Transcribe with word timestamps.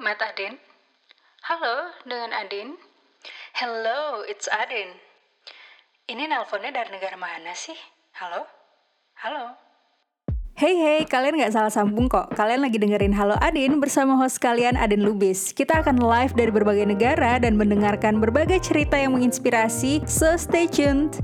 Matt 0.00 0.20
Adin. 0.20 0.60
Halo, 1.48 1.88
dengan 2.04 2.28
Adin. 2.36 2.76
Hello, 3.56 4.20
it's 4.28 4.44
Adin. 4.52 4.92
Ini 6.04 6.28
nelponnya 6.28 6.68
dari 6.70 6.92
negara 6.92 7.16
mana 7.16 7.56
sih? 7.56 7.76
Halo? 8.20 8.44
Halo? 9.24 9.56
Hey 10.56 10.72
hey, 10.72 11.00
kalian 11.04 11.36
nggak 11.36 11.52
salah 11.52 11.68
sambung 11.68 12.08
kok. 12.08 12.32
Kalian 12.32 12.64
lagi 12.64 12.80
dengerin 12.80 13.12
Halo 13.12 13.36
Adin 13.44 13.76
bersama 13.76 14.16
host 14.16 14.40
kalian 14.40 14.76
Adin 14.76 15.04
Lubis. 15.04 15.52
Kita 15.52 15.84
akan 15.84 16.00
live 16.00 16.32
dari 16.32 16.48
berbagai 16.48 16.88
negara 16.88 17.36
dan 17.36 17.60
mendengarkan 17.60 18.20
berbagai 18.20 18.64
cerita 18.64 18.96
yang 18.96 19.12
menginspirasi. 19.16 20.08
So 20.08 20.36
stay 20.40 20.64
tuned. 20.64 21.20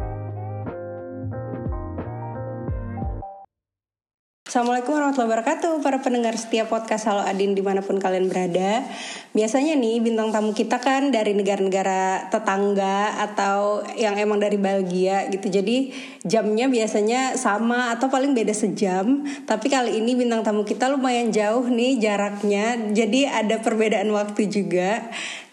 Assalamualaikum 4.52 5.00
warahmatullahi 5.00 5.32
wabarakatuh 5.32 5.80
para 5.80 6.04
pendengar 6.04 6.36
setiap 6.36 6.68
podcast 6.68 7.08
Halo 7.08 7.24
Adin 7.24 7.56
di 7.56 7.64
mana 7.64 7.80
pun 7.80 7.96
kalian 7.96 8.28
berada. 8.28 8.84
Biasanya 9.32 9.80
nih 9.80 10.04
bintang 10.04 10.28
tamu 10.28 10.52
kita 10.52 10.76
kan 10.76 11.08
dari 11.08 11.32
negara-negara 11.32 12.28
tetangga 12.28 13.16
atau 13.16 13.80
yang 13.96 14.12
emang 14.20 14.44
dari 14.44 14.60
Belgia 14.60 15.24
gitu. 15.32 15.48
Jadi 15.48 15.96
jamnya 16.28 16.68
biasanya 16.68 17.40
sama 17.40 17.96
atau 17.96 18.12
paling 18.12 18.36
beda 18.36 18.52
sejam. 18.52 19.24
Tapi 19.48 19.72
kali 19.72 19.96
ini 20.04 20.20
bintang 20.20 20.44
tamu 20.44 20.68
kita 20.68 20.92
lumayan 20.92 21.32
jauh 21.32 21.64
nih 21.72 21.96
jaraknya. 21.96 22.92
Jadi 22.92 23.24
ada 23.24 23.56
perbedaan 23.56 24.12
waktu 24.12 24.52
juga. 24.52 25.00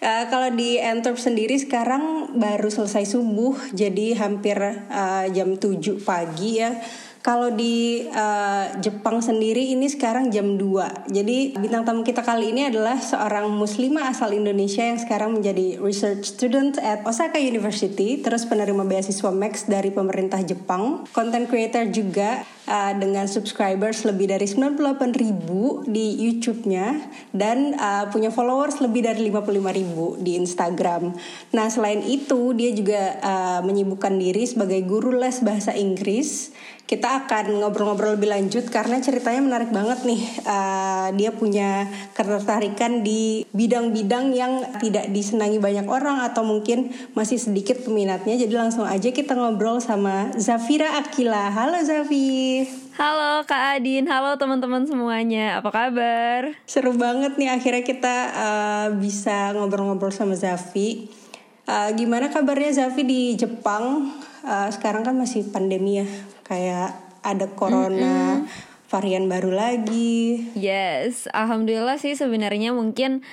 Uh, 0.03 0.27
Kalau 0.27 0.51
di 0.51 0.75
Antwerp 0.75 1.15
sendiri 1.15 1.55
sekarang 1.55 2.35
baru 2.35 2.67
selesai 2.67 3.15
subuh. 3.15 3.55
Jadi 3.71 4.11
hampir 4.19 4.59
uh, 4.91 5.23
jam 5.31 5.55
7 5.55 6.03
pagi 6.03 6.59
ya 6.59 6.75
kalau 7.19 7.51
di 7.51 8.07
uh, 8.07 8.79
Jepang 8.79 9.19
sendiri 9.19 9.75
ini 9.75 9.91
sekarang 9.91 10.31
jam 10.31 10.55
2. 10.55 11.11
Jadi 11.11 11.59
bintang 11.59 11.83
tamu 11.83 12.01
kita 12.07 12.23
kali 12.23 12.55
ini 12.55 12.71
adalah 12.71 12.95
seorang 12.95 13.51
muslimah 13.51 14.11
asal 14.11 14.31
Indonesia 14.31 14.81
yang 14.81 14.99
sekarang 14.99 15.35
menjadi 15.35 15.77
research 15.83 16.39
student 16.39 16.79
at 16.79 17.03
Osaka 17.03 17.37
University, 17.37 18.23
terus 18.23 18.47
penerima 18.47 18.87
beasiswa 18.87 19.31
Max 19.35 19.67
dari 19.67 19.91
pemerintah 19.91 20.39
Jepang, 20.43 21.03
content 21.11 21.45
creator 21.51 21.91
juga 21.91 22.47
uh, 22.69 22.93
dengan 22.93 23.25
subscribers 23.25 24.05
lebih 24.05 24.29
dari 24.29 24.45
98 24.45 24.77
ribu 25.17 25.81
di 25.89 26.21
YouTube-nya 26.29 27.01
dan 27.33 27.73
uh, 27.73 28.05
punya 28.13 28.29
followers 28.29 28.77
lebih 28.79 29.09
dari 29.09 29.27
55 29.33 29.79
ribu 29.81 30.15
di 30.21 30.37
Instagram. 30.37 31.17
Nah 31.57 31.67
selain 31.67 32.05
itu 32.05 32.53
dia 32.53 32.69
juga 32.71 33.17
uh, 33.19 33.59
menyibukkan 33.65 34.13
diri 34.15 34.45
sebagai 34.45 34.85
guru 34.85 35.17
les 35.17 35.41
bahasa 35.41 35.73
Inggris 35.73 36.53
kita 36.89 37.21
akan 37.21 37.61
ngobrol-ngobrol 37.61 38.17
lebih 38.17 38.33
lanjut 38.33 38.65
karena 38.73 38.97
ceritanya 38.97 39.45
menarik 39.45 39.69
banget 39.69 40.01
nih. 40.09 40.21
Uh, 40.41 41.13
dia 41.13 41.29
punya 41.29 41.85
ketertarikan 42.17 43.05
di 43.05 43.45
bidang-bidang 43.53 44.33
yang 44.33 44.65
tidak 44.81 45.05
disenangi 45.13 45.61
banyak 45.61 45.85
orang 45.85 46.25
atau 46.25 46.41
mungkin 46.41 46.89
masih 47.13 47.37
sedikit 47.37 47.77
peminatnya. 47.85 48.41
Jadi 48.41 48.49
langsung 48.57 48.89
aja 48.89 49.13
kita 49.13 49.37
ngobrol 49.37 49.77
sama 49.77 50.33
Zafira 50.41 50.97
Akila. 50.97 51.53
Halo 51.53 51.77
Zafi. 51.85 52.58
Halo 52.99 53.47
Kak 53.47 53.79
Adin, 53.79 54.03
halo 54.11 54.35
teman-teman 54.35 54.83
semuanya. 54.83 55.63
Apa 55.63 55.71
kabar? 55.71 56.51
Seru 56.67 56.91
banget 56.97 57.39
nih 57.39 57.47
akhirnya 57.47 57.83
kita 57.87 58.15
uh, 58.35 58.87
bisa 58.99 59.55
ngobrol-ngobrol 59.55 60.11
sama 60.11 60.35
Zafi. 60.35 61.07
Uh, 61.63 61.93
gimana 61.95 62.27
kabarnya 62.27 62.83
Zafi 62.83 63.07
di 63.07 63.21
Jepang? 63.39 64.11
Uh, 64.43 64.67
sekarang 64.73 65.07
kan 65.07 65.15
masih 65.15 65.47
pandemi 65.47 66.03
ya 66.03 66.07
kayak 66.43 66.95
ada 67.23 67.47
corona 67.55 68.43
mm 68.43 68.43
-hmm. 68.43 68.87
varian 68.91 69.31
baru 69.31 69.55
lagi. 69.55 70.51
Yes, 70.57 71.31
alhamdulillah 71.31 71.95
sih 71.95 72.19
sebenarnya 72.19 72.75
mungkin 72.75 73.23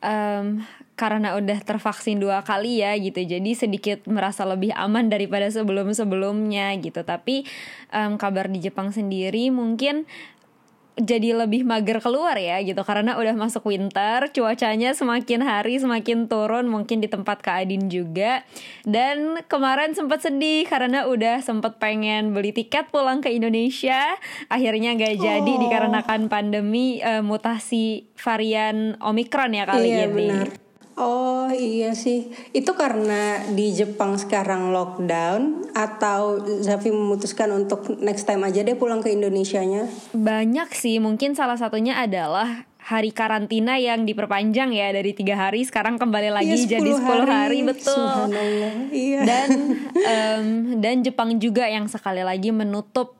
um, 0.00 0.64
karena 1.02 1.34
udah 1.34 1.58
tervaksin 1.66 2.22
dua 2.22 2.46
kali 2.46 2.78
ya 2.78 2.94
gitu 2.94 3.18
jadi 3.26 3.50
sedikit 3.58 4.06
merasa 4.06 4.46
lebih 4.46 4.70
aman 4.78 5.10
daripada 5.10 5.50
sebelum 5.50 5.90
sebelumnya 5.90 6.70
gitu 6.78 7.02
tapi 7.02 7.42
um, 7.90 8.14
kabar 8.14 8.46
di 8.46 8.62
Jepang 8.62 8.94
sendiri 8.94 9.50
mungkin 9.50 10.06
jadi 10.92 11.32
lebih 11.32 11.64
mager 11.64 12.04
keluar 12.04 12.36
ya 12.36 12.60
gitu 12.60 12.84
karena 12.84 13.16
udah 13.16 13.32
masuk 13.32 13.64
winter 13.72 14.28
cuacanya 14.28 14.92
semakin 14.92 15.40
hari 15.40 15.80
semakin 15.80 16.28
turun 16.28 16.68
mungkin 16.68 17.00
di 17.00 17.08
tempat 17.08 17.40
Kak 17.40 17.64
Adin 17.64 17.88
juga 17.88 18.44
dan 18.84 19.40
kemarin 19.48 19.96
sempat 19.96 20.20
sedih 20.20 20.68
karena 20.68 21.08
udah 21.08 21.40
sempet 21.40 21.80
pengen 21.80 22.36
beli 22.36 22.52
tiket 22.52 22.92
pulang 22.92 23.24
ke 23.24 23.32
Indonesia 23.32 24.14
akhirnya 24.52 24.92
gak 24.94 25.16
jadi 25.16 25.52
oh. 25.56 25.60
dikarenakan 25.64 26.28
pandemi 26.28 27.00
uh, 27.00 27.24
mutasi 27.24 28.12
varian 28.20 29.00
Omikron 29.00 29.56
ya 29.56 29.64
kali 29.64 29.88
iya, 29.88 30.06
ini. 30.06 30.28
Benar. 30.28 30.61
Oh 30.92 31.48
iya 31.48 31.96
sih, 31.96 32.28
itu 32.52 32.72
karena 32.76 33.40
di 33.48 33.72
Jepang 33.72 34.20
sekarang 34.20 34.76
lockdown 34.76 35.72
atau 35.72 36.36
Zafi 36.60 36.92
memutuskan 36.92 37.48
untuk 37.48 37.96
next 37.96 38.28
time 38.28 38.44
aja 38.44 38.60
deh 38.60 38.76
pulang 38.76 39.00
ke 39.00 39.08
Indonesia-nya? 39.08 39.88
Banyak 40.12 40.68
sih, 40.76 41.00
mungkin 41.00 41.32
salah 41.32 41.56
satunya 41.56 41.96
adalah 41.96 42.68
hari 42.82 43.14
karantina 43.14 43.78
yang 43.78 44.02
diperpanjang 44.02 44.74
ya 44.74 44.90
dari 44.90 45.14
tiga 45.14 45.48
hari 45.48 45.62
sekarang 45.62 46.02
kembali 46.02 46.28
iya, 46.28 46.34
lagi 46.34 46.56
iya, 46.66 46.70
jadi 46.76 46.90
10 46.90 47.00
hari, 47.06 47.30
hari 47.30 47.58
betul. 47.62 48.26
Iya. 48.90 49.20
Dan 49.22 49.48
um, 50.12 50.46
dan 50.82 50.96
Jepang 51.06 51.30
juga 51.38 51.70
yang 51.70 51.86
sekali 51.86 52.26
lagi 52.26 52.50
menutup 52.50 53.14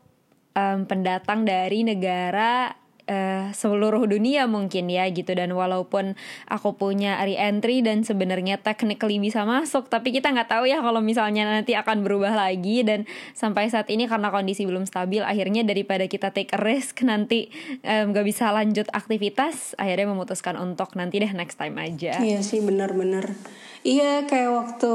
um, 0.58 0.84
pendatang 0.84 1.46
dari 1.46 1.86
negara 1.86 2.81
uh, 3.08 3.50
seluruh 3.54 4.04
dunia 4.04 4.44
mungkin 4.50 4.90
ya 4.90 5.08
gitu. 5.10 5.32
Dan 5.32 5.54
walaupun 5.54 6.14
aku 6.50 6.74
punya 6.76 7.18
re-entry 7.22 7.80
dan 7.80 8.02
sebenarnya 8.06 8.60
technically 8.60 9.22
bisa 9.22 9.46
masuk 9.46 9.88
tapi 9.88 10.14
kita 10.14 10.30
nggak 10.30 10.50
tahu 10.50 10.64
ya 10.68 10.82
kalau 10.82 11.00
misalnya 11.00 11.46
nanti 11.48 11.78
akan 11.78 12.02
berubah 12.02 12.34
lagi. 12.34 12.82
Dan 12.82 13.06
sampai 13.32 13.70
saat 13.70 13.88
ini 13.88 14.06
karena 14.06 14.28
kondisi 14.34 14.66
belum 14.68 14.84
stabil 14.86 15.22
akhirnya 15.22 15.62
daripada 15.66 16.06
kita 16.06 16.34
take 16.34 16.52
a 16.54 16.60
risk 16.60 17.02
nanti 17.06 17.48
nggak 17.82 18.24
um, 18.24 18.28
bisa 18.28 18.50
lanjut 18.50 18.86
aktivitas 18.92 19.74
akhirnya 19.78 20.10
memutuskan 20.10 20.58
untuk 20.58 20.94
nanti 20.98 21.22
deh 21.22 21.32
next 21.32 21.56
time 21.58 21.78
aja. 21.78 22.18
Iya 22.18 22.40
sih 22.44 22.62
benar-benar 22.62 23.34
Iya 23.82 24.30
kayak 24.30 24.50
waktu 24.54 24.92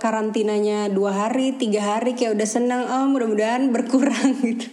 karantinanya 0.00 0.88
dua 0.88 1.12
hari, 1.12 1.60
tiga 1.60 1.84
hari 1.84 2.16
kayak 2.16 2.40
udah 2.40 2.48
senang, 2.48 2.88
oh 2.88 3.04
mudah-mudahan 3.12 3.68
berkurang 3.68 4.32
gitu. 4.40 4.64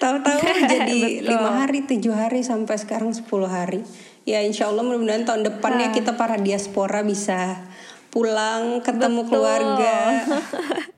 Tahu-tahu 0.00 0.40
jadi 0.72 1.20
lima 1.20 1.60
hari, 1.60 1.84
tujuh 1.84 2.16
hari 2.16 2.40
sampai 2.40 2.80
sekarang 2.80 3.12
sepuluh 3.12 3.52
hari. 3.52 3.84
Ya 4.24 4.40
insya 4.40 4.72
Allah 4.72 4.80
mudah-mudahan 4.80 5.28
tahun 5.28 5.44
depannya 5.44 5.92
kita 5.92 6.16
para 6.16 6.40
diaspora 6.40 7.04
bisa 7.04 7.60
pulang 8.08 8.80
ketemu 8.80 9.28
Betul. 9.28 9.30
keluarga. 9.36 9.96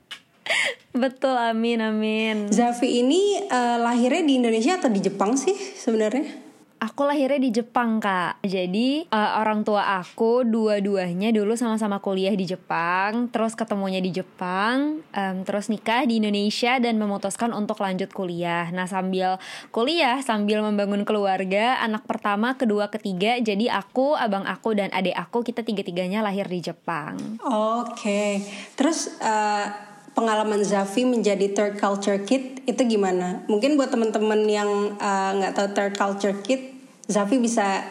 Betul, 0.95 1.35
amin 1.35 1.83
amin. 1.83 2.35
Zafi 2.47 3.03
ini 3.03 3.43
uh, 3.51 3.75
lahirnya 3.83 4.23
di 4.23 4.39
Indonesia 4.39 4.79
atau 4.79 4.87
di 4.87 5.03
Jepang 5.03 5.35
sih 5.35 5.51
sebenarnya? 5.51 6.44
Aku 6.85 7.01
lahirnya 7.09 7.41
di 7.41 7.49
Jepang 7.49 7.97
kak 7.97 8.45
Jadi 8.45 9.09
uh, 9.09 9.41
orang 9.41 9.65
tua 9.65 9.97
aku 9.97 10.45
dua-duanya 10.45 11.33
dulu 11.33 11.57
sama-sama 11.57 11.97
kuliah 11.97 12.37
di 12.37 12.45
Jepang 12.45 13.25
Terus 13.33 13.57
ketemunya 13.57 13.97
di 13.97 14.13
Jepang 14.13 15.01
um, 15.01 15.35
Terus 15.41 15.73
nikah 15.73 16.05
di 16.05 16.21
Indonesia 16.21 16.77
dan 16.77 17.01
memutuskan 17.01 17.57
untuk 17.57 17.81
lanjut 17.81 18.13
kuliah 18.13 18.69
Nah 18.69 18.85
sambil 18.85 19.41
kuliah, 19.73 20.21
sambil 20.21 20.61
membangun 20.61 21.01
keluarga 21.09 21.81
Anak 21.81 22.05
pertama, 22.05 22.53
kedua, 22.53 22.93
ketiga 22.93 23.41
Jadi 23.41 23.65
aku, 23.65 24.13
abang 24.13 24.45
aku, 24.45 24.77
dan 24.77 24.93
adik 24.93 25.17
aku 25.17 25.41
Kita 25.41 25.65
tiga-tiganya 25.65 26.21
lahir 26.21 26.45
di 26.45 26.61
Jepang 26.61 27.41
Oke 27.41 27.97
okay. 27.97 28.31
Terus 28.77 29.09
uh 29.25 29.95
pengalaman 30.15 30.63
Zafi 30.63 31.03
menjadi 31.03 31.51
third 31.51 31.75
culture 31.75 32.23
kid 32.23 32.63
itu 32.65 32.81
gimana? 32.87 33.43
Mungkin 33.51 33.75
buat 33.75 33.91
teman-teman 33.91 34.47
yang 34.47 34.95
uh, 34.95 35.31
nggak 35.35 35.51
uh, 35.51 35.55
tahu 35.59 35.67
third 35.75 35.93
culture 35.99 36.35
kid, 36.41 36.74
Zafi 37.05 37.37
bisa 37.37 37.85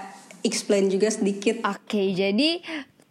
explain 0.44 0.90
juga 0.92 1.08
sedikit. 1.08 1.62
Oke, 1.64 1.88
okay, 1.88 2.06
jadi 2.12 2.60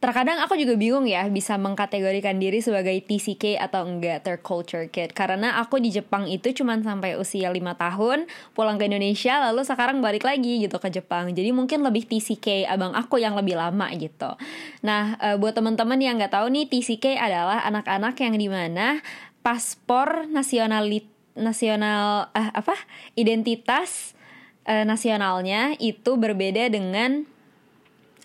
terkadang 0.03 0.43
aku 0.43 0.59
juga 0.59 0.75
bingung 0.75 1.07
ya 1.07 1.23
bisa 1.31 1.55
mengkategorikan 1.55 2.35
diri 2.35 2.59
sebagai 2.59 2.91
TCK 3.07 3.55
atau 3.55 3.87
enggak 3.87 4.27
third 4.27 4.43
culture 4.43 4.91
kid. 4.91 5.15
Karena 5.15 5.55
aku 5.63 5.79
di 5.79 5.95
Jepang 5.95 6.27
itu 6.27 6.51
cuma 6.51 6.75
sampai 6.75 7.15
usia 7.15 7.47
5 7.47 7.63
tahun 7.79 8.27
pulang 8.51 8.75
ke 8.75 8.91
Indonesia 8.91 9.39
lalu 9.39 9.63
sekarang 9.63 10.03
balik 10.03 10.27
lagi 10.27 10.59
gitu 10.59 10.75
ke 10.75 10.91
Jepang. 10.91 11.31
Jadi 11.31 11.55
mungkin 11.55 11.87
lebih 11.87 12.03
TCK 12.03 12.67
abang 12.67 12.91
aku 12.91 13.23
yang 13.23 13.31
lebih 13.39 13.55
lama 13.55 13.87
gitu. 13.95 14.35
Nah 14.83 15.15
uh, 15.23 15.39
buat 15.39 15.55
teman-teman 15.55 15.95
yang 15.95 16.19
nggak 16.19 16.35
tahu 16.35 16.51
nih 16.51 16.67
TCK 16.67 17.15
adalah 17.15 17.63
anak-anak 17.63 18.19
yang 18.19 18.35
di 18.35 18.51
mana 18.51 18.99
paspor 19.39 20.27
nasionalit 20.27 21.07
nasional 21.39 22.27
uh, 22.35 22.51
apa 22.51 22.75
identitas 23.15 24.19
uh, 24.65 24.83
nasionalnya 24.83 25.75
itu 25.79 26.15
berbeda 26.15 26.69
dengan 26.71 27.27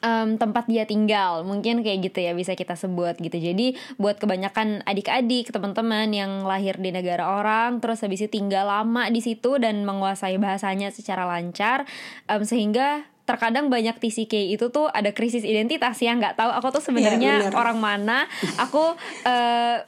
um, 0.03 0.39
tempat 0.39 0.67
dia 0.71 0.87
tinggal. 0.87 1.43
Mungkin 1.43 1.83
kayak 1.83 2.11
gitu 2.11 2.19
ya 2.23 2.33
bisa 2.35 2.55
kita 2.55 2.75
sebut 2.79 3.19
gitu. 3.19 3.35
Jadi 3.39 3.75
buat 3.99 4.19
kebanyakan 4.19 4.87
adik-adik 4.87 5.51
teman-teman 5.51 6.11
yang 6.15 6.47
lahir 6.47 6.79
di 6.79 6.91
negara 6.95 7.39
orang 7.39 7.83
terus 7.83 8.03
habis 8.03 8.23
itu 8.23 8.39
tinggal 8.39 8.67
lama 8.69 9.11
di 9.11 9.21
situ 9.23 9.59
dan 9.59 9.83
menguasai 9.83 10.39
bahasanya 10.39 10.91
secara 10.95 11.27
lancar 11.27 11.87
um, 12.31 12.43
sehingga 12.43 13.07
terkadang 13.29 13.69
banyak 13.69 13.93
TCK 14.01 14.57
itu 14.57 14.73
tuh 14.73 14.89
ada 14.89 15.13
krisis 15.13 15.45
identitas 15.45 16.01
ya. 16.01 16.17
Nggak 16.17 16.41
tahu 16.41 16.49
aku 16.49 16.81
tuh 16.81 16.83
sebenarnya 16.89 17.45
Iya, 17.45 17.53
bener. 17.53 17.61
orang 17.61 17.77
mana. 17.77 18.25
Aku 18.57 18.97
eh, 19.29 19.85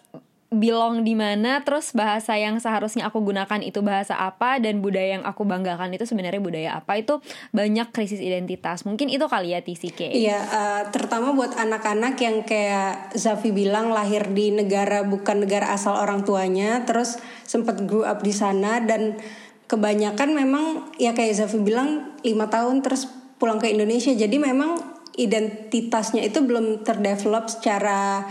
belong 0.50 1.06
di 1.06 1.14
mana 1.14 1.62
terus 1.62 1.94
bahasa 1.94 2.34
yang 2.34 2.58
seharusnya 2.58 3.06
aku 3.06 3.22
gunakan 3.22 3.62
itu 3.62 3.86
bahasa 3.86 4.18
apa 4.18 4.58
dan 4.58 4.82
budaya 4.82 5.14
yang 5.14 5.22
aku 5.22 5.46
banggakan 5.46 5.94
itu 5.94 6.10
sebenarnya 6.10 6.42
budaya 6.42 6.70
apa 6.74 6.98
itu 6.98 7.22
banyak 7.54 7.94
krisis 7.94 8.18
identitas. 8.18 8.82
Mungkin 8.82 9.06
itu 9.14 9.22
kali 9.30 9.54
ya 9.54 9.62
TCK 9.62 10.10
Iya, 10.10 10.38
eh, 10.42 10.82
terutama 10.90 11.30
buat 11.38 11.54
anak-anak 11.54 12.18
yang 12.18 12.42
kayak 12.42 13.14
Zafi 13.14 13.54
bilang 13.54 13.94
lahir 13.94 14.26
di 14.34 14.50
negara 14.50 15.06
bukan 15.06 15.46
negara 15.46 15.70
asal 15.70 15.94
orang 15.94 16.26
tuanya, 16.26 16.82
terus 16.82 17.22
sempat 17.46 17.86
grew 17.86 18.02
up 18.02 18.18
di 18.26 18.34
sana 18.34 18.82
dan 18.82 19.22
kebanyakan 19.70 20.34
memang 20.34 20.90
ya 20.98 21.14
kayak 21.14 21.38
Zafi 21.38 21.62
bilang 21.62 22.18
lima 22.26 22.50
tahun 22.50 22.82
terus 22.82 23.06
pulang 23.38 23.62
ke 23.62 23.70
Indonesia, 23.70 24.10
jadi 24.10 24.34
memang 24.34 24.82
identitasnya 25.14 26.26
itu 26.26 26.42
belum 26.42 26.82
terdevelop 26.82 27.46
secara 27.46 28.26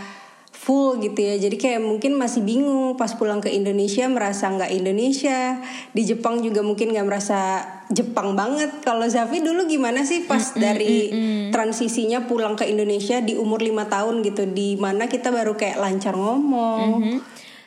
full 0.60 1.00
gitu 1.00 1.16
ya. 1.24 1.40
Jadi 1.40 1.56
kayak 1.56 1.80
mungkin 1.80 2.20
masih 2.20 2.44
bingung 2.44 2.92
pas 3.00 3.16
pulang 3.16 3.40
ke 3.40 3.48
Indonesia 3.48 4.04
merasa 4.12 4.52
nggak 4.52 4.68
Indonesia. 4.76 5.56
Di 5.96 6.04
Jepang 6.04 6.44
juga 6.44 6.60
mungkin 6.60 6.92
nggak 6.92 7.06
merasa 7.08 7.64
Jepang 7.88 8.36
banget. 8.36 8.84
Kalau 8.84 9.08
Zafi 9.08 9.40
dulu 9.40 9.64
gimana 9.64 10.04
sih 10.04 10.28
pas 10.28 10.52
dari 10.52 11.08
transisinya 11.48 12.28
pulang 12.28 12.60
ke 12.60 12.68
Indonesia 12.68 13.24
di 13.24 13.40
umur 13.40 13.64
lima 13.64 13.88
tahun 13.88 14.20
gitu? 14.20 14.44
Di 14.44 14.76
mana 14.76 15.08
kita 15.08 15.32
baru 15.32 15.56
kayak 15.56 15.80
lancar 15.80 16.12
ngomong? 16.12 16.88
Mhm. 17.00 17.16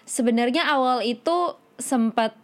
Sebenarnya 0.06 0.70
awal 0.70 1.02
itu 1.02 1.58
sempat 1.82 2.38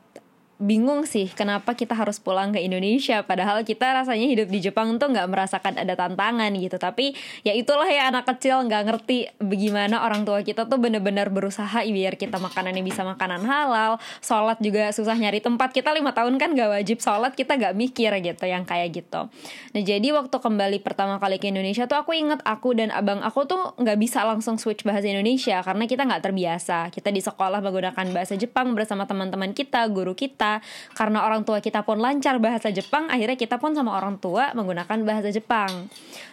bingung 0.59 1.07
sih 1.07 1.31
kenapa 1.31 1.71
kita 1.71 1.95
harus 1.95 2.19
pulang 2.19 2.51
ke 2.51 2.59
Indonesia. 2.59 3.23
Padahal 3.23 3.63
kita 3.63 3.95
rasanya 3.95 4.27
hidup 4.27 4.51
di 4.51 4.59
Jepang 4.59 5.00
tuh 5.00 5.07
nggak 5.07 5.31
merasakan 5.31 5.79
ada 5.79 5.95
tantangan 5.95 6.51
gitu. 6.59 6.75
Tapi 6.75 7.15
ya 7.47 7.56
itulah 7.56 7.88
ya 7.88 8.11
anak 8.11 8.27
kecil 8.27 8.67
nggak 8.67 8.83
ngerti 8.91 9.31
bagaimana 9.39 10.03
orang 10.03 10.27
tua 10.27 10.44
kita 10.44 10.67
tuh 10.67 10.75
bener-bener 10.75 11.31
berusaha 11.31 11.79
biar 11.88 12.19
kita 12.19 12.44
makanannya 12.44 12.83
bisa 12.83 13.07
makanan 13.07 13.47
halal. 13.47 14.03
Sholat 14.19 14.59
juga 14.59 14.91
susah 14.91 15.15
nyari 15.15 15.39
tempat. 15.39 15.71
Kita 15.71 15.95
lima 15.95 16.11
tahun 16.11 16.35
kan 16.35 16.51
gak 16.51 16.69
wajib 16.75 17.00
sholat 17.00 17.39
kita 17.39 17.55
nggak 17.55 17.73
mikir 17.79 18.12
gitu 18.19 18.44
yang 18.44 18.67
kayak 18.67 18.91
gitu. 18.91 19.31
Nah 19.71 19.81
jadi 19.81 20.12
waktu 20.12 20.35
kembali 20.35 20.83
pertama 20.83 21.23
kali 21.23 21.39
ke 21.39 21.47
Indonesia 21.55 21.88
tuh 21.88 22.03
aku 22.03 22.12
inget 22.12 22.44
aku 22.44 22.75
dan 22.75 22.91
abang 22.91 23.23
aku 23.23 23.47
tuh 23.47 23.79
nggak 23.79 23.95
bisa 23.95 24.27
langsung 24.27 24.59
switch 24.59 24.83
bahasa 24.83 25.07
Indonesia 25.07 25.63
karena 25.63 25.88
kita 25.88 26.03
nggak 26.03 26.19
terbiasa. 26.27 26.91
Kita 26.91 27.15
di 27.15 27.23
sekolah 27.23 27.63
menggunakan 27.63 28.05
bahasa 28.12 28.35
Jepang 28.35 28.75
bersama 28.75 29.07
teman-teman 29.07 29.55
kita 29.55 29.88
guru 29.88 30.12
kita 30.12 30.49
karena 30.98 31.22
orang 31.30 31.46
tua 31.46 31.62
kita 31.62 31.86
pun 31.86 32.01
lancar 32.01 32.42
bahasa 32.42 32.74
Jepang 32.74 33.06
akhirnya 33.13 33.38
kita 33.38 33.62
pun 33.62 33.78
sama 33.78 33.94
orang 33.94 34.18
tua 34.18 34.50
menggunakan 34.57 34.98
bahasa 35.06 35.30
Jepang. 35.30 35.86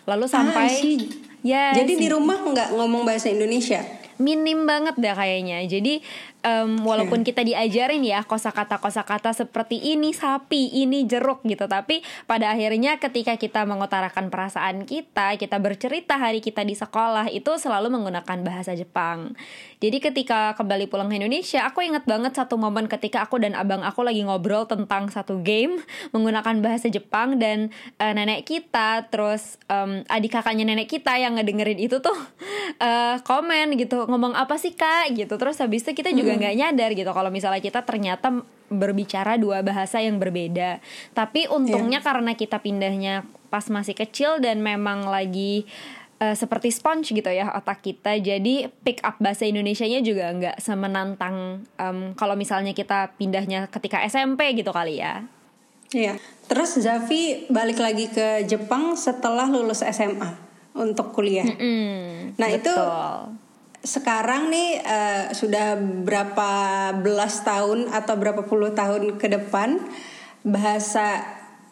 Lalu 0.09 0.25
Ah, 0.25 0.33
sampai 0.33 0.73
ya 1.47 1.71
jadi 1.79 1.93
di 1.95 2.09
rumah 2.11 2.43
nggak 2.43 2.75
ngomong 2.75 3.07
bahasa 3.07 3.31
Indonesia 3.31 3.79
minim 4.17 4.65
banget 4.65 4.97
dah 4.97 5.15
kayaknya. 5.17 5.65
Jadi 5.69 6.01
em, 6.45 6.71
walaupun 6.81 7.21
kita 7.25 7.45
diajarin 7.45 8.01
ya 8.05 8.25
kosakata 8.25 8.81
kosakata 8.81 9.33
seperti 9.37 9.77
ini 9.93 10.17
sapi, 10.17 10.73
ini 10.73 11.05
jeruk 11.05 11.45
gitu, 11.45 11.69
tapi 11.69 12.01
pada 12.25 12.53
akhirnya 12.53 12.97
ketika 12.97 13.37
kita 13.37 13.69
mengutarakan 13.69 14.33
perasaan 14.33 14.89
kita, 14.89 15.37
kita 15.37 15.57
bercerita 15.61 16.17
hari 16.17 16.41
kita 16.41 16.65
di 16.65 16.73
sekolah 16.73 17.29
itu 17.29 17.57
selalu 17.61 17.93
menggunakan 17.93 18.39
bahasa 18.41 18.73
Jepang. 18.73 19.37
Jadi 19.77 20.01
ketika 20.01 20.57
kembali 20.57 20.89
pulang 20.89 21.13
ke 21.13 21.21
Indonesia, 21.21 21.69
aku 21.69 21.85
ingat 21.85 22.09
banget 22.09 22.33
satu 22.33 22.57
momen 22.57 22.89
ketika 22.89 23.29
aku 23.29 23.37
dan 23.37 23.53
abang 23.53 23.85
aku 23.85 24.01
lagi 24.01 24.25
ngobrol 24.25 24.65
tentang 24.65 25.13
satu 25.13 25.45
game 25.45 25.85
menggunakan 26.17 26.65
bahasa 26.65 26.89
Jepang 26.89 27.37
dan 27.37 27.69
eh, 28.01 28.13
nenek 28.17 28.49
kita, 28.49 29.13
terus 29.13 29.61
em, 29.69 30.09
adik 30.09 30.33
kakaknya 30.41 30.65
nenek 30.65 30.89
kita 30.89 31.21
yang 31.21 31.36
ngedengerin 31.37 31.79
itu 31.79 32.01
tuh 32.01 32.17
eh, 32.87 33.17
komen 33.23 33.77
gitu 33.77 34.09
ngomong 34.09 34.33
apa 34.33 34.57
sih 34.57 34.73
kak? 34.73 35.13
gitu. 35.13 35.37
Terus 35.37 35.61
habis 35.61 35.85
itu 35.85 35.93
kita 35.93 36.11
juga 36.17 36.35
nggak 36.35 36.55
nyadar 36.57 36.91
gitu 36.97 37.11
kalau 37.13 37.29
misalnya 37.29 37.61
kita 37.61 37.85
ternyata 37.85 38.43
berbicara 38.73 39.39
dua 39.39 39.63
bahasa 39.63 40.03
yang 40.03 40.19
berbeda. 40.19 40.83
Tapi 41.15 41.47
untungnya 41.47 42.03
karena 42.03 42.35
kita 42.35 42.59
pindahnya 42.59 43.27
pas 43.49 43.67
masih 43.71 43.95
kecil 43.95 44.43
dan 44.43 44.61
memang 44.61 45.07
lagi 45.07 45.65
eh, 46.19 46.35
seperti 46.35 46.75
sponge 46.75 47.15
gitu 47.15 47.31
ya 47.31 47.55
otak 47.55 47.85
kita 47.85 48.19
jadi 48.19 48.69
pick 48.83 49.01
up 49.07 49.21
bahasa 49.23 49.47
Indonesianya 49.47 50.03
juga 50.03 50.33
nggak 50.35 50.57
semenantang 50.59 51.65
em, 51.79 52.13
kalau 52.19 52.35
misalnya 52.35 52.75
kita 52.75 53.15
pindahnya 53.15 53.71
ketika 53.71 54.03
SMP 54.05 54.57
gitu 54.59 54.75
kali 54.75 55.01
ya. 55.01 55.25
Iya. 55.95 56.19
Terus 56.51 56.79
Zafi 56.83 57.47
balik 57.47 57.79
lagi 57.79 58.11
ke 58.11 58.43
Jepang 58.47 58.99
setelah 58.99 59.47
lulus 59.47 59.87
SMA 59.87 60.46
untuk 60.77 61.13
kuliah. 61.13 61.47
Hmm, 61.47 62.37
Nah, 62.37 62.49
itu 62.53 62.69
betul. 62.69 63.33
sekarang 63.81 64.53
nih 64.53 64.83
eh, 64.83 65.25
sudah 65.33 65.79
berapa 65.79 66.51
belas 67.01 67.41
tahun 67.47 67.89
atau 67.89 68.15
berapa 68.19 68.45
puluh 68.45 68.75
tahun 68.75 69.17
ke 69.17 69.27
depan 69.31 69.81
bahasa 70.45 71.23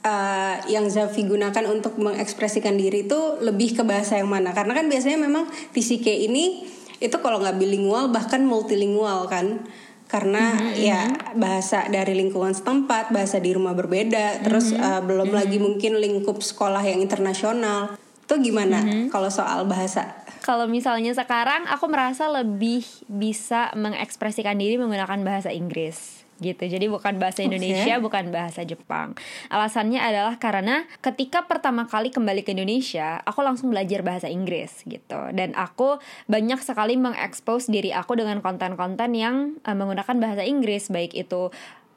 eh, 0.02 0.54
yang 0.72 0.88
Zafi 0.88 1.26
gunakan 1.26 1.64
untuk 1.68 2.00
mengekspresikan 2.00 2.74
diri 2.74 3.04
itu 3.06 3.20
lebih 3.40 3.76
ke 3.78 3.82
bahasa 3.84 4.16
yang 4.16 4.30
mana? 4.30 4.56
Karena 4.56 4.72
kan 4.74 4.86
biasanya 4.88 5.18
memang 5.20 5.46
TCK 5.74 6.28
ini 6.30 6.64
itu 7.02 7.16
kalau 7.20 7.42
nggak 7.42 7.58
bilingual 7.58 8.08
bahkan 8.08 8.46
multilingual 8.46 9.26
kan 9.28 9.66
karena 10.04 10.70
ya 10.78 11.10
bahasa 11.34 11.90
dari 11.90 12.14
lingkungan 12.14 12.54
setempat 12.54 13.10
bahasa 13.10 13.42
di 13.42 13.50
rumah 13.50 13.74
berbeda 13.74 14.46
terus 14.46 14.70
eh, 14.70 15.00
belum 15.02 15.34
lagi 15.34 15.58
mungkin 15.58 15.98
lingkup 15.98 16.38
sekolah 16.38 16.84
yang 16.86 17.02
internasional 17.02 17.98
itu 18.24 18.34
gimana 18.40 18.80
kalau 19.12 19.28
soal 19.28 19.68
bahasa 19.68 20.24
Kalau 20.44 20.68
misalnya 20.68 21.08
sekarang 21.16 21.64
aku 21.72 21.88
merasa 21.88 22.28
lebih 22.28 22.84
bisa 23.08 23.72
mengekspresikan 23.72 24.60
diri 24.60 24.76
menggunakan 24.76 25.24
bahasa 25.24 25.48
Inggris 25.48 26.24
gitu. 26.42 26.66
Jadi 26.66 26.86
bukan 26.90 27.16
bahasa. 27.16 27.40
Indonesia, 27.44 28.00
bukan 28.00 28.28
bahasa 28.28 28.64
Jepang. 28.64 29.14
Alasannya 29.52 30.00
adalah 30.00 30.40
karena 30.40 30.86
ketika 31.04 31.44
pertama 31.44 31.84
kali 31.86 32.08
kembali 32.08 32.42
ke 32.42 32.56
Indonesia, 32.56 33.20
aku 33.22 33.44
langsung 33.44 33.70
belajar 33.70 34.00
bahasa 34.00 34.30
Inggris 34.30 34.84
gitu. 34.86 35.20
Dan 35.34 35.52
aku 35.56 36.00
banyak 36.26 36.60
sekali 36.62 36.96
mengekspos 36.96 37.68
diri 37.68 37.92
aku 37.92 38.16
dengan 38.16 38.40
konten-konten 38.40 39.12
yang 39.12 39.56
eh, 39.62 39.76
menggunakan 39.76 40.16
bahasa 40.18 40.42
Inggris, 40.42 40.88
baik 40.88 41.12
itu 41.12 41.52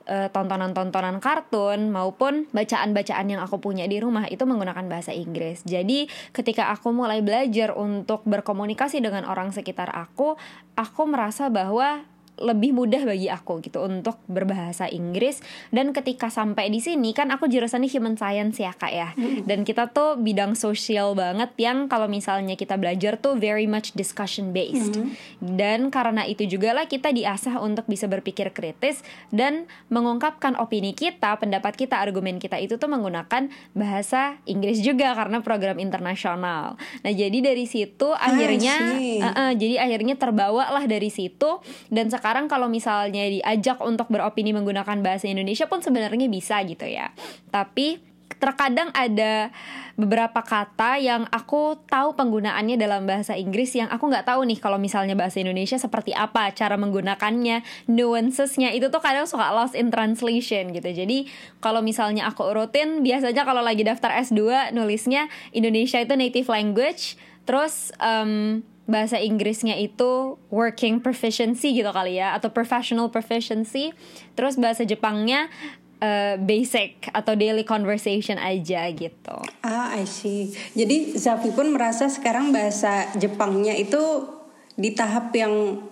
tontonan-tontonan 0.08 1.20
kartun 1.20 1.92
maupun 1.92 2.48
bacaan-bacaan 2.56 3.28
yang 3.28 3.42
aku 3.44 3.60
punya 3.60 3.84
di 3.86 4.00
rumah 4.00 4.26
itu 4.32 4.48
menggunakan 4.48 4.88
bahasa 4.88 5.12
Inggris. 5.12 5.68
Jadi 5.68 6.08
ketika 6.32 6.72
aku 6.72 6.96
mulai 6.96 7.20
belajar 7.20 7.76
untuk 7.76 8.24
berkomunikasi 8.24 9.04
dengan 9.04 9.28
orang 9.28 9.52
sekitar 9.52 9.92
aku, 9.92 10.40
aku 10.80 11.02
merasa 11.06 11.52
bahwa 11.52 12.08
lebih 12.38 12.76
mudah 12.78 13.02
bagi 13.02 13.32
aku 13.32 13.64
gitu 13.66 13.82
untuk 13.82 14.22
berbahasa 14.30 14.86
Inggris. 14.92 15.42
Dan 15.74 15.96
ketika 15.96 16.30
sampai 16.30 16.70
di 16.70 16.78
sini 16.78 17.16
kan 17.16 17.34
aku 17.34 17.50
jurusannya 17.50 17.90
human 17.90 18.20
science 18.20 18.62
ya 18.62 18.76
kak 18.76 18.92
ya. 18.94 19.10
Dan 19.48 19.64
kita 19.66 19.90
tuh 19.90 20.20
bidang 20.20 20.54
sosial 20.54 21.18
banget 21.18 21.50
yang 21.58 21.90
kalau 21.90 22.06
misalnya 22.06 22.54
kita 22.54 22.78
belajar 22.78 23.18
tuh 23.18 23.40
very 23.40 23.66
much 23.66 23.96
discussion 23.96 24.52
based. 24.52 25.00
Dan 25.42 25.90
karena 25.90 26.28
itu 26.28 26.46
juga 26.46 26.76
lah 26.76 26.86
kita 26.86 27.10
diasah 27.16 27.64
untuk 27.64 27.88
bisa 27.88 28.06
berpikir 28.12 28.52
kritis 28.52 29.02
dan 29.32 29.66
mengungkapkan 29.88 30.60
opini 30.60 30.92
kita 30.92 31.40
pendapat 31.40 31.80
kita 31.80 31.98
argumen 31.98 32.38
kita 32.38 32.60
itu 32.60 32.76
tuh 32.76 32.92
menggunakan 32.92 33.48
bahasa 33.72 34.38
Inggris 34.44 34.84
juga 34.84 35.16
karena 35.16 35.40
program 35.40 35.80
internasional. 35.80 36.76
Nah 37.02 37.14
jadi 37.16 37.40
dari 37.40 37.64
situ 37.64 38.12
akhirnya 38.12 38.76
see. 39.00 39.24
uh, 39.24 39.38
Uh, 39.38 39.54
jadi 39.54 39.80
akhirnya 39.86 40.18
terbawa 40.18 40.68
lah 40.74 40.84
dari 40.90 41.08
situ. 41.14 41.62
Dan 41.88 42.10
sekarang 42.12 42.27
kalau 42.52 42.68
misalnya 42.68 43.24
diajak 43.32 43.80
untuk 43.80 44.12
beropini 44.12 44.52
menggunakan 44.52 45.00
bahasa 45.00 45.32
Indonesia 45.32 45.70
pun 45.72 45.80
sebenarnya 45.80 46.28
bisa 46.28 46.60
gitu 46.68 46.84
ya. 46.84 47.16
Tapi 47.48 48.08
terkadang 48.38 48.94
ada 48.94 49.50
beberapa 49.98 50.46
kata 50.46 51.02
yang 51.02 51.26
aku 51.34 51.82
tahu 51.90 52.14
penggunaannya 52.14 52.78
dalam 52.78 53.10
bahasa 53.10 53.34
Inggris 53.34 53.74
yang 53.74 53.90
aku 53.90 54.14
nggak 54.14 54.30
tahu 54.30 54.46
nih 54.46 54.62
kalau 54.62 54.78
misalnya 54.78 55.18
bahasa 55.18 55.42
Indonesia 55.42 55.82
seperti 55.82 56.14
apa 56.14 56.54
cara 56.54 56.78
menggunakannya 56.78 57.90
nuancesnya 57.90 58.78
itu 58.78 58.94
tuh 58.94 59.02
kadang 59.02 59.26
suka 59.26 59.50
lost 59.50 59.74
in 59.74 59.90
translation 59.90 60.70
gitu. 60.70 60.86
Jadi 60.86 61.26
kalau 61.58 61.82
misalnya 61.82 62.30
aku 62.30 62.46
urutin 62.46 63.02
biasanya 63.02 63.42
kalau 63.42 63.66
lagi 63.66 63.82
daftar 63.82 64.14
S2 64.22 64.70
nulisnya 64.78 65.32
Indonesia 65.50 65.98
itu 65.98 66.14
native 66.14 66.48
language. 66.54 67.18
Terus 67.48 67.90
em, 67.98 68.62
bahasa 68.88 69.20
Inggrisnya 69.20 69.76
itu 69.76 70.40
working 70.48 71.04
proficiency 71.04 71.76
gitu 71.76 71.92
kali 71.92 72.18
ya 72.18 72.34
atau 72.40 72.50
professional 72.50 73.12
proficiency 73.12 73.92
terus 74.34 74.56
bahasa 74.56 74.88
Jepangnya 74.88 75.52
eh, 76.00 76.40
basic 76.40 77.12
atau 77.12 77.36
daily 77.36 77.68
conversation 77.68 78.40
aja 78.40 78.88
gitu 78.96 79.38
Ah, 79.68 79.92
I 80.00 80.08
see. 80.08 80.56
Jadi 80.80 81.20
Zafi 81.20 81.52
pun 81.52 81.76
merasa 81.76 82.08
sekarang 82.08 82.56
bahasa 82.56 83.12
Jepangnya 83.20 83.76
itu 83.76 84.00
di 84.80 84.96
tahap 84.96 85.36
yang 85.36 85.84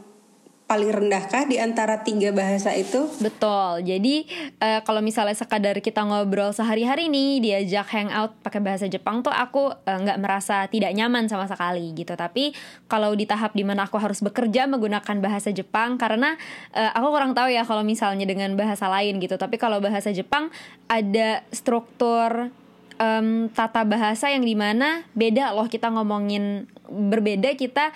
paling 0.65 0.89
rendah 0.89 1.29
kah 1.29 1.45
di 1.45 1.61
antara 1.61 2.01
tiga 2.01 2.33
bahasa 2.33 2.73
itu? 2.73 3.05
Betul. 3.21 3.85
Jadi 3.85 4.25
uh, 4.57 4.81
kalau 4.81 4.97
misalnya 5.05 5.37
sekadar 5.37 5.77
kita 5.77 6.01
ngobrol 6.01 6.49
sehari-hari 6.57 7.05
nih 7.05 7.37
diajak 7.37 7.85
hangout 7.93 8.33
pakai 8.41 8.65
bahasa 8.65 8.89
Jepang 8.89 9.21
tuh 9.21 9.29
aku 9.29 9.69
eh, 9.85 9.99
nggak 10.01 10.17
uh, 10.17 10.21
merasa 10.21 10.65
tidak 10.65 10.89
nyaman 10.97 11.29
sama 11.29 11.45
sekali 11.45 11.93
gitu. 11.93 12.17
Tapi 12.17 12.57
kalau 12.89 13.13
di 13.13 13.29
tahap 13.29 13.53
di 13.53 13.61
mana 13.61 13.85
aku 13.85 14.01
harus 14.01 14.25
bekerja 14.25 14.65
menggunakan 14.65 15.21
bahasa 15.21 15.53
Jepang 15.53 16.01
karena 16.01 16.33
uh, 16.73 16.91
aku 16.97 17.07
kurang 17.13 17.37
tahu 17.37 17.53
ya 17.53 17.61
kalau 17.61 17.85
misalnya 17.85 18.25
dengan 18.25 18.57
bahasa 18.57 18.89
lain 18.89 19.21
gitu. 19.21 19.37
Tapi 19.37 19.61
kalau 19.61 19.77
bahasa 19.77 20.09
Jepang 20.09 20.49
ada 20.89 21.45
struktur 21.53 22.49
um, 22.97 23.51
tata 23.53 23.85
bahasa 23.85 24.31
yang 24.31 24.41
di 24.41 24.57
mana 24.57 25.05
beda 25.13 25.53
loh 25.53 25.67
kita 25.69 25.91
ngomongin 25.91 26.65
berbeda 26.89 27.53
kita 27.53 27.91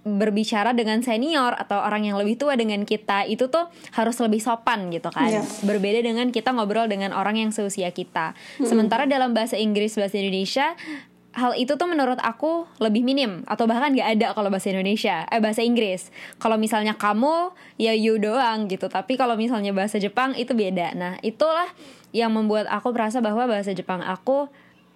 berbicara 0.00 0.72
dengan 0.72 1.04
senior 1.04 1.52
atau 1.52 1.76
orang 1.76 2.08
yang 2.08 2.16
lebih 2.16 2.40
tua 2.40 2.56
dengan 2.56 2.88
kita 2.88 3.28
itu 3.28 3.52
tuh 3.52 3.68
harus 3.92 4.16
lebih 4.16 4.40
sopan 4.40 4.88
gitu 4.88 5.12
kan. 5.12 5.28
Yeah. 5.28 5.44
berbeda 5.60 6.00
dengan 6.00 6.32
kita 6.32 6.56
ngobrol 6.56 6.88
dengan 6.88 7.12
orang 7.12 7.36
yang 7.36 7.50
seusia 7.52 7.92
kita. 7.92 8.32
Hmm. 8.32 8.64
sementara 8.64 9.04
dalam 9.04 9.36
bahasa 9.36 9.60
Inggris 9.60 9.92
bahasa 9.96 10.16
Indonesia 10.16 10.72
hal 11.30 11.54
itu 11.54 11.78
tuh 11.78 11.86
menurut 11.86 12.18
aku 12.18 12.66
lebih 12.82 13.06
minim 13.06 13.46
atau 13.46 13.70
bahkan 13.70 13.94
gak 13.94 14.18
ada 14.18 14.26
kalau 14.34 14.50
bahasa 14.50 14.74
Indonesia 14.74 15.28
eh 15.30 15.38
bahasa 15.38 15.62
Inggris. 15.62 16.10
Kalau 16.42 16.58
misalnya 16.58 16.98
kamu 16.98 17.54
ya 17.78 17.94
you 17.94 18.18
doang 18.18 18.66
gitu. 18.66 18.90
Tapi 18.90 19.14
kalau 19.14 19.38
misalnya 19.38 19.70
bahasa 19.70 20.02
Jepang 20.02 20.34
itu 20.34 20.56
beda. 20.56 20.96
Nah 20.98 21.22
itulah 21.22 21.70
yang 22.10 22.34
membuat 22.34 22.66
aku 22.66 22.90
merasa 22.90 23.22
bahwa 23.22 23.46
bahasa 23.46 23.70
Jepang 23.70 24.02
aku 24.02 24.50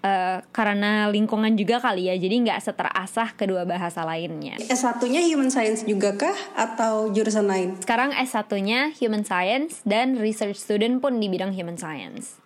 Uh, 0.05 0.45
karena 0.53 1.09
lingkungan 1.09 1.57
juga 1.57 1.81
kali 1.81 2.13
ya 2.13 2.15
jadi 2.21 2.37
nggak 2.45 2.61
seterasah 2.61 3.41
kedua 3.41 3.65
bahasa 3.65 4.05
lainnya 4.05 4.53
S1-nya 4.69 5.25
Human 5.33 5.49
Science 5.49 5.81
juga 5.89 6.13
kah 6.13 6.37
atau 6.53 7.09
jurusan 7.09 7.49
lain? 7.49 7.81
Sekarang 7.81 8.13
S1-nya 8.13 8.93
Human 9.01 9.25
Science 9.25 9.81
dan 9.89 10.21
Research 10.21 10.61
Student 10.61 11.01
pun 11.01 11.25
di 11.25 11.33
bidang 11.33 11.57
Human 11.57 11.81
Science 11.81 12.37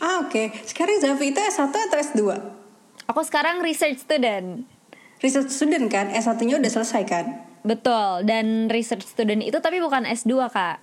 Ah 0.00 0.24
oke, 0.24 0.32
okay. 0.32 0.46
sekarang 0.64 0.96
Zafi 0.96 1.36
itu 1.36 1.40
S1 1.44 1.76
atau 1.76 1.98
S2? 2.00 2.20
Aku 3.12 3.20
sekarang 3.20 3.60
Research 3.60 4.00
Student 4.00 4.64
Research 5.20 5.52
Student 5.52 5.92
kan, 5.92 6.08
S1-nya 6.08 6.56
udah 6.56 6.72
selesai 6.72 7.04
kan? 7.04 7.24
Betul, 7.64 8.24
dan 8.24 8.72
Research 8.72 9.04
Student 9.04 9.44
itu 9.44 9.60
tapi 9.60 9.80
bukan 9.80 10.08
S2 10.08 10.48
kak 10.48 10.80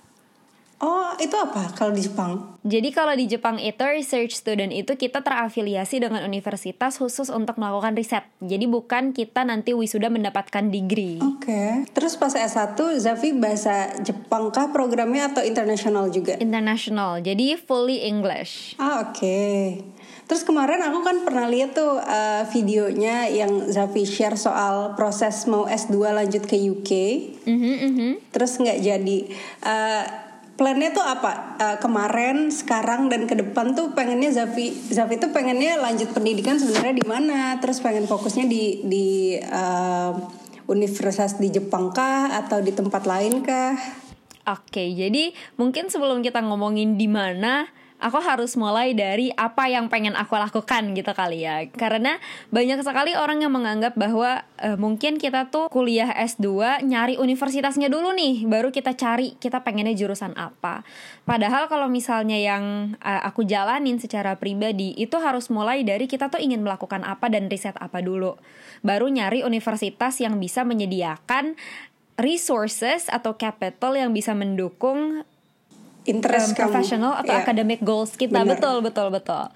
Oh, 0.82 1.14
itu 1.22 1.38
apa 1.38 1.70
kalau 1.78 1.94
di 1.94 2.02
Jepang? 2.02 2.58
Jadi 2.66 2.90
kalau 2.90 3.14
di 3.14 3.30
Jepang 3.30 3.62
itu 3.62 3.78
research 3.78 4.34
student 4.34 4.74
itu 4.74 4.98
kita 4.98 5.22
terafiliasi 5.22 6.02
dengan 6.02 6.26
universitas 6.26 6.98
khusus 6.98 7.30
untuk 7.30 7.54
melakukan 7.54 7.94
riset. 7.94 8.26
Jadi 8.42 8.66
bukan 8.66 9.14
kita 9.14 9.46
nanti 9.46 9.78
wisuda 9.78 10.10
mendapatkan 10.10 10.74
degree. 10.74 11.22
Oke. 11.22 11.46
Okay. 11.46 11.70
Terus 11.94 12.18
pas 12.18 12.34
S1 12.34 12.74
Zafi 12.98 13.30
bahasa 13.30 13.94
Jepang 14.02 14.50
kah 14.50 14.74
programnya 14.74 15.30
atau 15.30 15.46
internasional 15.46 16.10
juga? 16.10 16.42
International. 16.42 17.22
Jadi 17.22 17.54
fully 17.54 18.02
English. 18.02 18.74
Ah, 18.82 19.06
oke. 19.06 19.14
Okay. 19.22 19.86
Terus 20.26 20.42
kemarin 20.42 20.82
aku 20.82 20.98
kan 21.06 21.22
pernah 21.22 21.46
lihat 21.46 21.78
tuh 21.78 21.98
uh, 21.98 22.42
videonya 22.50 23.30
yang 23.30 23.70
Zafi 23.70 24.02
share 24.02 24.34
soal 24.34 24.98
proses 24.98 25.46
mau 25.46 25.70
S2 25.70 25.94
lanjut 25.94 26.42
ke 26.42 26.58
UK. 26.58 26.90
Mm 27.46 27.58
-hmm, 27.58 27.74
mm 27.78 27.92
-hmm. 27.94 28.12
Terus 28.34 28.58
nggak 28.58 28.78
jadi. 28.82 29.18
Uh, 29.62 30.21
plannya 30.62 30.94
tuh 30.94 31.02
apa? 31.02 31.58
Uh, 31.58 31.76
kemarin 31.82 32.54
sekarang 32.54 33.10
dan 33.10 33.26
ke 33.26 33.34
depan 33.34 33.74
tuh 33.74 33.90
pengennya 33.98 34.30
Zafi 34.30 34.70
Zafi 34.70 35.18
tuh 35.18 35.34
pengennya 35.34 35.82
lanjut 35.82 36.14
pendidikan 36.14 36.54
sebenarnya 36.54 36.94
di 36.94 37.02
mana? 37.02 37.58
Terus 37.58 37.82
pengen 37.82 38.06
fokusnya 38.06 38.46
di 38.46 38.86
di 38.86 39.34
uh, 39.42 40.14
universitas 40.70 41.42
di 41.42 41.50
Jepang 41.50 41.90
kah? 41.90 42.38
Atau 42.38 42.62
di 42.62 42.70
tempat 42.70 43.02
lain 43.10 43.42
kah? 43.42 43.74
Oke, 44.46 44.86
jadi 44.94 45.34
mungkin 45.58 45.90
sebelum 45.90 46.22
kita 46.22 46.38
ngomongin 46.46 46.94
di 46.94 47.10
mana, 47.10 47.66
aku 48.02 48.18
harus 48.18 48.58
mulai 48.58 48.92
dari 48.98 49.30
apa 49.38 49.70
yang 49.70 49.86
pengen 49.86 50.18
aku 50.18 50.34
lakukan 50.34 50.90
gitu 50.98 51.14
kali 51.14 51.46
ya. 51.46 51.62
Karena 51.70 52.18
banyak 52.50 52.82
sekali 52.82 53.14
orang 53.14 53.46
yang 53.46 53.54
menganggap 53.54 53.94
bahwa 53.94 54.42
uh, 54.58 54.74
mungkin 54.74 55.22
kita 55.22 55.48
tuh 55.54 55.70
kuliah 55.70 56.10
S2 56.10 56.82
nyari 56.82 57.14
universitasnya 57.22 57.86
dulu 57.86 58.10
nih 58.10 58.42
baru 58.50 58.74
kita 58.74 58.98
cari 58.98 59.38
kita 59.38 59.62
pengennya 59.62 59.94
jurusan 59.94 60.34
apa. 60.34 60.82
Padahal 61.22 61.70
kalau 61.70 61.86
misalnya 61.86 62.36
yang 62.36 62.98
uh, 62.98 63.22
aku 63.22 63.46
jalanin 63.46 64.02
secara 64.02 64.34
pribadi 64.34 64.98
itu 64.98 65.14
harus 65.22 65.46
mulai 65.46 65.86
dari 65.86 66.10
kita 66.10 66.26
tuh 66.26 66.42
ingin 66.42 66.66
melakukan 66.66 67.06
apa 67.06 67.30
dan 67.30 67.46
riset 67.46 67.78
apa 67.78 68.02
dulu. 68.02 68.34
Baru 68.82 69.06
nyari 69.06 69.46
universitas 69.46 70.18
yang 70.18 70.42
bisa 70.42 70.66
menyediakan 70.66 71.54
resources 72.20 73.08
atau 73.08 73.38
capital 73.40 73.96
yang 73.96 74.12
bisa 74.12 74.36
mendukung 74.36 75.24
interest 76.04 76.52
um, 76.52 76.58
profesional 76.58 77.12
atau 77.18 77.32
yeah. 77.32 77.42
academic 77.42 77.80
goals 77.82 78.14
kita 78.18 78.42
Bener. 78.42 78.58
betul 78.58 78.80
betul 78.82 79.08
betul 79.10 79.46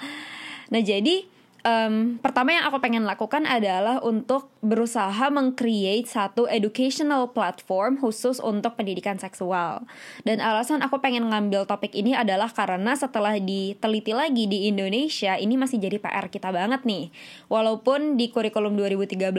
nah 0.66 0.82
jadi 0.82 1.26
um, 1.66 1.94
pertama 2.22 2.54
yang 2.54 2.64
aku 2.70 2.78
pengen 2.78 3.02
lakukan 3.02 3.42
adalah 3.42 3.98
untuk 4.00 4.54
berusaha 4.62 5.26
mengcreate 5.28 6.06
satu 6.06 6.46
educational 6.46 7.34
platform 7.34 7.98
khusus 7.98 8.38
untuk 8.38 8.78
pendidikan 8.78 9.18
seksual. 9.18 9.82
Dan 10.22 10.38
alasan 10.38 10.80
aku 10.80 11.02
pengen 11.02 11.26
ngambil 11.28 11.66
topik 11.66 11.92
ini 11.92 12.14
adalah 12.14 12.48
karena 12.54 12.94
setelah 12.94 13.36
diteliti 13.36 14.14
lagi 14.14 14.46
di 14.46 14.70
Indonesia, 14.70 15.34
ini 15.34 15.58
masih 15.58 15.82
jadi 15.82 15.98
PR 15.98 16.30
kita 16.30 16.54
banget 16.54 16.86
nih. 16.86 17.10
Walaupun 17.50 18.14
di 18.14 18.30
kurikulum 18.30 18.78
2013 18.78 19.34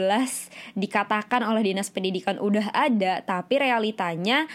dikatakan 0.76 1.40
oleh 1.48 1.72
Dinas 1.72 1.88
Pendidikan 1.88 2.36
udah 2.36 2.70
ada, 2.76 3.24
tapi 3.24 3.58
realitanya 3.58 4.46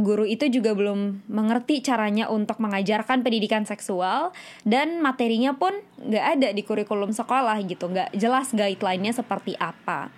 guru 0.00 0.24
itu 0.24 0.48
juga 0.48 0.72
belum 0.72 1.28
mengerti 1.28 1.84
caranya 1.84 2.32
untuk 2.32 2.56
mengajarkan 2.64 3.20
pendidikan 3.20 3.68
seksual 3.68 4.32
dan 4.64 5.04
materinya 5.04 5.52
pun 5.52 5.76
nggak 6.00 6.26
ada 6.38 6.48
di 6.56 6.62
kurikulum 6.64 7.12
sekolah 7.12 7.60
gitu 7.68 7.92
nggak 7.92 8.16
jelas 8.16 8.56
guideline-nya 8.56 9.12
seperti 9.12 9.52
apa. 9.60 10.08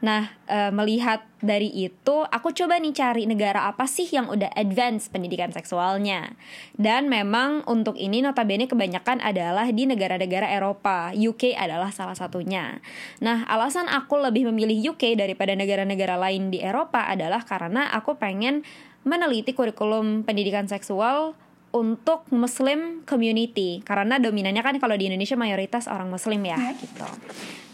Nah 0.00 0.30
e, 0.46 0.70
melihat 0.70 1.26
dari 1.42 1.68
itu 1.74 2.22
aku 2.24 2.54
coba 2.54 2.78
nih 2.78 2.94
cari 2.94 3.22
negara 3.26 3.66
apa 3.66 3.84
sih 3.90 4.06
yang 4.08 4.30
udah 4.30 4.48
advance 4.54 5.10
pendidikan 5.10 5.50
seksualnya. 5.50 6.32
Dan 6.78 7.10
memang 7.10 7.66
untuk 7.66 7.98
ini 7.98 8.22
notabene 8.22 8.70
kebanyakan 8.70 9.18
adalah 9.20 9.66
di 9.74 9.84
negara-negara 9.90 10.54
Eropa. 10.54 11.10
UK 11.12 11.58
adalah 11.58 11.90
salah 11.90 12.14
satunya. 12.14 12.78
Nah 13.18 13.42
alasan 13.50 13.90
aku 13.90 14.22
lebih 14.22 14.48
memilih 14.54 14.94
UK 14.94 15.18
daripada 15.18 15.52
negara-negara 15.58 16.14
lain 16.14 16.54
di 16.54 16.62
Eropa 16.62 17.10
adalah 17.10 17.42
karena 17.42 17.90
aku 17.90 18.14
pengen 18.16 18.62
meneliti 19.06 19.54
kurikulum 19.54 20.26
pendidikan 20.26 20.66
seksual 20.66 21.38
untuk 21.70 22.26
Muslim 22.34 23.06
community 23.06 23.80
karena 23.86 24.18
dominannya 24.18 24.60
kan 24.66 24.76
kalau 24.82 24.98
di 24.98 25.06
Indonesia 25.06 25.38
mayoritas 25.38 25.86
orang 25.86 26.10
Muslim 26.10 26.42
ya 26.42 26.58
iya. 26.58 26.72
gitu. 26.74 27.08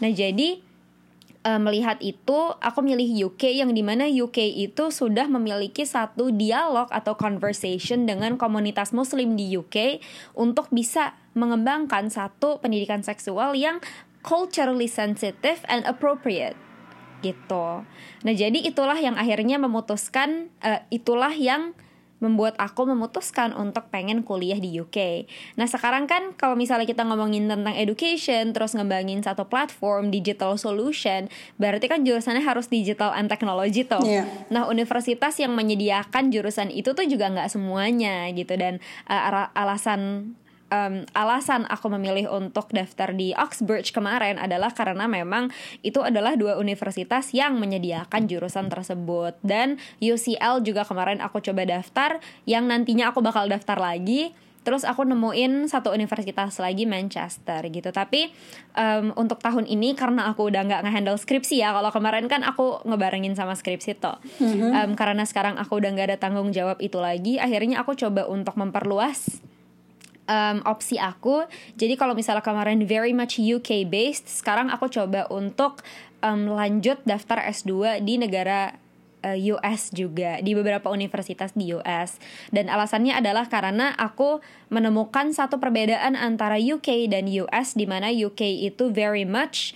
Nah 0.03 0.11
jadi 0.13 0.61
uh, 1.47 1.59
melihat 1.59 1.97
itu 2.03 2.39
aku 2.59 2.79
milih 2.85 3.31
UK 3.31 3.63
yang 3.63 3.71
di 3.71 3.81
mana 3.81 4.05
UK 4.05 4.61
itu 4.61 4.89
sudah 4.89 5.25
memiliki 5.25 5.83
satu 5.83 6.29
dialog 6.29 6.85
atau 6.89 7.15
conversation 7.15 8.05
dengan 8.05 8.39
komunitas 8.39 8.95
Muslim 8.95 9.33
di 9.33 9.55
UK 9.57 10.03
untuk 10.37 10.67
bisa 10.69 11.15
mengembangkan 11.33 12.13
satu 12.13 12.61
pendidikan 12.61 13.01
seksual 13.01 13.57
yang 13.57 13.81
culturally 14.23 14.87
sensitive 14.87 15.59
and 15.67 15.83
appropriate 15.83 16.55
gitu. 17.23 17.87
Nah 18.27 18.33
jadi 18.35 18.59
itulah 18.59 18.99
yang 18.99 19.15
akhirnya 19.15 19.55
memutuskan, 19.55 20.51
uh, 20.59 20.83
itulah 20.91 21.31
yang 21.31 21.71
membuat 22.23 22.55
aku 22.55 22.87
memutuskan 22.87 23.51
untuk 23.51 23.91
pengen 23.91 24.23
kuliah 24.23 24.55
di 24.55 24.79
UK. 24.79 25.27
Nah 25.59 25.67
sekarang 25.67 26.07
kan 26.07 26.31
kalau 26.39 26.55
misalnya 26.55 26.87
kita 26.87 27.03
ngomongin 27.03 27.51
tentang 27.51 27.75
education, 27.75 28.55
terus 28.55 28.71
ngembangin 28.79 29.19
satu 29.19 29.43
platform 29.43 30.07
digital 30.07 30.55
solution, 30.55 31.27
berarti 31.59 31.91
kan 31.91 32.07
jurusannya 32.07 32.39
harus 32.39 32.71
digital 32.71 33.11
and 33.11 33.27
technology 33.27 33.83
tuh. 33.83 33.99
Yeah. 34.07 34.23
Nah 34.47 34.71
universitas 34.71 35.35
yang 35.35 35.51
menyediakan 35.51 36.31
jurusan 36.31 36.71
itu 36.71 36.95
tuh 36.95 37.03
juga 37.03 37.27
nggak 37.27 37.51
semuanya 37.51 38.31
gitu 38.31 38.55
dan 38.55 38.79
uh, 39.11 39.51
alasan 39.51 40.31
um, 40.73 41.05
alasan 41.13 41.69
aku 41.69 41.87
memilih 41.93 42.33
untuk 42.33 42.73
daftar 42.73 43.13
di 43.13 43.37
Oxbridge 43.37 43.93
kemarin 43.93 44.41
adalah 44.41 44.73
karena 44.73 45.05
memang 45.05 45.53
itu 45.85 46.01
adalah 46.01 46.33
dua 46.33 46.57
universitas 46.57 47.29
yang 47.31 47.61
menyediakan 47.61 48.25
jurusan 48.25 48.73
tersebut. 48.73 49.37
Dan 49.45 49.77
UCL 50.01 50.65
juga 50.65 50.81
kemarin 50.83 51.21
aku 51.21 51.37
coba 51.45 51.69
daftar 51.69 52.17
yang 52.49 52.65
nantinya 52.65 53.13
aku 53.13 53.21
bakal 53.21 53.45
daftar 53.45 53.77
lagi 53.77 54.33
terus 54.63 54.87
aku 54.87 55.03
nemuin 55.03 55.67
satu 55.67 55.91
universitas 55.91 56.55
lagi 56.55 56.87
Manchester 56.87 57.67
gitu. 57.67 57.91
Tapi 57.91 58.31
um, 58.79 59.11
untuk 59.19 59.43
tahun 59.43 59.67
ini 59.67 59.91
karena 59.91 60.31
aku 60.31 60.47
udah 60.47 60.63
nggak 60.63 60.87
ngehandle 60.87 61.19
skripsi 61.19 61.59
ya 61.59 61.75
kalau 61.75 61.91
kemarin 61.91 62.31
kan 62.31 62.47
aku 62.47 62.79
ngebarengin 62.87 63.35
sama 63.35 63.59
skripsi 63.59 63.99
toh. 63.99 64.15
Mm-hmm. 64.39 64.71
um, 64.71 64.91
karena 64.95 65.27
sekarang 65.27 65.59
aku 65.59 65.83
udah 65.83 65.91
nggak 65.91 66.15
ada 66.15 66.17
tanggung 66.17 66.55
jawab 66.55 66.79
itu 66.79 66.95
lagi 67.03 67.43
akhirnya 67.43 67.83
aku 67.83 67.91
coba 67.99 68.23
untuk 68.31 68.55
memperluas 68.55 69.43
um, 70.27 70.57
opsi 70.67 70.99
aku. 70.99 71.47
Jadi 71.75 71.95
kalau 71.99 72.15
misalnya 72.15 72.43
kemarin 72.43 72.83
very 72.83 73.11
much 73.11 73.39
UK 73.39 73.87
based, 73.87 74.27
sekarang 74.29 74.71
aku 74.71 74.87
coba 74.91 75.27
untuk 75.31 75.83
um, 76.23 76.55
lanjut 76.55 76.99
daftar 77.03 77.43
S2 77.49 78.03
di 78.03 78.15
negara 78.15 78.75
uh, 79.23 79.37
US 79.55 79.89
juga 79.95 80.43
di 80.43 80.51
beberapa 80.53 80.91
universitas 80.91 81.55
di 81.55 81.71
US 81.73 82.19
dan 82.51 82.67
alasannya 82.67 83.15
adalah 83.15 83.47
karena 83.47 83.95
aku 83.95 84.43
menemukan 84.67 85.31
satu 85.31 85.57
perbedaan 85.57 86.19
antara 86.19 86.59
UK 86.59 87.07
dan 87.07 87.25
US 87.47 87.73
di 87.73 87.87
mana 87.87 88.11
UK 88.11 88.67
itu 88.67 88.91
very 88.91 89.23
much 89.23 89.71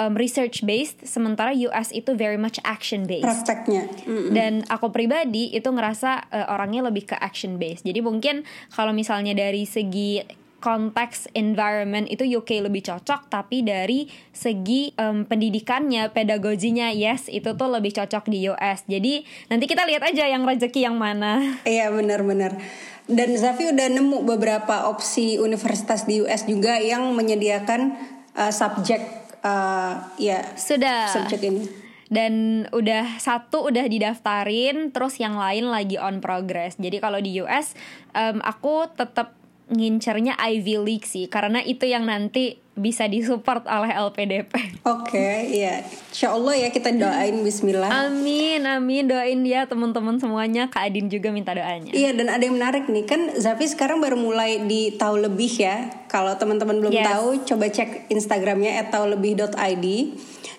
um, 0.00 0.16
research 0.16 0.64
based 0.64 1.04
sementara 1.04 1.52
US 1.68 1.92
itu 1.92 2.16
very 2.16 2.40
much 2.40 2.56
action 2.64 3.04
based. 3.04 3.28
Prakteknya. 3.28 3.84
Mm-mm. 4.08 4.32
Dan 4.32 4.64
aku 4.72 4.88
pribadi 4.88 5.52
itu 5.52 5.68
ngerasa 5.68 6.32
uh, 6.32 6.46
orangnya 6.56 6.88
lebih 6.88 7.12
ke 7.12 7.16
action 7.20 7.60
based. 7.60 7.84
Jadi 7.84 8.00
mungkin 8.00 8.48
kalau 8.72 8.96
misalnya 8.96 9.36
dari 9.36 9.68
segi 9.68 10.40
konteks 10.60 11.32
environment 11.32 12.04
itu 12.12 12.28
UK 12.28 12.68
lebih 12.68 12.84
cocok 12.84 13.32
tapi 13.32 13.64
dari 13.64 14.04
segi 14.28 14.92
um, 15.00 15.24
pendidikannya 15.24 16.12
pedagoginya 16.12 16.92
yes 16.92 17.32
itu 17.32 17.56
tuh 17.56 17.68
lebih 17.72 17.96
cocok 17.96 18.28
di 18.28 18.44
US 18.52 18.84
jadi 18.84 19.24
nanti 19.48 19.64
kita 19.64 19.88
lihat 19.88 20.04
aja 20.04 20.28
yang 20.28 20.44
rezeki 20.44 20.84
yang 20.84 21.00
mana 21.00 21.40
iya 21.64 21.88
benar-benar 21.88 22.60
dan 23.08 23.28
Zafi 23.40 23.72
udah 23.72 23.88
nemu 23.88 24.22
beberapa 24.22 24.86
opsi 24.86 25.40
universitas 25.40 26.04
di 26.04 26.20
US 26.22 26.44
juga 26.44 26.76
yang 26.76 27.16
menyediakan 27.16 27.96
uh, 28.36 28.52
subjek 28.52 29.19
uh, 29.44 29.92
ya 30.16 30.40
sudah. 30.56 31.10
subjek 31.10 31.40
ini. 31.46 31.64
Dan 32.10 32.66
udah 32.74 33.22
satu 33.22 33.70
udah 33.70 33.86
didaftarin 33.86 34.90
terus 34.90 35.22
yang 35.22 35.38
lain 35.38 35.70
lagi 35.70 35.94
on 35.94 36.18
progress. 36.18 36.74
Jadi 36.74 36.98
kalau 36.98 37.22
di 37.22 37.38
US 37.38 37.78
um, 38.18 38.42
aku 38.42 38.90
tetap 38.98 39.38
ngincernya 39.70 40.34
Ivy 40.34 40.76
League 40.82 41.06
sih. 41.06 41.30
Karena 41.30 41.62
itu 41.62 41.86
yang 41.86 42.10
nanti 42.10 42.58
bisa 42.80 43.04
disupport 43.04 43.62
oleh 43.68 43.92
LPDP. 43.92 44.80
Oke, 44.88 45.14
okay, 45.14 45.36
iya. 45.52 45.84
Insya 45.84 46.32
Allah 46.32 46.56
ya 46.56 46.68
kita 46.72 46.90
doain 46.96 47.36
Bismillah. 47.44 48.08
Amin, 48.08 48.64
amin 48.64 49.04
doain 49.06 49.40
ya 49.44 49.68
teman-teman 49.68 50.16
semuanya. 50.16 50.72
Kak 50.72 50.88
Adin 50.88 51.12
juga 51.12 51.28
minta 51.30 51.52
doanya. 51.52 51.92
Iya 51.92 52.16
dan 52.16 52.32
ada 52.32 52.42
yang 52.42 52.56
menarik 52.56 52.88
nih 52.88 53.04
kan 53.04 53.36
Zafi 53.36 53.68
sekarang 53.68 54.00
baru 54.00 54.16
mulai 54.16 54.64
di 54.64 54.96
tahu 54.96 55.20
lebih 55.20 55.52
ya. 55.60 55.92
Kalau 56.10 56.34
teman-teman 56.34 56.82
belum 56.82 56.90
yes. 56.96 57.06
tahu, 57.06 57.28
coba 57.46 57.70
cek 57.70 58.10
Instagramnya 58.10 58.82
@taulebih.id. 58.90 59.86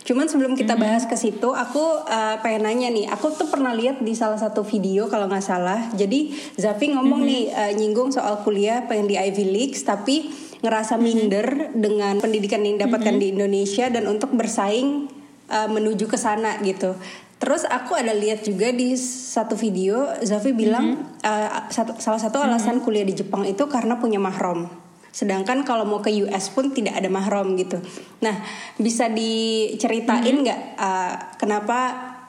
Cuman 0.02 0.26
sebelum 0.26 0.58
kita 0.58 0.74
mm-hmm. 0.74 0.86
bahas 0.88 1.04
ke 1.06 1.14
situ, 1.14 1.54
aku 1.54 1.84
uh, 2.08 2.42
pengen 2.42 2.66
nanya 2.66 2.90
nih. 2.90 3.06
Aku 3.14 3.30
tuh 3.38 3.52
pernah 3.52 3.70
lihat 3.76 4.02
di 4.02 4.18
salah 4.18 4.40
satu 4.40 4.66
video 4.66 5.06
kalau 5.12 5.30
nggak 5.30 5.46
salah. 5.46 5.94
Jadi 5.94 6.34
Zafi 6.58 6.90
ngomong 6.96 7.22
mm-hmm. 7.22 7.38
nih 7.38 7.44
uh, 7.54 7.72
nyinggung 7.78 8.10
soal 8.10 8.42
kuliah 8.42 8.90
pengen 8.90 9.12
di 9.12 9.16
Ivy 9.20 9.46
League, 9.46 9.78
tapi 9.86 10.32
ngerasa 10.62 10.96
mm-hmm. 10.98 11.06
minder 11.06 11.48
dengan 11.74 12.16
pendidikan 12.22 12.62
yang 12.62 12.78
didapatkan 12.78 13.18
mm-hmm. 13.18 13.30
di 13.30 13.34
Indonesia 13.34 13.86
dan 13.90 14.06
untuk 14.06 14.30
bersaing 14.34 15.10
uh, 15.50 15.70
menuju 15.70 16.06
ke 16.06 16.18
sana 16.18 16.62
gitu. 16.62 16.94
Terus 17.42 17.66
aku 17.66 17.98
ada 17.98 18.14
lihat 18.14 18.46
juga 18.46 18.70
di 18.70 18.94
satu 19.02 19.58
video 19.58 20.06
Zafi 20.22 20.54
bilang 20.54 20.94
mm-hmm. 20.94 21.26
uh, 21.26 21.66
satu, 21.74 21.98
salah 21.98 22.22
satu 22.22 22.38
alasan 22.38 22.78
mm-hmm. 22.78 22.86
kuliah 22.86 23.06
di 23.06 23.18
Jepang 23.18 23.42
itu 23.50 23.66
karena 23.66 23.98
punya 23.98 24.22
mahram. 24.22 24.70
Sedangkan 25.12 25.66
kalau 25.68 25.84
mau 25.84 26.00
ke 26.00 26.14
US 26.24 26.54
pun 26.54 26.72
tidak 26.72 26.96
ada 26.96 27.10
mahram 27.12 27.58
gitu. 27.58 27.82
Nah, 28.22 28.46
bisa 28.78 29.10
diceritain 29.10 30.22
mm-hmm. 30.22 30.46
nggak 30.46 30.60
mm-hmm. 30.78 30.86
uh, 30.86 31.14
kenapa 31.42 31.80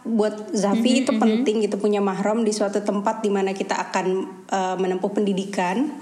buat 0.03 0.51
Zafi 0.57 0.81
mm-hmm, 0.81 1.03
itu 1.05 1.11
mm-hmm. 1.13 1.23
penting 1.23 1.57
gitu 1.69 1.77
punya 1.77 2.01
mahram 2.01 2.43
di 2.43 2.51
suatu 2.51 2.81
tempat 2.81 3.21
di 3.21 3.29
mana 3.29 3.53
kita 3.53 3.77
akan 3.77 4.07
uh, 4.51 4.77
menempuh 4.81 5.13
pendidikan 5.13 5.93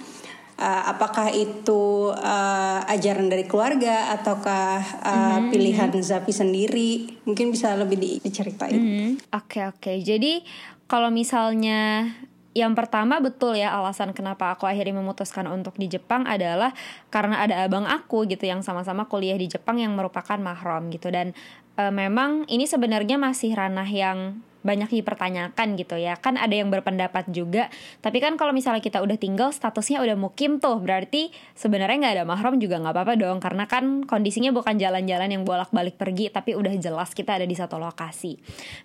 uh, 0.60 0.82
apakah 0.92 1.32
itu 1.32 2.12
uh, 2.12 2.84
ajaran 2.84 3.32
dari 3.32 3.48
keluarga 3.48 4.12
ataukah 4.12 4.76
uh, 5.00 5.10
mm-hmm. 5.10 5.48
pilihan 5.48 5.90
Zapi 6.04 6.30
sendiri 6.36 6.90
mungkin 7.24 7.48
bisa 7.48 7.72
lebih 7.74 7.96
di, 7.96 8.10
diceritain. 8.20 8.76
Oke 8.76 8.84
mm-hmm. 8.84 9.10
oke 9.32 9.48
okay, 9.48 9.64
okay. 9.72 9.96
jadi 10.04 10.44
kalau 10.84 11.08
misalnya 11.08 12.12
yang 12.50 12.74
pertama 12.74 13.22
betul 13.22 13.54
ya 13.54 13.70
alasan 13.70 14.10
kenapa 14.10 14.58
aku 14.58 14.66
akhirnya 14.66 14.98
memutuskan 14.98 15.46
untuk 15.46 15.78
di 15.78 15.86
Jepang 15.86 16.26
adalah 16.26 16.74
karena 17.06 17.46
ada 17.46 17.62
abang 17.62 17.86
aku 17.86 18.26
gitu 18.26 18.42
yang 18.42 18.66
sama-sama 18.66 19.06
kuliah 19.06 19.38
di 19.38 19.46
Jepang 19.46 19.78
yang 19.78 19.94
merupakan 19.94 20.34
mahram 20.34 20.90
gitu 20.90 21.14
dan 21.14 21.30
e, 21.78 21.82
memang 21.94 22.50
ini 22.50 22.66
sebenarnya 22.66 23.22
masih 23.22 23.54
ranah 23.54 23.86
yang 23.86 24.42
banyak 24.60 24.92
dipertanyakan 25.00 25.76
gitu 25.76 25.96
ya. 25.96 26.16
Kan 26.20 26.36
ada 26.36 26.52
yang 26.52 26.68
berpendapat 26.68 27.28
juga 27.32 27.72
tapi 28.00 28.18
kan 28.20 28.36
kalau 28.36 28.54
misalnya 28.54 28.80
kita 28.80 29.00
udah 29.00 29.16
tinggal 29.16 29.50
statusnya 29.52 30.00
udah 30.00 30.16
mukim 30.16 30.60
tuh 30.62 30.80
berarti 30.80 31.32
sebenarnya 31.56 31.96
nggak 32.00 32.14
ada 32.20 32.24
mahram 32.28 32.56
juga 32.60 32.80
nggak 32.80 32.94
apa-apa 32.94 33.14
dong 33.18 33.38
karena 33.42 33.64
kan 33.68 34.04
kondisinya 34.04 34.52
bukan 34.52 34.76
jalan-jalan 34.76 35.28
yang 35.30 35.42
bolak-balik 35.44 35.96
pergi 35.96 36.32
tapi 36.32 36.56
udah 36.56 36.72
jelas 36.76 37.12
kita 37.12 37.36
ada 37.40 37.46
di 37.46 37.56
satu 37.56 37.80
lokasi. 37.80 38.36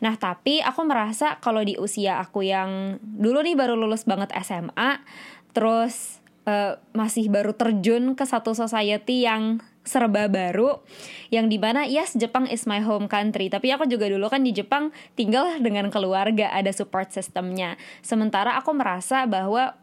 Nah 0.03 0.15
tapi 0.15 0.59
aku 0.63 0.81
merasa 0.87 1.37
kalau 1.39 1.61
di 1.61 1.75
usia 1.77 2.19
aku 2.19 2.45
yang 2.45 2.97
dulu 3.01 3.43
nih 3.43 3.55
baru 3.55 3.77
lulus 3.77 4.07
banget 4.07 4.31
SMA 4.41 5.03
terus 5.55 6.19
uh, 6.47 6.77
masih 6.91 7.27
baru 7.27 7.55
terjun 7.55 8.13
ke 8.13 8.23
satu 8.23 8.51
society 8.51 9.23
yang 9.25 9.59
serba 9.85 10.27
baru 10.27 10.81
yang 11.29 11.47
di 11.47 11.61
mana 11.61 11.85
yes 11.85 12.17
Jepang 12.17 12.49
is 12.49 12.65
my 12.65 12.81
home 12.81 13.05
country 13.05 13.47
tapi 13.47 13.69
aku 13.69 13.85
juga 13.85 14.09
dulu 14.09 14.27
kan 14.27 14.41
di 14.41 14.51
Jepang 14.51 14.89
tinggal 15.13 15.61
dengan 15.61 15.93
keluarga 15.93 16.51
ada 16.51 16.73
support 16.73 17.13
sistemnya 17.13 17.77
sementara 18.01 18.57
aku 18.57 18.73
merasa 18.73 19.29
bahwa 19.29 19.77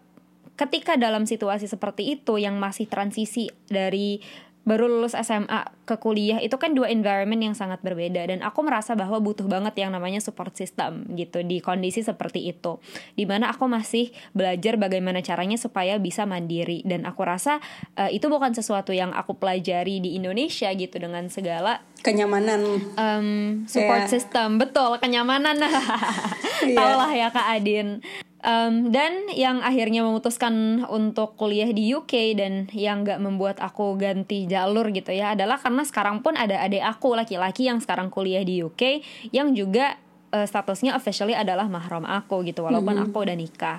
ketika 0.59 1.01
dalam 1.01 1.25
situasi 1.25 1.65
seperti 1.71 2.19
itu 2.21 2.37
yang 2.37 2.61
masih 2.61 2.85
transisi 2.91 3.49
dari 3.71 4.21
baru 4.63 4.87
lulus 4.87 5.19
SMA 5.19 5.67
ke 5.83 5.99
kuliah 5.99 6.39
itu 6.39 6.55
kan 6.55 6.71
dua 6.73 6.87
environment 6.89 7.43
yang 7.43 7.55
sangat 7.59 7.83
berbeda. 7.83 8.23
Dan 8.31 8.47
aku 8.47 8.63
merasa 8.63 8.95
bahwa 8.95 9.19
butuh 9.19 9.47
banget 9.51 9.75
yang 9.83 9.91
namanya 9.91 10.23
support 10.23 10.55
system 10.55 11.07
gitu 11.19 11.43
di 11.43 11.59
kondisi 11.59 12.07
seperti 12.07 12.47
itu. 12.47 12.79
Di 13.19 13.27
mana 13.27 13.51
aku 13.51 13.67
masih 13.67 14.15
belajar 14.31 14.79
bagaimana 14.79 15.19
caranya 15.21 15.59
supaya 15.59 15.99
bisa 15.99 16.23
mandiri. 16.25 16.87
Dan 16.87 17.03
aku 17.05 17.27
rasa 17.27 17.59
uh, 17.99 18.11
itu 18.11 18.31
bukan 18.31 18.55
sesuatu 18.55 18.95
yang 18.95 19.11
aku 19.11 19.35
pelajari 19.35 19.99
di 19.99 20.15
Indonesia 20.15 20.71
gitu 20.71 20.97
dengan 21.03 21.27
segala 21.27 21.83
kenyamanan. 22.07 22.63
um, 22.95 23.29
support 23.67 24.07
yeah. 24.07 24.11
system. 24.11 24.63
Betul 24.63 24.99
kenyamanan. 25.03 25.59
Yeah. 26.63 26.79
tau 26.79 26.95
lah 26.95 27.11
ya 27.11 27.29
kak 27.35 27.59
Adin 27.59 27.99
Um, 28.43 28.91
dan 28.91 29.31
yang 29.31 29.63
akhirnya 29.63 30.03
memutuskan 30.03 30.83
untuk 30.91 31.39
kuliah 31.39 31.71
di 31.71 31.95
UK 31.95 32.35
dan 32.35 32.67
yang 32.75 33.07
gak 33.07 33.23
membuat 33.23 33.63
aku 33.63 33.95
ganti 33.95 34.51
jalur 34.51 34.91
gitu 34.91 35.15
ya 35.15 35.39
adalah 35.39 35.63
karena 35.63 35.87
sekarang 35.87 36.27
pun 36.27 36.35
ada 36.35 36.59
adik 36.59 36.83
aku 36.83 37.15
laki-laki 37.15 37.71
yang 37.71 37.79
sekarang 37.79 38.11
kuliah 38.11 38.43
di 38.43 38.59
UK 38.67 38.99
yang 39.31 39.55
juga 39.55 39.95
uh, 40.35 40.43
statusnya 40.43 40.99
officially 40.99 41.39
adalah 41.39 41.71
mahram 41.71 42.03
aku 42.03 42.43
gitu 42.43 42.67
walaupun 42.67 42.99
mm 42.99 43.03
-hmm. 43.07 43.15
aku 43.15 43.19
udah 43.23 43.37
nikah. 43.39 43.79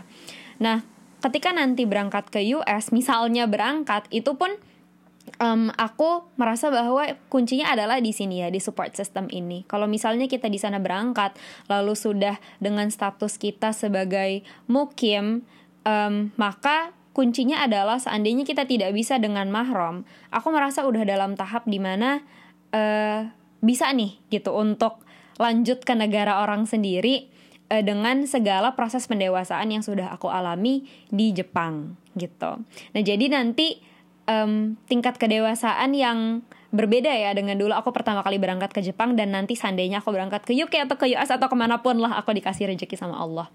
Nah, 0.64 0.80
ketika 1.20 1.52
nanti 1.52 1.84
berangkat 1.84 2.32
ke 2.32 2.40
US, 2.56 2.96
misalnya 2.96 3.44
berangkat 3.52 4.08
itu 4.16 4.32
pun 4.40 4.56
um, 5.40 5.72
aku 5.76 6.28
merasa 6.36 6.70
bahwa 6.70 7.08
kuncinya 7.32 7.72
adalah 7.72 8.00
di 8.00 8.12
sini 8.12 8.44
ya 8.44 8.50
di 8.52 8.60
support 8.60 8.94
system 8.96 9.32
ini. 9.32 9.64
Kalau 9.66 9.88
misalnya 9.88 10.28
kita 10.28 10.52
di 10.52 10.60
sana 10.60 10.80
berangkat, 10.80 11.36
lalu 11.72 11.94
sudah 11.96 12.38
dengan 12.60 12.90
status 12.92 13.40
kita 13.40 13.72
sebagai 13.72 14.44
mukim, 14.68 15.48
um, 15.88 16.32
maka 16.36 16.92
kuncinya 17.14 17.62
adalah 17.62 18.02
seandainya 18.02 18.44
kita 18.44 18.66
tidak 18.66 18.92
bisa 18.92 19.22
dengan 19.22 19.48
mahram, 19.54 20.04
aku 20.34 20.50
merasa 20.50 20.84
udah 20.84 21.06
dalam 21.06 21.38
tahap 21.38 21.64
di 21.70 21.78
mana 21.78 22.26
uh, 22.74 23.30
bisa 23.64 23.94
nih 23.94 24.18
gitu 24.34 24.52
untuk 24.52 25.06
lanjut 25.38 25.82
ke 25.86 25.94
negara 25.94 26.42
orang 26.42 26.66
sendiri 26.66 27.30
uh, 27.70 27.86
dengan 27.86 28.26
segala 28.26 28.74
proses 28.74 29.06
pendewasaan 29.06 29.70
yang 29.70 29.86
sudah 29.86 30.10
aku 30.10 30.28
alami 30.28 30.90
di 31.14 31.32
Jepang 31.32 31.96
gitu. 32.18 32.66
Nah 32.66 33.02
jadi 33.02 33.30
nanti 33.30 33.93
um, 34.28 34.76
tingkat 34.88 35.18
kedewasaan 35.20 35.96
yang 35.96 36.42
berbeda 36.74 37.14
ya 37.14 37.38
dengan 37.38 37.54
dulu 37.54 37.70
aku 37.70 37.94
pertama 37.94 38.26
kali 38.26 38.42
berangkat 38.42 38.74
ke 38.74 38.82
Jepang 38.82 39.14
dan 39.14 39.30
nanti 39.30 39.54
seandainya 39.54 40.02
aku 40.02 40.10
berangkat 40.10 40.42
ke 40.42 40.58
UK 40.58 40.90
atau 40.90 40.98
ke 40.98 41.06
US 41.14 41.30
atau 41.30 41.46
ke 41.46 41.54
mana 41.54 41.86
pun 41.86 42.02
lah 42.02 42.18
aku 42.18 42.34
dikasih 42.34 42.74
rezeki 42.74 42.98
sama 42.98 43.22
Allah. 43.22 43.48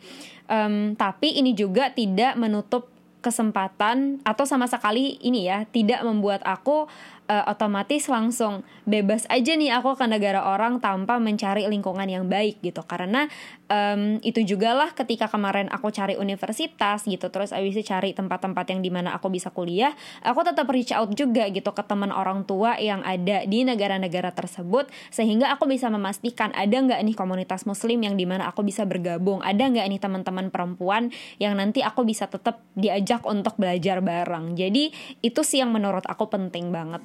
Um, 0.47 0.95
tapi 0.95 1.35
ini 1.35 1.53
juga 1.59 1.91
tidak 1.91 2.39
menutup 2.39 2.87
kesempatan 3.19 4.23
atau 4.23 4.47
sama 4.47 4.71
sekali 4.71 5.19
ini 5.19 5.51
ya 5.51 5.67
tidak 5.67 6.07
membuat 6.07 6.39
aku 6.47 6.87
uh, 7.29 7.45
otomatis 7.47 8.09
langsung 8.09 8.67
bebas 8.89 9.29
aja 9.29 9.55
nih 9.55 9.71
aku 9.77 9.95
ke 9.95 10.09
negara 10.09 10.43
orang 10.43 10.81
tanpa 10.83 11.21
mencari 11.21 11.69
lingkungan 11.69 12.09
yang 12.09 12.27
baik 12.27 12.59
gitu. 12.65 12.83
Karena 12.83 13.29
um, 13.69 14.19
itu 14.25 14.43
juga 14.43 14.75
lah 14.75 14.91
ketika 14.97 15.29
kemarin 15.31 15.69
aku 15.71 15.93
cari 15.93 16.17
universitas 16.17 17.05
gitu 17.05 17.29
terus 17.29 17.55
abis 17.55 17.79
itu 17.79 17.85
cari 17.87 18.17
tempat-tempat 18.17 18.65
yang 18.73 18.81
di 18.81 18.91
mana 18.91 19.15
aku 19.15 19.29
bisa 19.31 19.53
kuliah 19.53 19.93
aku 20.25 20.43
tetap 20.43 20.67
reach 20.73 20.91
out 20.91 21.13
juga 21.15 21.47
gitu 21.53 21.71
ke 21.71 21.83
teman 21.85 22.11
orang 22.11 22.43
tua 22.49 22.77
yang 22.81 23.05
ada 23.05 23.45
di 23.45 23.63
negara-negara 23.63 24.33
tersebut 24.33 24.89
sehingga 25.13 25.53
aku 25.55 25.69
bisa 25.69 25.93
memastikan 25.93 26.51
ada 26.57 26.75
nggak 26.75 27.01
nih 27.05 27.17
komunitas 27.17 27.69
muslim 27.69 28.01
yang 28.03 28.17
di 28.17 28.25
mana 28.25 28.49
aku 28.49 28.65
bisa 28.65 28.89
bergabung 28.89 29.45
ada 29.45 29.61
nggak 29.61 29.87
nih 29.87 30.01
teman-teman 30.01 30.49
perempuan 30.49 31.13
yang 31.37 31.55
nanti 31.55 31.85
aku 31.85 32.03
bisa 32.03 32.27
tetap 32.27 32.65
diajak 32.75 33.23
untuk 33.29 33.61
belajar 33.61 34.01
bareng. 34.01 34.57
Jadi 34.57 34.91
itu 35.21 35.41
sih 35.45 35.61
yang 35.61 35.71
menurut 35.75 36.07
aku 36.09 36.31
penting 36.31 36.73
banget 36.73 37.03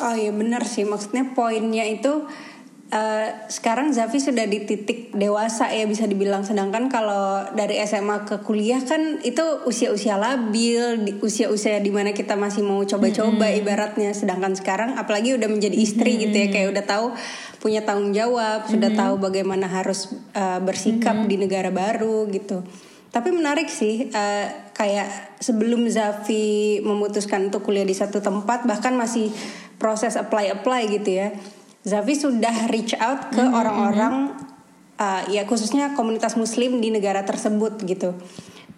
Oh 0.00 0.16
iya 0.16 0.32
benar 0.32 0.64
sih 0.64 0.88
maksudnya 0.88 1.36
poinnya 1.36 1.84
itu 1.84 2.24
Uh, 2.90 3.46
sekarang 3.46 3.94
Zafi 3.94 4.18
sudah 4.18 4.50
di 4.50 4.66
titik 4.66 5.14
dewasa 5.14 5.70
ya 5.70 5.86
bisa 5.86 6.10
dibilang 6.10 6.42
sedangkan 6.42 6.90
kalau 6.90 7.46
dari 7.54 7.78
SMA 7.86 8.26
ke 8.26 8.42
kuliah 8.42 8.82
kan 8.82 9.22
itu 9.22 9.46
usia-usia 9.62 10.18
labil 10.18 10.98
usia-usia 11.22 11.78
di 11.78 11.94
mana 11.94 12.10
kita 12.10 12.34
masih 12.34 12.66
mau 12.66 12.82
coba-coba 12.82 13.46
mm 13.46 13.52
-hmm. 13.54 13.60
ibaratnya 13.62 14.10
sedangkan 14.10 14.58
sekarang 14.58 14.98
apalagi 14.98 15.38
udah 15.38 15.46
menjadi 15.46 15.78
istri 15.78 16.02
mm 16.02 16.18
-hmm. 16.18 16.24
gitu 16.26 16.36
ya 16.42 16.48
kayak 16.50 16.68
udah 16.74 16.84
tahu 16.90 17.06
punya 17.62 17.86
tanggung 17.86 18.10
jawab 18.10 18.58
mm 18.58 18.62
-hmm. 18.66 18.72
sudah 18.74 18.90
tahu 18.98 19.14
bagaimana 19.22 19.70
harus 19.70 20.10
uh, 20.34 20.58
bersikap 20.58 21.14
mm 21.14 21.22
-hmm. 21.22 21.30
di 21.30 21.36
negara 21.46 21.70
baru 21.70 22.26
gitu 22.26 22.66
tapi 23.14 23.30
menarik 23.30 23.70
sih 23.70 24.10
uh, 24.10 24.46
kayak 24.74 25.38
sebelum 25.38 25.86
Zafi 25.86 26.82
memutuskan 26.82 27.54
untuk 27.54 27.70
kuliah 27.70 27.86
di 27.86 27.94
satu 27.94 28.18
tempat 28.18 28.66
bahkan 28.66 28.98
masih 28.98 29.30
proses 29.80 30.20
apply 30.20 30.52
apply 30.52 30.86
gitu 30.92 31.10
ya 31.16 31.28
Zafi 31.80 32.12
sudah 32.12 32.68
reach 32.68 32.92
out 33.00 33.32
ke 33.32 33.40
mm-hmm, 33.40 33.56
orang-orang 33.56 34.14
mm-hmm. 34.36 35.00
uh, 35.00 35.22
ya 35.32 35.48
khususnya 35.48 35.96
komunitas 35.96 36.36
muslim 36.36 36.76
di 36.84 36.92
negara 36.92 37.24
tersebut 37.24 37.80
gitu. 37.88 38.12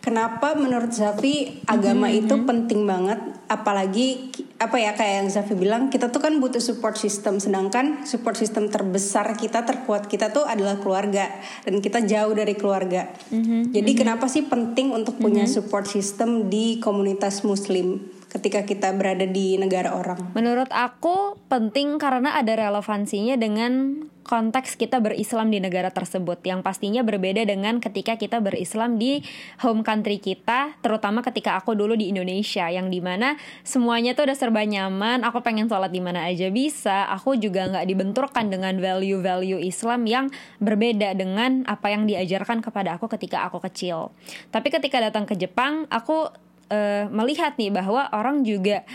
Kenapa 0.02 0.58
menurut 0.58 0.90
Zafi 0.90 1.62
agama 1.66 2.10
mm-hmm. 2.10 2.20
itu 2.26 2.34
penting 2.46 2.82
banget 2.86 3.18
apalagi 3.46 4.34
apa 4.58 4.78
ya 4.78 4.94
kayak 4.94 5.14
yang 5.22 5.28
Zafi 5.30 5.54
bilang 5.58 5.90
kita 5.90 6.14
tuh 6.14 6.22
kan 6.22 6.38
butuh 6.38 6.62
support 6.62 6.94
system 6.94 7.42
sedangkan 7.42 8.06
support 8.06 8.38
system 8.38 8.70
terbesar 8.70 9.34
kita 9.34 9.66
terkuat 9.66 10.06
kita 10.06 10.30
tuh 10.30 10.46
adalah 10.46 10.78
keluarga 10.78 11.26
dan 11.66 11.82
kita 11.82 12.06
jauh 12.06 12.34
dari 12.34 12.54
keluarga. 12.54 13.10
Mm-hmm. 13.34 13.74
Jadi 13.74 13.90
mm-hmm. 13.90 13.98
kenapa 13.98 14.30
sih 14.30 14.46
penting 14.46 14.94
untuk 14.94 15.18
punya 15.18 15.42
mm-hmm. 15.46 15.58
support 15.58 15.90
system 15.90 16.46
di 16.46 16.78
komunitas 16.78 17.42
muslim? 17.42 17.98
Ketika 18.32 18.64
kita 18.64 18.88
berada 18.96 19.28
di 19.28 19.60
negara 19.60 19.92
orang? 19.92 20.32
Menurut 20.32 20.72
aku 20.72 21.36
penting 21.52 22.00
karena 22.00 22.32
ada 22.32 22.56
relevansinya 22.56 23.36
dengan 23.36 24.08
konteks 24.22 24.78
kita 24.78 25.02
berislam 25.02 25.50
di 25.50 25.58
negara 25.58 25.90
tersebut 25.90 26.40
yang 26.46 26.62
pastinya 26.62 27.02
berbeda 27.02 27.42
dengan 27.42 27.82
ketika 27.82 28.16
kita 28.16 28.38
berislam 28.38 28.96
di 28.96 29.20
home 29.60 29.82
country 29.82 30.22
kita 30.22 30.78
terutama 30.80 31.20
ketika 31.26 31.58
aku 31.58 31.74
dulu 31.74 31.98
di 31.98 32.14
Indonesia 32.14 32.70
yang 32.70 32.88
di 32.88 33.02
mana 33.02 33.34
semuanya 33.66 34.14
tuh 34.14 34.30
udah 34.30 34.38
serba 34.38 34.62
nyaman 34.62 35.26
aku 35.26 35.42
pengen 35.42 35.66
sholat 35.66 35.90
di 35.90 35.98
mana 35.98 36.30
aja 36.30 36.48
bisa 36.54 37.10
aku 37.10 37.34
juga 37.34 37.66
nggak 37.66 37.82
dibenturkan 37.82 38.46
dengan 38.48 38.78
value-value 38.78 39.58
Islam 39.58 40.06
yang 40.06 40.30
berbeda 40.62 41.18
dengan 41.18 41.66
apa 41.66 41.90
yang 41.90 42.06
diajarkan 42.06 42.62
kepada 42.62 42.96
aku 42.96 43.10
ketika 43.10 43.42
aku 43.50 43.58
kecil 43.58 44.14
tapi 44.54 44.70
ketika 44.70 45.02
datang 45.02 45.26
ke 45.26 45.34
Jepang 45.34 45.90
aku 45.90 46.30
uh, 46.72 47.04
melihat 47.12 47.52
nih 47.60 47.68
bahwa 47.68 48.08
orang 48.16 48.40
juga 48.48 48.88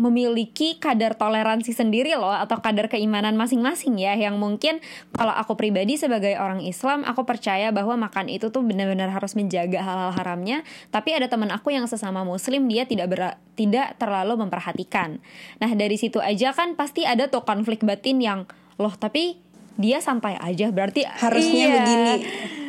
memiliki 0.00 0.80
kadar 0.80 1.14
toleransi 1.14 1.70
sendiri 1.70 2.16
loh 2.18 2.32
atau 2.32 2.58
kadar 2.58 2.90
keimanan 2.90 3.38
masing-masing 3.38 4.00
ya 4.00 4.18
yang 4.18 4.40
mungkin 4.40 4.80
kalau 5.14 5.30
aku 5.30 5.54
pribadi 5.54 6.00
sebagai 6.00 6.34
orang 6.40 6.64
Islam 6.64 7.06
aku 7.06 7.22
percaya 7.22 7.70
bahwa 7.70 7.94
makan 8.08 8.32
itu 8.32 8.48
tuh 8.48 8.64
benar-benar 8.64 9.12
harus 9.12 9.38
menjaga 9.38 9.78
hal-hal 9.84 10.12
haramnya. 10.16 10.66
Tapi 10.90 11.14
ada 11.14 11.30
teman 11.30 11.54
aku 11.54 11.70
yang 11.70 11.86
sesama 11.86 12.26
muslim 12.26 12.66
dia 12.66 12.88
tidak 12.88 13.06
ber, 13.12 13.20
tidak 13.54 13.94
terlalu 14.00 14.40
memperhatikan. 14.42 15.22
Nah 15.62 15.70
dari 15.76 15.94
situ 15.94 16.18
aja 16.18 16.50
kan 16.50 16.74
pasti 16.74 17.04
ada 17.06 17.30
tuh 17.30 17.46
konflik 17.46 17.84
batin 17.86 18.18
yang 18.18 18.40
loh 18.80 18.94
tapi 18.98 19.38
dia 19.76 19.98
santai 20.04 20.36
aja 20.40 20.68
berarti 20.72 21.04
harusnya 21.06 21.66
iya. 21.68 21.74
begini. 21.80 22.14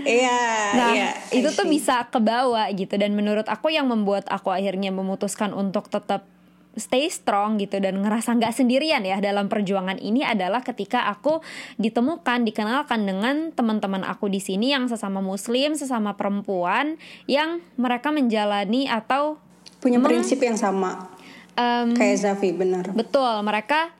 Iya 0.03 0.39
nah 0.75 0.89
iya, 0.91 1.09
itu 1.31 1.47
tuh 1.55 1.63
bisa 1.63 2.11
ke 2.11 2.19
bawah 2.19 2.67
gitu. 2.75 2.99
Dan 2.99 3.15
menurut 3.15 3.47
aku 3.47 3.71
yang 3.71 3.87
membuat 3.87 4.27
aku 4.27 4.51
akhirnya 4.51 4.91
memutuskan 4.91 5.55
untuk 5.55 5.87
tetap 5.87 6.27
stay 6.73 7.05
strong 7.05 7.61
gitu 7.61 7.77
dan 7.77 8.01
ngerasa 8.01 8.33
nggak 8.33 8.53
sendirian 8.53 9.05
ya 9.05 9.21
dalam 9.21 9.45
perjuangan 9.45 10.01
ini 10.01 10.25
adalah 10.25 10.65
ketika 10.65 11.05
aku 11.05 11.45
ditemukan 11.77 12.49
dikenalkan 12.49 13.05
dengan 13.05 13.53
teman-teman 13.53 14.01
aku 14.01 14.25
di 14.25 14.41
sini 14.41 14.73
yang 14.73 14.89
sesama 14.89 15.21
muslim 15.21 15.77
sesama 15.77 16.17
perempuan 16.17 16.97
yang 17.29 17.61
mereka 17.77 18.09
menjalani 18.09 18.89
atau 18.89 19.37
punya 19.77 20.01
prinsip 20.01 20.41
yang 20.41 20.57
sama. 20.57 21.13
Um, 21.53 21.93
kayak 21.93 22.17
Zafi 22.17 22.49
benar. 22.49 22.89
betul 22.97 23.45
mereka 23.45 23.93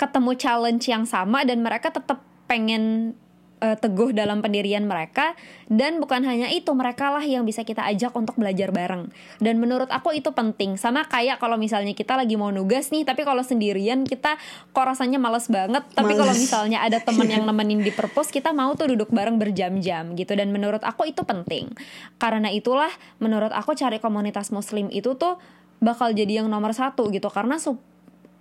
ketemu 0.00 0.32
challenge 0.40 0.88
yang 0.88 1.04
sama 1.04 1.44
dan 1.44 1.60
mereka 1.60 1.92
tetap 1.92 2.24
pengen 2.48 3.12
uh, 3.60 3.76
teguh 3.76 4.10
dalam 4.16 4.40
pendirian 4.40 4.82
mereka 4.88 5.36
dan 5.68 6.00
bukan 6.00 6.24
hanya 6.24 6.48
itu 6.50 6.72
mereka 6.72 7.12
lah 7.12 7.22
yang 7.22 7.44
bisa 7.44 7.62
kita 7.62 7.84
ajak 7.86 8.10
untuk 8.16 8.34
belajar 8.40 8.72
bareng. 8.72 9.12
Dan 9.38 9.60
menurut 9.60 9.86
aku 9.92 10.16
itu 10.16 10.32
penting. 10.32 10.80
Sama 10.80 11.06
kayak 11.06 11.38
kalau 11.38 11.60
misalnya 11.60 11.92
kita 11.92 12.16
lagi 12.16 12.34
mau 12.34 12.50
nugas 12.50 12.90
nih 12.90 13.06
tapi 13.06 13.22
kalau 13.22 13.44
sendirian 13.44 14.02
kita 14.08 14.40
kok 14.72 14.84
rasanya 14.84 15.20
males 15.20 15.46
banget. 15.46 15.84
Tapi 15.92 16.12
kalau 16.16 16.34
misalnya 16.34 16.82
ada 16.82 16.98
teman 16.98 17.28
yang 17.28 17.44
nemenin 17.48 17.84
di 17.84 17.92
perpus 17.92 18.32
kita 18.32 18.50
mau 18.50 18.72
tuh 18.74 18.96
duduk 18.96 19.12
bareng 19.12 19.36
berjam-jam 19.36 20.16
gitu. 20.16 20.32
Dan 20.34 20.50
menurut 20.50 20.82
aku 20.82 21.06
itu 21.06 21.22
penting. 21.22 21.70
Karena 22.16 22.48
itulah 22.50 22.90
menurut 23.22 23.52
aku 23.52 23.76
cari 23.76 24.00
komunitas 24.02 24.50
muslim 24.50 24.88
itu 24.90 25.14
tuh 25.14 25.38
bakal 25.80 26.12
jadi 26.12 26.42
yang 26.42 26.48
nomor 26.50 26.74
satu 26.74 27.12
gitu. 27.12 27.28
Karena 27.30 27.60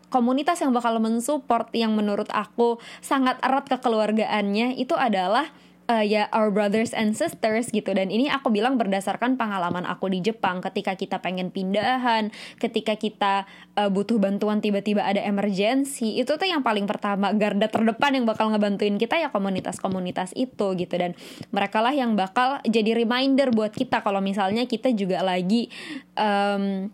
komunitas 0.10 0.62
yang 0.62 0.74
bakal 0.76 0.98
mensupport 0.98 1.70
yang 1.74 1.94
menurut 1.94 2.30
aku 2.34 2.82
sangat 3.00 3.38
erat 3.46 3.66
kekeluargaannya 3.70 4.78
itu 4.78 4.98
adalah 4.98 5.50
uh, 5.90 6.06
ya 6.06 6.30
our 6.30 6.54
brothers 6.54 6.94
and 6.94 7.18
sisters 7.18 7.74
gitu. 7.74 7.90
Dan 7.92 8.14
ini 8.14 8.30
aku 8.30 8.54
bilang 8.54 8.78
berdasarkan 8.78 9.36
pengalaman 9.36 9.84
aku 9.90 10.14
di 10.14 10.22
Jepang. 10.22 10.62
Ketika 10.62 10.94
kita 10.94 11.18
pengen 11.20 11.50
pindahan 11.50 12.30
ketika 12.62 12.94
kita 12.96 13.50
uh, 13.76 13.90
butuh 13.90 14.22
bantuan 14.22 14.62
tiba-tiba 14.62 15.02
ada 15.02 15.20
emergency 15.26 16.22
itu 16.22 16.38
tuh 16.38 16.48
yang 16.48 16.62
paling 16.62 16.86
pertama 16.86 17.34
garda 17.34 17.66
terdepan 17.66 18.22
yang 18.22 18.26
bakal 18.30 18.54
ngebantuin 18.54 19.02
kita 19.02 19.18
ya 19.18 19.34
komunitas-komunitas 19.34 20.38
itu 20.38 20.78
gitu. 20.78 20.96
Dan 20.96 21.18
mereka 21.50 21.82
lah 21.82 21.92
yang 21.92 22.14
bakal 22.14 22.62
jadi 22.64 22.94
reminder 22.94 23.50
buat 23.50 23.74
kita 23.74 24.06
kalau 24.06 24.22
misalnya 24.22 24.70
kita 24.70 24.94
juga 24.94 25.26
lagi 25.26 25.74
um, 26.14 26.94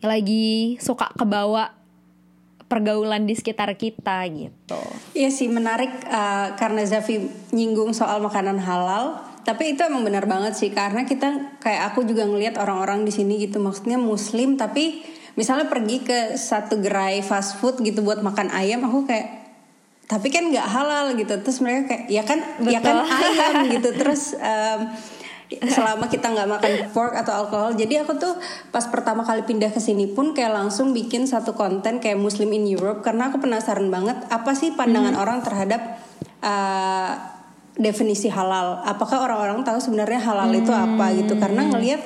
lagi 0.00 0.80
suka 0.80 1.12
kebawa 1.12 1.79
pergaulan 2.70 3.26
di 3.26 3.34
sekitar 3.34 3.74
kita 3.74 4.22
gitu. 4.30 4.78
Iya 5.18 5.34
sih 5.34 5.50
menarik 5.50 5.90
uh, 6.06 6.54
karena 6.54 6.86
Zafi 6.86 7.18
nyinggung 7.50 7.90
soal 7.90 8.22
makanan 8.22 8.62
halal. 8.62 9.26
Tapi 9.42 9.74
itu 9.74 9.82
emang 9.82 10.06
benar 10.06 10.30
banget 10.30 10.54
sih 10.54 10.70
karena 10.70 11.02
kita 11.02 11.58
kayak 11.58 11.90
aku 11.90 12.06
juga 12.06 12.22
ngelihat 12.22 12.62
orang-orang 12.62 13.02
di 13.02 13.10
sini 13.10 13.42
gitu 13.42 13.58
maksudnya 13.58 13.98
muslim 13.98 14.54
tapi 14.54 15.02
misalnya 15.34 15.66
pergi 15.66 16.06
ke 16.06 16.38
satu 16.38 16.78
gerai 16.78 17.24
fast 17.24 17.58
food 17.58 17.82
gitu 17.82 18.04
buat 18.04 18.22
makan 18.22 18.52
ayam 18.52 18.84
aku 18.86 19.08
kayak 19.08 19.40
tapi 20.10 20.28
kan 20.28 20.50
nggak 20.50 20.66
halal 20.66 21.14
gitu 21.14 21.38
terus 21.38 21.62
mereka 21.62 21.94
kayak 21.94 22.04
ya 22.10 22.22
kan 22.26 22.42
Betul. 22.58 22.74
ya 22.74 22.80
kan 22.82 22.96
ayam 23.06 23.54
gitu 23.70 23.90
terus 24.00 24.34
um, 24.36 24.80
selama 25.50 26.06
kita 26.06 26.30
nggak 26.30 26.48
makan 26.48 26.72
pork 26.94 27.14
atau 27.18 27.32
alkohol. 27.34 27.74
Jadi 27.74 27.98
aku 27.98 28.14
tuh 28.14 28.38
pas 28.70 28.86
pertama 28.86 29.26
kali 29.26 29.42
pindah 29.42 29.74
ke 29.74 29.82
sini 29.82 30.06
pun 30.06 30.30
kayak 30.30 30.54
langsung 30.54 30.94
bikin 30.94 31.26
satu 31.26 31.58
konten 31.58 31.98
kayak 31.98 32.18
Muslim 32.18 32.54
in 32.54 32.70
Europe. 32.70 33.02
Karena 33.02 33.34
aku 33.34 33.42
penasaran 33.42 33.90
banget 33.90 34.16
apa 34.30 34.54
sih 34.54 34.70
pandangan 34.78 35.18
hmm. 35.18 35.22
orang 35.22 35.38
terhadap 35.42 35.98
uh, 36.46 37.10
definisi 37.74 38.30
halal? 38.30 38.86
Apakah 38.86 39.26
orang-orang 39.26 39.66
tahu 39.66 39.82
sebenarnya 39.82 40.22
halal 40.22 40.54
hmm. 40.54 40.60
itu 40.62 40.72
apa 40.72 41.04
gitu? 41.18 41.34
Karena 41.34 41.66
ngelihat 41.66 42.00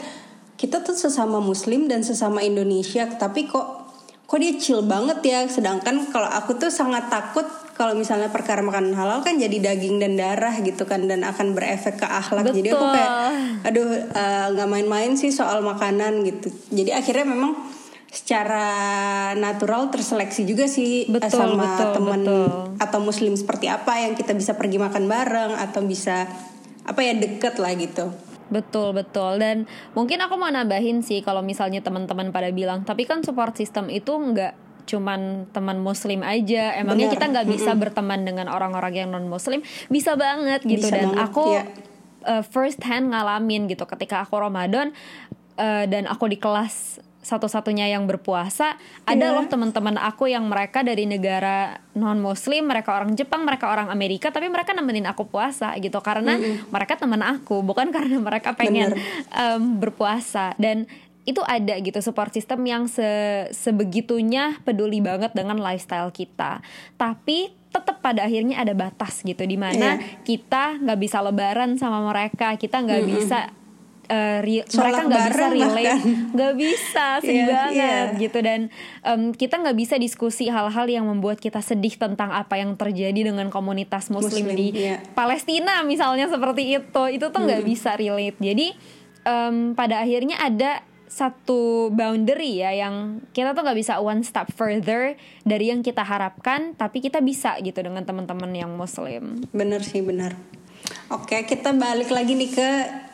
kita 0.56 0.80
tuh 0.80 0.96
sesama 0.96 1.42
Muslim 1.44 1.90
dan 1.90 2.00
sesama 2.00 2.40
Indonesia 2.40 3.04
tapi 3.20 3.44
kok 3.44 3.84
kok 4.24 4.38
dia 4.40 4.56
chill 4.56 4.80
banget 4.80 5.20
ya? 5.20 5.44
Sedangkan 5.44 6.08
kalau 6.08 6.32
aku 6.32 6.56
tuh 6.56 6.72
sangat 6.72 7.12
takut 7.12 7.44
kalau 7.74 7.98
misalnya 7.98 8.30
perkara 8.30 8.62
makanan 8.62 8.94
halal 8.94 9.20
kan 9.26 9.34
jadi 9.34 9.58
daging 9.58 9.98
dan 9.98 10.14
darah 10.14 10.54
gitu 10.62 10.86
kan 10.86 11.10
dan 11.10 11.26
akan 11.26 11.58
berefek 11.58 11.98
ke 11.98 12.06
akhlak. 12.06 12.46
Betul. 12.50 12.56
jadi 12.62 12.68
aku 12.70 12.86
kayak 12.86 13.12
aduh 13.66 13.88
eh, 14.14 14.46
nggak 14.54 14.68
uh, 14.68 14.72
main-main 14.72 15.12
sih 15.18 15.34
soal 15.34 15.60
makanan 15.66 16.22
gitu. 16.22 16.54
Jadi 16.70 16.94
akhirnya 16.94 17.26
memang 17.26 17.58
secara 18.14 18.66
natural 19.34 19.90
terseleksi 19.90 20.46
juga 20.46 20.70
sih 20.70 21.10
eh, 21.10 21.10
betul, 21.10 21.34
sama 21.34 21.66
betul, 21.66 21.90
teman 21.98 22.22
atau 22.78 22.98
muslim 23.02 23.34
seperti 23.34 23.66
apa 23.66 24.06
yang 24.06 24.14
kita 24.14 24.38
bisa 24.38 24.54
pergi 24.54 24.78
makan 24.78 25.10
bareng 25.10 25.52
atau 25.58 25.82
bisa 25.82 26.30
apa 26.86 27.00
ya 27.02 27.18
deket 27.18 27.58
lah 27.58 27.74
gitu. 27.74 28.14
Betul 28.54 28.94
betul. 28.94 29.42
Dan 29.42 29.66
mungkin 29.98 30.22
aku 30.22 30.38
mau 30.38 30.52
nambahin 30.52 31.02
sih 31.02 31.26
kalau 31.26 31.42
misalnya 31.42 31.82
teman-teman 31.82 32.30
pada 32.30 32.54
bilang 32.54 32.86
tapi 32.86 33.02
kan 33.02 33.26
support 33.26 33.58
system 33.58 33.90
itu 33.90 34.14
nggak 34.14 34.63
cuman 34.84 35.48
teman 35.50 35.80
muslim 35.80 36.20
aja 36.20 36.76
emangnya 36.76 37.08
Bener. 37.10 37.14
kita 37.16 37.24
nggak 37.32 37.46
bisa 37.48 37.70
mm 37.72 37.74
-hmm. 37.74 37.82
berteman 37.82 38.20
dengan 38.22 38.46
orang-orang 38.52 38.94
yang 38.94 39.08
non 39.10 39.26
muslim 39.26 39.64
bisa 39.88 40.14
banget 40.14 40.62
gitu 40.64 40.86
bisa 40.86 40.94
dan 40.94 41.12
banget, 41.12 41.24
aku 41.24 41.46
ya. 41.56 41.64
uh, 42.28 42.44
first 42.44 42.80
hand 42.84 43.10
ngalamin 43.10 43.66
gitu 43.66 43.84
ketika 43.88 44.22
aku 44.22 44.36
Ramadan 44.38 44.92
uh, 45.56 45.84
dan 45.88 46.04
aku 46.06 46.28
di 46.28 46.38
kelas 46.38 47.00
satu-satunya 47.24 47.88
yang 47.88 48.04
berpuasa 48.04 48.76
yeah. 48.76 49.16
ada 49.16 49.32
iya. 49.32 49.36
loh 49.40 49.48
teman-teman 49.48 49.96
aku 49.96 50.28
yang 50.28 50.44
mereka 50.44 50.84
dari 50.84 51.08
negara 51.08 51.80
non 51.96 52.20
muslim 52.20 52.68
mereka 52.68 52.92
orang 52.92 53.16
Jepang 53.16 53.48
mereka 53.48 53.72
orang 53.72 53.88
Amerika 53.88 54.28
tapi 54.28 54.52
mereka 54.52 54.76
nemenin 54.76 55.08
aku 55.08 55.24
puasa 55.24 55.72
gitu 55.80 55.98
karena 56.04 56.36
mm 56.36 56.44
-hmm. 56.44 56.56
mereka 56.68 57.00
teman 57.00 57.24
aku 57.24 57.64
bukan 57.64 57.88
karena 57.96 58.20
mereka 58.20 58.52
pengen 58.52 58.92
um, 59.32 59.80
berpuasa 59.80 60.52
dan 60.60 60.84
itu 61.24 61.40
ada 61.40 61.72
gitu 61.76 61.98
support 61.98 62.30
system 62.30 62.60
yang 62.64 62.84
se 62.84 63.04
sebegitunya 63.50 64.60
peduli 64.62 65.00
banget 65.00 65.32
dengan 65.32 65.56
lifestyle 65.56 66.08
kita. 66.08 66.60
Tapi 66.94 67.52
tetap 67.68 67.98
pada 67.98 68.22
akhirnya 68.22 68.60
ada 68.60 68.70
batas 68.70 69.20
gitu 69.20 69.42
di 69.42 69.56
mana 69.56 69.98
Iya. 69.98 70.22
kita 70.22 70.78
nggak 70.78 70.98
bisa 71.00 71.18
lebaran 71.18 71.74
sama 71.74 72.06
mereka 72.06 72.54
kita 72.54 72.78
nggak 72.78 73.02
bisa 73.02 73.50
uh, 74.06 74.38
re- 74.46 74.62
Sholat 74.68 74.94
mereka 74.94 75.00
nggak 75.02 75.24
bisa 75.26 75.44
relate. 75.50 75.94
nggak 76.30 76.54
bisa 76.54 77.06
sedih 77.24 77.34
Iya, 77.34 77.50
banget 77.50 78.06
iya. 78.12 78.20
gitu. 78.20 78.38
Dan 78.44 78.60
em, 79.02 79.20
kita 79.32 79.54
nggak 79.58 79.74
bisa 79.74 79.94
diskusi 79.96 80.46
hal-hal 80.46 80.86
yang 80.86 81.08
membuat 81.08 81.40
kita 81.40 81.58
sedih 81.58 81.96
tentang 81.96 82.30
apa 82.30 82.54
yang 82.54 82.76
terjadi 82.76 83.32
dengan 83.32 83.48
komunitas 83.48 84.06
muslim, 84.06 84.44
Muslim, 84.44 84.54
di 84.54 84.68
iya. 84.86 85.00
Palestina 85.16 85.82
misalnya 85.82 86.28
seperti 86.28 86.78
itu. 86.78 87.02
Itu 87.10 87.32
tuh 87.32 87.40
nggak 87.42 87.64
bisa 87.64 87.96
relate. 87.96 88.38
Jadi 88.38 88.76
em, 89.24 89.72
pada 89.72 89.98
akhirnya 89.98 90.38
ada 90.38 90.84
satu 91.14 91.94
boundary 91.94 92.58
ya 92.58 92.74
yang 92.74 93.22
kita 93.30 93.54
tuh 93.54 93.62
nggak 93.62 93.78
bisa 93.78 94.02
one 94.02 94.26
step 94.26 94.50
further 94.58 95.14
dari 95.46 95.70
yang 95.70 95.86
kita 95.86 96.02
harapkan 96.02 96.74
tapi 96.74 96.98
kita 96.98 97.22
bisa 97.22 97.54
gitu 97.62 97.78
dengan 97.78 98.02
teman-teman 98.02 98.50
yang 98.50 98.74
muslim 98.74 99.46
Bener 99.54 99.78
sih 99.86 100.02
bener. 100.02 100.34
Oke 101.14 101.46
kita 101.46 101.70
balik 101.70 102.10
lagi 102.10 102.34
nih 102.34 102.50
ke 102.50 102.70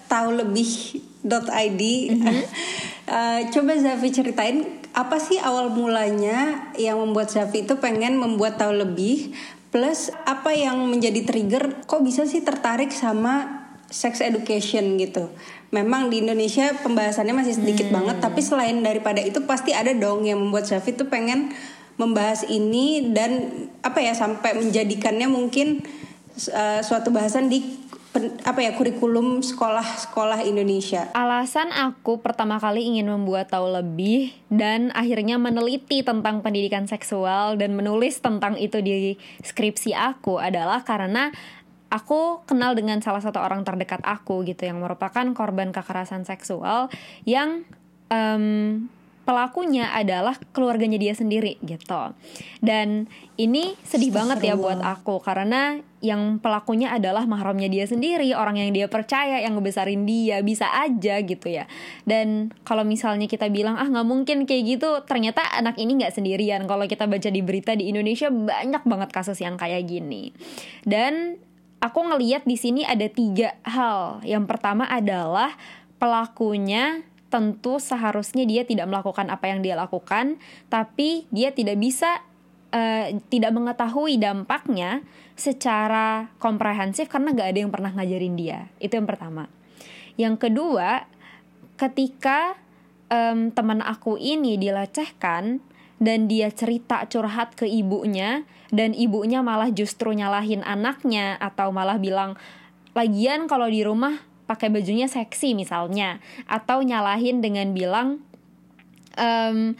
tahu 0.08 0.40
lebih.id. 0.40 1.82
Eh, 3.10 3.50
coba 3.50 3.74
Zafi 3.74 4.14
ceritain 4.14 4.62
apa 4.94 5.18
sih 5.18 5.34
awal 5.42 5.74
mulanya 5.74 6.70
yang 6.78 7.02
membuat 7.02 7.34
Zafi 7.34 7.66
itu 7.66 7.74
pengen 7.82 8.14
membuat 8.14 8.62
tahu 8.62 8.70
lebih 8.70 9.34
plus 9.74 10.14
apa 10.30 10.54
yang 10.54 10.78
menjadi 10.86 11.26
trigger 11.26 11.82
kok 11.90 12.06
bisa 12.06 12.22
sih 12.22 12.38
tertarik 12.46 12.94
sama 12.94 13.59
sex 13.90 14.22
education 14.22 14.96
gitu. 14.96 15.28
Memang 15.74 16.10
di 16.10 16.22
Indonesia 16.22 16.74
pembahasannya 16.82 17.34
masih 17.34 17.58
sedikit 17.58 17.90
banget 17.90 18.22
tapi 18.22 18.42
selain 18.42 18.78
daripada 18.82 19.22
itu 19.22 19.42
pasti 19.44 19.70
ada 19.74 19.90
dong 19.94 20.26
yang 20.26 20.38
membuat 20.38 20.66
Zafi 20.66 20.94
tuh 20.94 21.06
pengen 21.06 21.54
membahas 22.00 22.48
ini 22.48 23.12
dan 23.12 23.68
apa 23.84 24.00
ya 24.00 24.16
sampai 24.16 24.56
menjadikannya 24.56 25.28
mungkin 25.28 25.84
uh, 26.48 26.80
suatu 26.80 27.12
bahasan 27.12 27.52
di 27.52 27.60
pen- 28.10 28.40
apa 28.42 28.64
ya 28.64 28.74
kurikulum 28.74 29.44
sekolah-sekolah 29.44 30.42
Indonesia. 30.42 31.12
Alasan 31.14 31.70
aku 31.70 32.24
pertama 32.24 32.58
kali 32.58 32.88
ingin 32.88 33.12
membuat 33.12 33.52
tahu 33.52 33.70
lebih 33.70 34.34
dan 34.50 34.90
akhirnya 34.96 35.38
meneliti 35.38 36.02
tentang 36.02 36.42
pendidikan 36.42 36.88
seksual 36.88 37.60
dan 37.60 37.76
menulis 37.76 38.18
tentang 38.18 38.58
itu 38.58 38.82
di 38.82 39.20
skripsi 39.44 39.94
aku 39.94 40.42
adalah 40.42 40.82
karena 40.82 41.30
aku 41.90 42.46
kenal 42.46 42.78
dengan 42.78 43.02
salah 43.02 43.20
satu 43.20 43.42
orang 43.42 43.66
terdekat 43.66 44.00
aku 44.06 44.46
gitu 44.46 44.64
yang 44.64 44.78
merupakan 44.78 45.26
korban 45.34 45.74
kekerasan 45.74 46.22
seksual 46.22 46.86
yang 47.26 47.66
em, 48.08 48.86
pelakunya 49.30 49.94
adalah 49.94 50.34
keluarganya 50.50 50.98
dia 50.98 51.14
sendiri 51.14 51.54
gitu. 51.62 52.10
Dan 52.58 53.06
ini 53.38 53.78
sedih 53.86 54.10
banget 54.10 54.42
ya 54.42 54.54
buat 54.58 54.82
aku 54.82 55.22
karena 55.22 55.78
yang 56.02 56.42
pelakunya 56.42 56.90
adalah 56.90 57.28
mahramnya 57.28 57.70
dia 57.70 57.86
sendiri, 57.86 58.32
orang 58.34 58.58
yang 58.58 58.72
dia 58.72 58.88
percaya, 58.88 59.38
yang 59.38 59.54
ngebesarin 59.54 60.02
dia, 60.08 60.40
bisa 60.40 60.66
aja 60.72 61.20
gitu 61.22 61.46
ya. 61.46 61.70
Dan 62.08 62.50
kalau 62.66 62.82
misalnya 62.82 63.30
kita 63.30 63.46
bilang 63.52 63.78
ah 63.78 63.86
nggak 63.86 64.08
mungkin 64.08 64.48
kayak 64.48 64.62
gitu, 64.66 64.90
ternyata 65.06 65.46
anak 65.54 65.78
ini 65.78 66.00
nggak 66.00 66.16
sendirian. 66.16 66.64
Kalau 66.66 66.88
kita 66.90 67.06
baca 67.06 67.28
di 67.30 67.42
berita 67.44 67.76
di 67.76 67.86
Indonesia 67.92 68.32
banyak 68.32 68.82
banget 68.82 69.10
kasus 69.14 69.38
yang 69.38 69.54
kayak 69.54 69.86
gini. 69.86 70.32
Dan 70.82 71.38
aku 71.80 72.00
ngeliat 72.12 72.44
di 72.44 72.56
sini 72.60 72.84
ada 72.84 73.08
tiga 73.08 73.56
hal. 73.64 74.20
Yang 74.22 74.44
pertama 74.46 74.86
adalah 74.86 75.56
pelakunya 75.96 77.04
tentu 77.32 77.78
seharusnya 77.78 78.42
dia 78.44 78.66
tidak 78.66 78.90
melakukan 78.90 79.30
apa 79.30 79.48
yang 79.48 79.64
dia 79.64 79.78
lakukan, 79.78 80.36
tapi 80.68 81.24
dia 81.32 81.54
tidak 81.54 81.78
bisa 81.80 82.20
eh, 82.74 83.16
tidak 83.32 83.54
mengetahui 83.54 84.20
dampaknya 84.20 85.02
secara 85.38 86.28
komprehensif 86.36 87.08
karena 87.08 87.32
gak 87.32 87.56
ada 87.56 87.58
yang 87.64 87.72
pernah 87.72 87.90
ngajarin 87.96 88.34
dia. 88.36 88.68
Itu 88.76 89.00
yang 89.00 89.08
pertama. 89.08 89.48
Yang 90.20 90.36
kedua, 90.48 91.08
ketika 91.80 92.60
em, 93.08 93.48
teman 93.48 93.80
aku 93.80 94.20
ini 94.20 94.60
dilecehkan 94.60 95.64
dan 95.96 96.28
dia 96.28 96.52
cerita 96.52 97.08
curhat 97.08 97.56
ke 97.56 97.64
ibunya 97.64 98.44
dan 98.70 98.94
ibunya 98.94 99.42
malah 99.42 99.70
justru 99.70 100.14
nyalahin 100.14 100.62
anaknya 100.62 101.38
atau 101.42 101.70
malah 101.74 101.98
bilang 101.98 102.38
lagian 102.94 103.46
kalau 103.46 103.66
di 103.70 103.82
rumah 103.86 104.18
pakai 104.50 104.66
bajunya 104.66 105.06
seksi 105.06 105.54
misalnya 105.54 106.18
atau 106.50 106.82
nyalahin 106.82 107.38
dengan 107.38 107.70
bilang 107.70 108.18
em, 109.14 109.78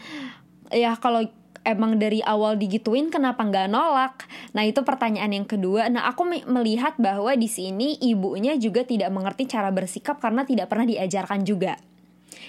ya 0.71 0.95
kalau 0.95 1.27
emang 1.61 2.01
dari 2.01 2.23
awal 2.25 2.57
digituin 2.57 3.13
kenapa 3.13 3.45
nggak 3.45 3.69
nolak? 3.69 4.25
Nah 4.57 4.65
itu 4.65 4.81
pertanyaan 4.81 5.31
yang 5.31 5.47
kedua. 5.47 5.87
Nah 5.91 6.09
aku 6.09 6.25
me- 6.25 6.47
melihat 6.49 6.97
bahwa 6.97 7.35
di 7.37 7.45
sini 7.45 7.99
ibunya 8.01 8.57
juga 8.57 8.81
tidak 8.81 9.13
mengerti 9.13 9.45
cara 9.45 9.69
bersikap 9.69 10.17
karena 10.17 10.41
tidak 10.47 10.71
pernah 10.71 10.89
diajarkan 10.89 11.45
juga. 11.45 11.77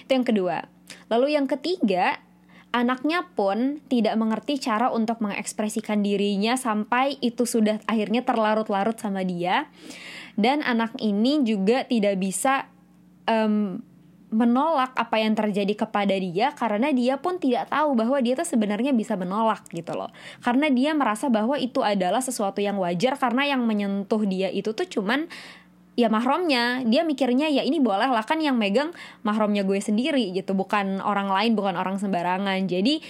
Itu 0.05 0.11
yang 0.17 0.25
kedua. 0.25 0.65
Lalu 1.13 1.37
yang 1.37 1.45
ketiga, 1.45 2.17
anaknya 2.73 3.29
pun 3.37 3.79
tidak 3.85 4.17
mengerti 4.17 4.57
cara 4.57 4.89
untuk 4.89 5.21
mengekspresikan 5.21 6.01
dirinya 6.01 6.57
sampai 6.57 7.21
itu 7.21 7.45
sudah 7.45 7.77
akhirnya 7.85 8.25
terlarut-larut 8.25 8.97
sama 8.97 9.21
dia. 9.21 9.69
Dan 10.33 10.65
anak 10.65 10.97
ini 10.97 11.45
juga 11.45 11.85
tidak 11.85 12.17
bisa 12.17 12.65
em, 13.29 13.77
menolak 14.33 14.97
apa 14.97 15.21
yang 15.21 15.37
terjadi 15.37 15.85
kepada 15.85 16.17
dia 16.17 16.49
karena 16.57 16.89
dia 16.89 17.21
pun 17.21 17.37
tidak 17.37 17.69
tahu 17.69 17.93
bahwa 17.93 18.17
dia 18.17 18.33
tuh 18.33 18.49
sebenarnya 18.49 18.89
bisa 18.89 19.13
menolak 19.13 19.69
gitu 19.69 19.93
loh. 19.93 20.09
Karena 20.41 20.73
dia 20.73 20.97
merasa 20.97 21.29
bahwa 21.29 21.53
itu 21.61 21.85
adalah 21.85 22.25
sesuatu 22.25 22.57
yang 22.57 22.81
wajar 22.81 23.13
karena 23.21 23.53
yang 23.53 23.61
menyentuh 23.61 24.25
dia 24.25 24.49
itu 24.49 24.73
tuh 24.73 24.89
cuman 24.89 25.29
ya 25.93 26.09
mahromnya 26.09 26.81
dia 26.89 27.05
mikirnya 27.05 27.49
ya 27.53 27.61
ini 27.61 27.77
boleh 27.77 28.09
lah 28.09 28.25
kan 28.25 28.41
yang 28.41 28.57
megang 28.57 28.89
mahromnya 29.21 29.61
gue 29.65 29.79
sendiri 29.79 30.33
gitu. 30.33 30.57
Bukan 30.57 30.99
orang 31.01 31.29
lain 31.29 31.53
bukan 31.53 31.77
orang 31.77 32.01
sembarangan. 32.01 32.65
Jadi 32.65 33.01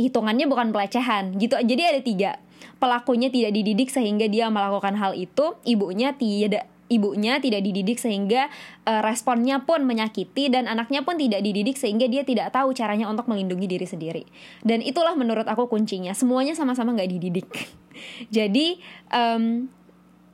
hitungannya 0.00 0.46
bukan 0.50 0.74
pelecehan. 0.74 1.38
Gitu. 1.38 1.54
Jadi 1.54 1.82
ada 1.82 2.00
tiga. 2.02 2.32
Pelakunya 2.78 3.30
tidak 3.30 3.54
dididik 3.54 3.88
sehingga 3.90 4.26
dia 4.26 4.50
melakukan 4.50 4.98
hal 4.98 5.14
itu. 5.14 5.54
Ibunya 5.62 6.14
tidak 6.18 6.66
ibunya 6.92 7.40
tidak 7.40 7.64
dididik 7.64 7.96
sehingga 7.96 8.52
eh, 8.84 9.00
responnya 9.00 9.64
pun 9.64 9.88
menyakiti 9.88 10.52
dan 10.52 10.68
anaknya 10.68 11.00
pun 11.00 11.16
tidak 11.16 11.40
dididik 11.40 11.80
sehingga 11.80 12.04
dia 12.04 12.20
tidak 12.20 12.52
tahu 12.52 12.76
caranya 12.76 13.08
untuk 13.08 13.32
melindungi 13.32 13.64
diri 13.64 13.88
sendiri. 13.88 14.22
Dan 14.60 14.84
itulah 14.84 15.16
menurut 15.16 15.48
aku 15.48 15.72
kuncinya. 15.72 16.12
Semuanya 16.12 16.52
sama-sama 16.52 16.92
nggak 16.92 17.10
dididik. 17.16 17.48
Jadi 18.36 18.76
em, 19.08 19.72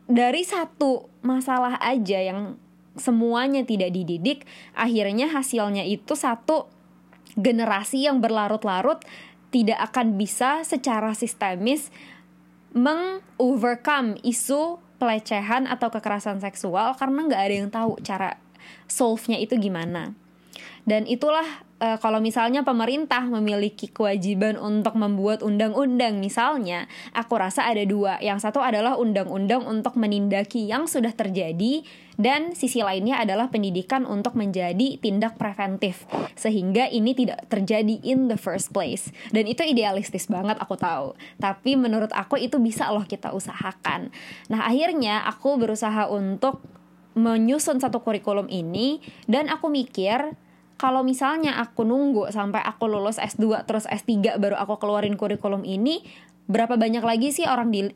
dari 0.08 0.40
satu 0.42 1.12
masalah 1.20 1.76
aja 1.84 2.16
yang 2.16 2.56
semuanya 2.96 3.62
tidak 3.62 3.92
dididik, 3.94 4.48
akhirnya 4.72 5.30
hasilnya 5.30 5.84
itu 5.84 6.16
satu 6.16 6.66
generasi 7.36 8.08
yang 8.08 8.18
berlarut-larut 8.18 9.04
tidak 9.52 9.78
akan 9.92 10.16
bisa 10.16 10.64
secara 10.64 11.12
sistemis 11.12 11.92
meng-overcome 12.72 14.16
isu 14.24 14.80
pelecehan 14.98 15.70
atau 15.70 15.88
kekerasan 15.88 16.42
seksual 16.42 16.98
karena 16.98 17.20
nggak 17.24 17.42
ada 17.44 17.54
yang 17.54 17.70
tahu 17.70 17.96
cara 18.02 18.36
solve-nya 18.90 19.38
itu 19.38 19.56
gimana. 19.56 20.12
Dan 20.88 21.04
itulah 21.04 21.67
eh, 21.78 21.98
kalau 21.98 22.18
misalnya 22.18 22.66
pemerintah 22.66 23.22
memiliki 23.26 23.90
kewajiban 23.90 24.58
untuk 24.58 24.98
membuat 24.98 25.40
undang-undang 25.42 26.18
misalnya, 26.18 26.90
aku 27.14 27.38
rasa 27.38 27.66
ada 27.66 27.82
dua. 27.86 28.18
Yang 28.22 28.50
satu 28.50 28.60
adalah 28.62 28.98
undang-undang 28.98 29.64
untuk 29.64 29.94
menindaki 29.94 30.66
yang 30.66 30.90
sudah 30.90 31.14
terjadi 31.14 31.82
dan 32.18 32.58
sisi 32.58 32.82
lainnya 32.82 33.22
adalah 33.22 33.46
pendidikan 33.46 34.02
untuk 34.02 34.34
menjadi 34.34 34.98
tindak 34.98 35.38
preventif 35.38 36.02
sehingga 36.34 36.90
ini 36.90 37.14
tidak 37.14 37.46
terjadi 37.46 38.02
in 38.02 38.26
the 38.26 38.34
first 38.34 38.74
place. 38.74 39.14
Dan 39.30 39.46
itu 39.46 39.62
idealistis 39.62 40.26
banget 40.26 40.58
aku 40.58 40.74
tahu. 40.74 41.14
Tapi 41.38 41.78
menurut 41.78 42.10
aku 42.10 42.34
itu 42.38 42.58
bisa 42.58 42.90
loh 42.90 43.06
kita 43.06 43.30
usahakan. 43.30 44.10
Nah, 44.50 44.66
akhirnya 44.66 45.22
aku 45.30 45.54
berusaha 45.62 46.10
untuk 46.10 46.58
menyusun 47.18 47.82
satu 47.82 48.02
kurikulum 48.02 48.46
ini 48.46 49.02
dan 49.26 49.50
aku 49.50 49.66
mikir 49.66 50.38
kalau 50.78 51.02
misalnya 51.02 51.58
aku 51.58 51.82
nunggu 51.82 52.30
sampai 52.30 52.62
aku 52.62 52.86
lulus 52.86 53.18
S2 53.18 53.66
terus 53.66 53.84
S3 53.90 54.38
baru 54.38 54.54
aku 54.54 54.78
keluarin 54.78 55.18
kurikulum 55.18 55.66
ini, 55.66 56.06
berapa 56.46 56.78
banyak 56.78 57.02
lagi 57.02 57.34
sih 57.34 57.50
orang 57.50 57.74
di 57.74 57.90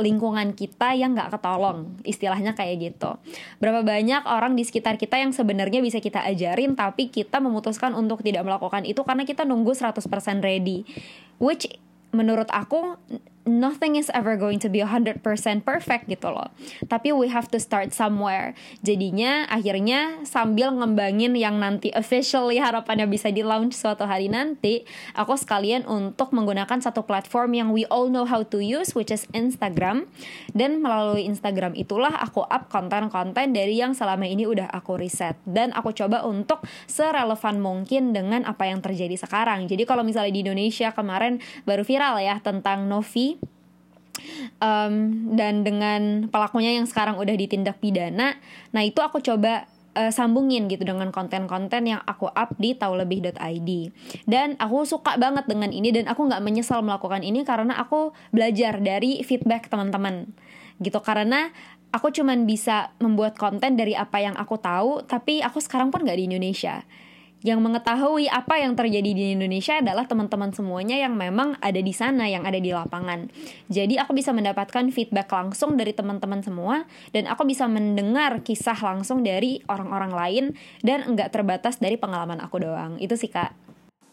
lingkungan 0.00 0.56
kita 0.56 0.96
yang 0.96 1.12
nggak 1.12 1.36
ketolong? 1.36 2.00
Istilahnya 2.08 2.56
kayak 2.56 2.76
gitu. 2.80 3.20
Berapa 3.60 3.84
banyak 3.84 4.24
orang 4.24 4.56
di 4.56 4.64
sekitar 4.64 4.96
kita 4.96 5.20
yang 5.20 5.36
sebenarnya 5.36 5.84
bisa 5.84 6.00
kita 6.00 6.24
ajarin 6.24 6.72
tapi 6.72 7.12
kita 7.12 7.36
memutuskan 7.44 7.92
untuk 7.92 8.24
tidak 8.24 8.48
melakukan 8.48 8.88
itu 8.88 9.04
karena 9.04 9.28
kita 9.28 9.44
nunggu 9.44 9.76
100% 9.76 10.00
ready. 10.40 10.88
Which 11.36 11.68
menurut 12.16 12.48
aku 12.48 12.96
nothing 13.44 13.98
is 13.98 14.10
ever 14.14 14.38
going 14.38 14.62
to 14.62 14.70
be 14.70 14.82
100% 14.82 15.22
perfect 15.66 16.06
gitu 16.06 16.30
loh. 16.30 16.50
Tapi 16.86 17.10
we 17.10 17.26
have 17.26 17.50
to 17.50 17.58
start 17.58 17.90
somewhere. 17.90 18.54
Jadinya 18.86 19.46
akhirnya 19.50 20.22
sambil 20.22 20.70
ngembangin 20.70 21.34
yang 21.34 21.58
nanti 21.58 21.90
officially 21.94 22.62
harapannya 22.62 23.06
bisa 23.10 23.34
di 23.34 23.42
launch 23.42 23.74
suatu 23.74 24.06
hari 24.06 24.30
nanti, 24.30 24.86
aku 25.18 25.34
sekalian 25.34 25.86
untuk 25.86 26.30
menggunakan 26.30 26.78
satu 26.78 27.02
platform 27.02 27.50
yang 27.58 27.68
we 27.74 27.82
all 27.90 28.06
know 28.06 28.26
how 28.26 28.46
to 28.46 28.62
use 28.62 28.94
which 28.94 29.10
is 29.10 29.26
Instagram. 29.34 30.06
Dan 30.54 30.78
melalui 30.78 31.26
Instagram 31.26 31.74
itulah 31.74 32.14
aku 32.22 32.46
up 32.46 32.70
konten-konten 32.70 33.54
dari 33.54 33.78
yang 33.78 33.94
selama 33.96 34.26
ini 34.26 34.46
udah 34.46 34.70
aku 34.70 34.98
riset 34.98 35.34
dan 35.48 35.74
aku 35.74 35.90
coba 35.94 36.22
untuk 36.22 36.62
serelevan 36.86 37.58
mungkin 37.58 38.14
dengan 38.14 38.46
apa 38.46 38.70
yang 38.70 38.78
terjadi 38.78 39.18
sekarang. 39.18 39.66
Jadi 39.66 39.82
kalau 39.82 40.06
misalnya 40.06 40.30
di 40.30 40.42
Indonesia 40.46 40.94
kemarin 40.94 41.42
baru 41.66 41.82
viral 41.82 42.22
ya 42.22 42.38
tentang 42.38 42.86
Novi 42.86 43.31
um, 44.58 44.94
dan 45.34 45.62
dengan 45.66 46.28
pelakunya 46.28 46.76
yang 46.76 46.86
sekarang 46.86 47.18
udah 47.18 47.34
ditindak 47.34 47.78
pidana 47.78 48.36
nah 48.70 48.82
itu 48.82 48.98
aku 49.00 49.22
coba 49.22 49.66
uh, 49.96 50.12
sambungin 50.12 50.68
gitu 50.68 50.84
dengan 50.84 51.12
konten-konten 51.12 51.88
yang 51.88 52.00
aku 52.04 52.28
up 52.32 52.56
di 52.56 52.76
taulebih.id 52.76 53.70
dan 54.24 54.56
aku 54.58 54.84
suka 54.88 55.16
banget 55.20 55.48
dengan 55.48 55.70
ini 55.70 55.92
dan 55.92 56.08
aku 56.08 56.28
nggak 56.28 56.42
menyesal 56.42 56.80
melakukan 56.80 57.20
ini 57.20 57.44
karena 57.44 57.76
aku 57.76 58.12
belajar 58.32 58.80
dari 58.80 59.20
feedback 59.24 59.68
teman-teman. 59.68 60.28
Gitu 60.82 60.98
karena 61.04 61.52
aku 61.92 62.10
cuman 62.10 62.48
bisa 62.48 62.90
membuat 62.98 63.36
konten 63.36 63.76
dari 63.76 63.92
apa 63.92 64.18
yang 64.18 64.34
aku 64.34 64.56
tahu 64.58 65.04
tapi 65.04 65.44
aku 65.44 65.60
sekarang 65.60 65.92
pun 65.92 66.02
nggak 66.02 66.18
di 66.18 66.24
Indonesia 66.32 66.82
yang 67.42 67.58
mengetahui 67.58 68.30
apa 68.30 68.62
yang 68.62 68.78
terjadi 68.78 69.10
di 69.10 69.24
Indonesia 69.34 69.82
adalah 69.82 70.06
teman-teman 70.06 70.54
semuanya 70.54 70.98
yang 70.98 71.14
memang 71.18 71.58
ada 71.58 71.78
di 71.82 71.90
sana, 71.90 72.30
yang 72.30 72.46
ada 72.46 72.58
di 72.58 72.70
lapangan. 72.70 73.28
Jadi 73.66 73.98
aku 73.98 74.14
bisa 74.14 74.30
mendapatkan 74.30 74.88
feedback 74.94 75.28
langsung 75.30 75.74
dari 75.74 75.90
teman-teman 75.90 76.40
semua 76.42 76.86
dan 77.10 77.26
aku 77.26 77.42
bisa 77.42 77.66
mendengar 77.66 78.40
kisah 78.46 78.78
langsung 78.78 79.26
dari 79.26 79.58
orang-orang 79.66 80.12
lain 80.14 80.44
dan 80.86 81.02
enggak 81.02 81.34
terbatas 81.34 81.82
dari 81.82 81.98
pengalaman 81.98 82.38
aku 82.38 82.62
doang. 82.62 82.96
Itu 83.02 83.18
sih 83.18 83.28
Kak. 83.28 83.54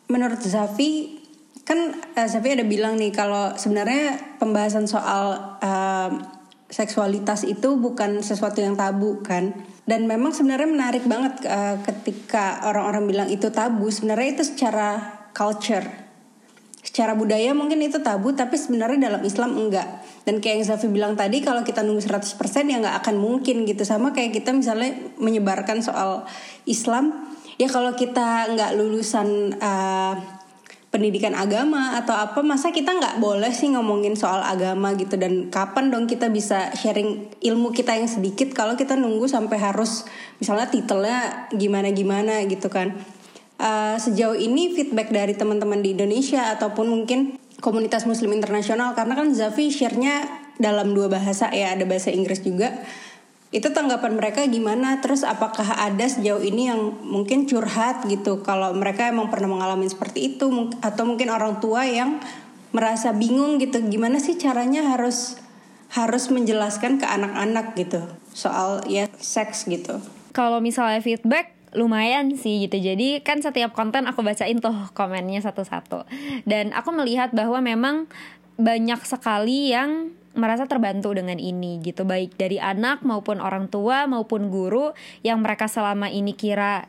Menurut 0.10 0.42
Zafi 0.42 1.22
kan 1.70 1.94
uh, 2.18 2.26
Zafi 2.26 2.58
ada 2.58 2.66
bilang 2.66 2.98
nih 2.98 3.14
kalau 3.14 3.54
sebenarnya 3.54 4.18
pembahasan 4.42 4.90
soal 4.90 5.38
uh, 5.62 6.39
seksualitas 6.70 7.44
itu 7.44 7.76
bukan 7.76 8.22
sesuatu 8.22 8.62
yang 8.62 8.78
tabu 8.78 9.26
kan? 9.26 9.52
Dan 9.90 10.06
memang 10.06 10.30
sebenarnya 10.32 10.70
menarik 10.70 11.04
banget 11.10 11.50
uh, 11.50 11.82
ketika 11.82 12.62
orang-orang 12.70 13.04
bilang 13.10 13.28
itu 13.34 13.50
tabu 13.50 13.90
sebenarnya 13.90 14.38
itu 14.38 14.44
secara 14.46 15.02
culture. 15.34 15.86
Secara 16.80 17.18
budaya 17.18 17.52
mungkin 17.52 17.82
itu 17.84 18.00
tabu 18.00 18.32
tapi 18.38 18.56
sebenarnya 18.56 19.10
dalam 19.10 19.22
Islam 19.26 19.58
enggak. 19.58 19.90
Dan 20.24 20.40
kayak 20.40 20.62
yang 20.62 20.66
Zafi 20.70 20.88
bilang 20.88 21.14
tadi 21.18 21.42
kalau 21.42 21.66
kita 21.66 21.82
nunggu 21.82 22.06
100% 22.06 22.38
ya 22.70 22.78
nggak 22.80 22.98
akan 23.04 23.16
mungkin 23.18 23.66
gitu. 23.66 23.82
Sama 23.84 24.14
kayak 24.14 24.32
kita 24.38 24.54
misalnya 24.54 24.94
menyebarkan 25.18 25.82
soal 25.82 26.30
Islam 26.70 27.30
ya 27.60 27.68
kalau 27.68 27.92
kita 27.98 28.56
nggak 28.56 28.72
lulusan 28.80 29.60
uh, 29.60 30.39
pendidikan 30.90 31.38
agama 31.38 31.94
atau 32.02 32.18
apa 32.18 32.42
masa 32.42 32.74
kita 32.74 32.98
nggak 32.98 33.22
boleh 33.22 33.54
sih 33.54 33.70
ngomongin 33.70 34.18
soal 34.18 34.42
agama 34.42 34.98
gitu? 34.98 35.16
Dan 35.16 35.54
kapan 35.54 35.94
dong 35.94 36.10
kita 36.10 36.34
bisa 36.34 36.74
sharing 36.74 37.30
ilmu 37.46 37.70
kita 37.70 37.94
yang 37.94 38.10
sedikit 38.10 38.50
kalau 38.58 38.74
kita 38.74 38.98
nunggu 38.98 39.30
sampai 39.30 39.62
harus 39.62 40.10
misalnya 40.42 40.70
titelnya 40.70 41.50
gimana 41.54 41.94
gimana 41.94 42.42
gitu 42.50 42.68
kan? 42.74 42.98
Uh, 43.60 44.00
sejauh 44.00 44.40
ini 44.40 44.72
feedback 44.72 45.12
dari 45.12 45.36
teman-teman 45.36 45.84
di 45.84 45.92
Indonesia 45.92 46.56
ataupun 46.56 46.88
mungkin 46.88 47.36
komunitas 47.60 48.08
Muslim 48.08 48.32
internasional 48.32 48.96
karena 48.96 49.20
kan 49.20 49.36
Zafi 49.36 49.68
share-nya 49.68 50.26
dalam 50.60 50.96
dua 50.96 51.12
bahasa 51.12 51.52
ya 51.52 51.76
ada 51.76 51.84
bahasa 51.84 52.12
Inggris 52.12 52.44
juga 52.44 52.72
itu 53.50 53.74
tanggapan 53.74 54.14
mereka 54.14 54.46
gimana? 54.46 55.02
Terus 55.02 55.26
apakah 55.26 55.66
ada 55.66 56.06
sejauh 56.06 56.42
ini 56.42 56.70
yang 56.70 57.02
mungkin 57.02 57.50
curhat 57.50 58.06
gitu? 58.06 58.46
Kalau 58.46 58.78
mereka 58.78 59.10
emang 59.10 59.34
pernah 59.34 59.50
mengalami 59.50 59.90
seperti 59.90 60.38
itu 60.38 60.70
atau 60.86 61.04
mungkin 61.10 61.34
orang 61.34 61.58
tua 61.58 61.90
yang 61.90 62.22
merasa 62.70 63.10
bingung 63.10 63.58
gitu 63.58 63.82
gimana 63.90 64.22
sih 64.22 64.38
caranya 64.38 64.94
harus 64.94 65.42
harus 65.90 66.30
menjelaskan 66.30 67.02
ke 67.02 67.06
anak-anak 67.10 67.74
gitu 67.74 68.06
soal 68.30 68.86
ya 68.86 69.10
seks 69.18 69.66
gitu? 69.66 69.98
Kalau 70.38 70.62
misalnya 70.62 71.02
feedback 71.02 71.58
lumayan 71.74 72.34
sih 72.38 72.70
gitu. 72.70 72.78
Jadi 72.78 73.22
kan 73.26 73.42
setiap 73.42 73.74
konten 73.74 74.06
aku 74.06 74.22
bacain 74.22 74.62
tuh 74.62 74.74
komennya 74.94 75.42
satu-satu. 75.42 76.06
Dan 76.46 76.74
aku 76.74 76.94
melihat 76.94 77.34
bahwa 77.34 77.62
memang 77.62 78.06
banyak 78.62 79.02
sekali 79.06 79.74
yang 79.74 80.14
merasa 80.40 80.66
terbantu 80.66 81.12
dengan 81.14 81.38
ini 81.38 81.84
gitu. 81.84 82.08
Baik 82.08 82.40
dari 82.40 82.58
anak 82.58 83.04
maupun 83.04 83.44
orang 83.44 83.68
tua 83.68 84.08
maupun 84.08 84.48
guru 84.48 84.96
yang 85.22 85.44
mereka 85.44 85.68
selama 85.68 86.08
ini 86.08 86.34
kira 86.34 86.88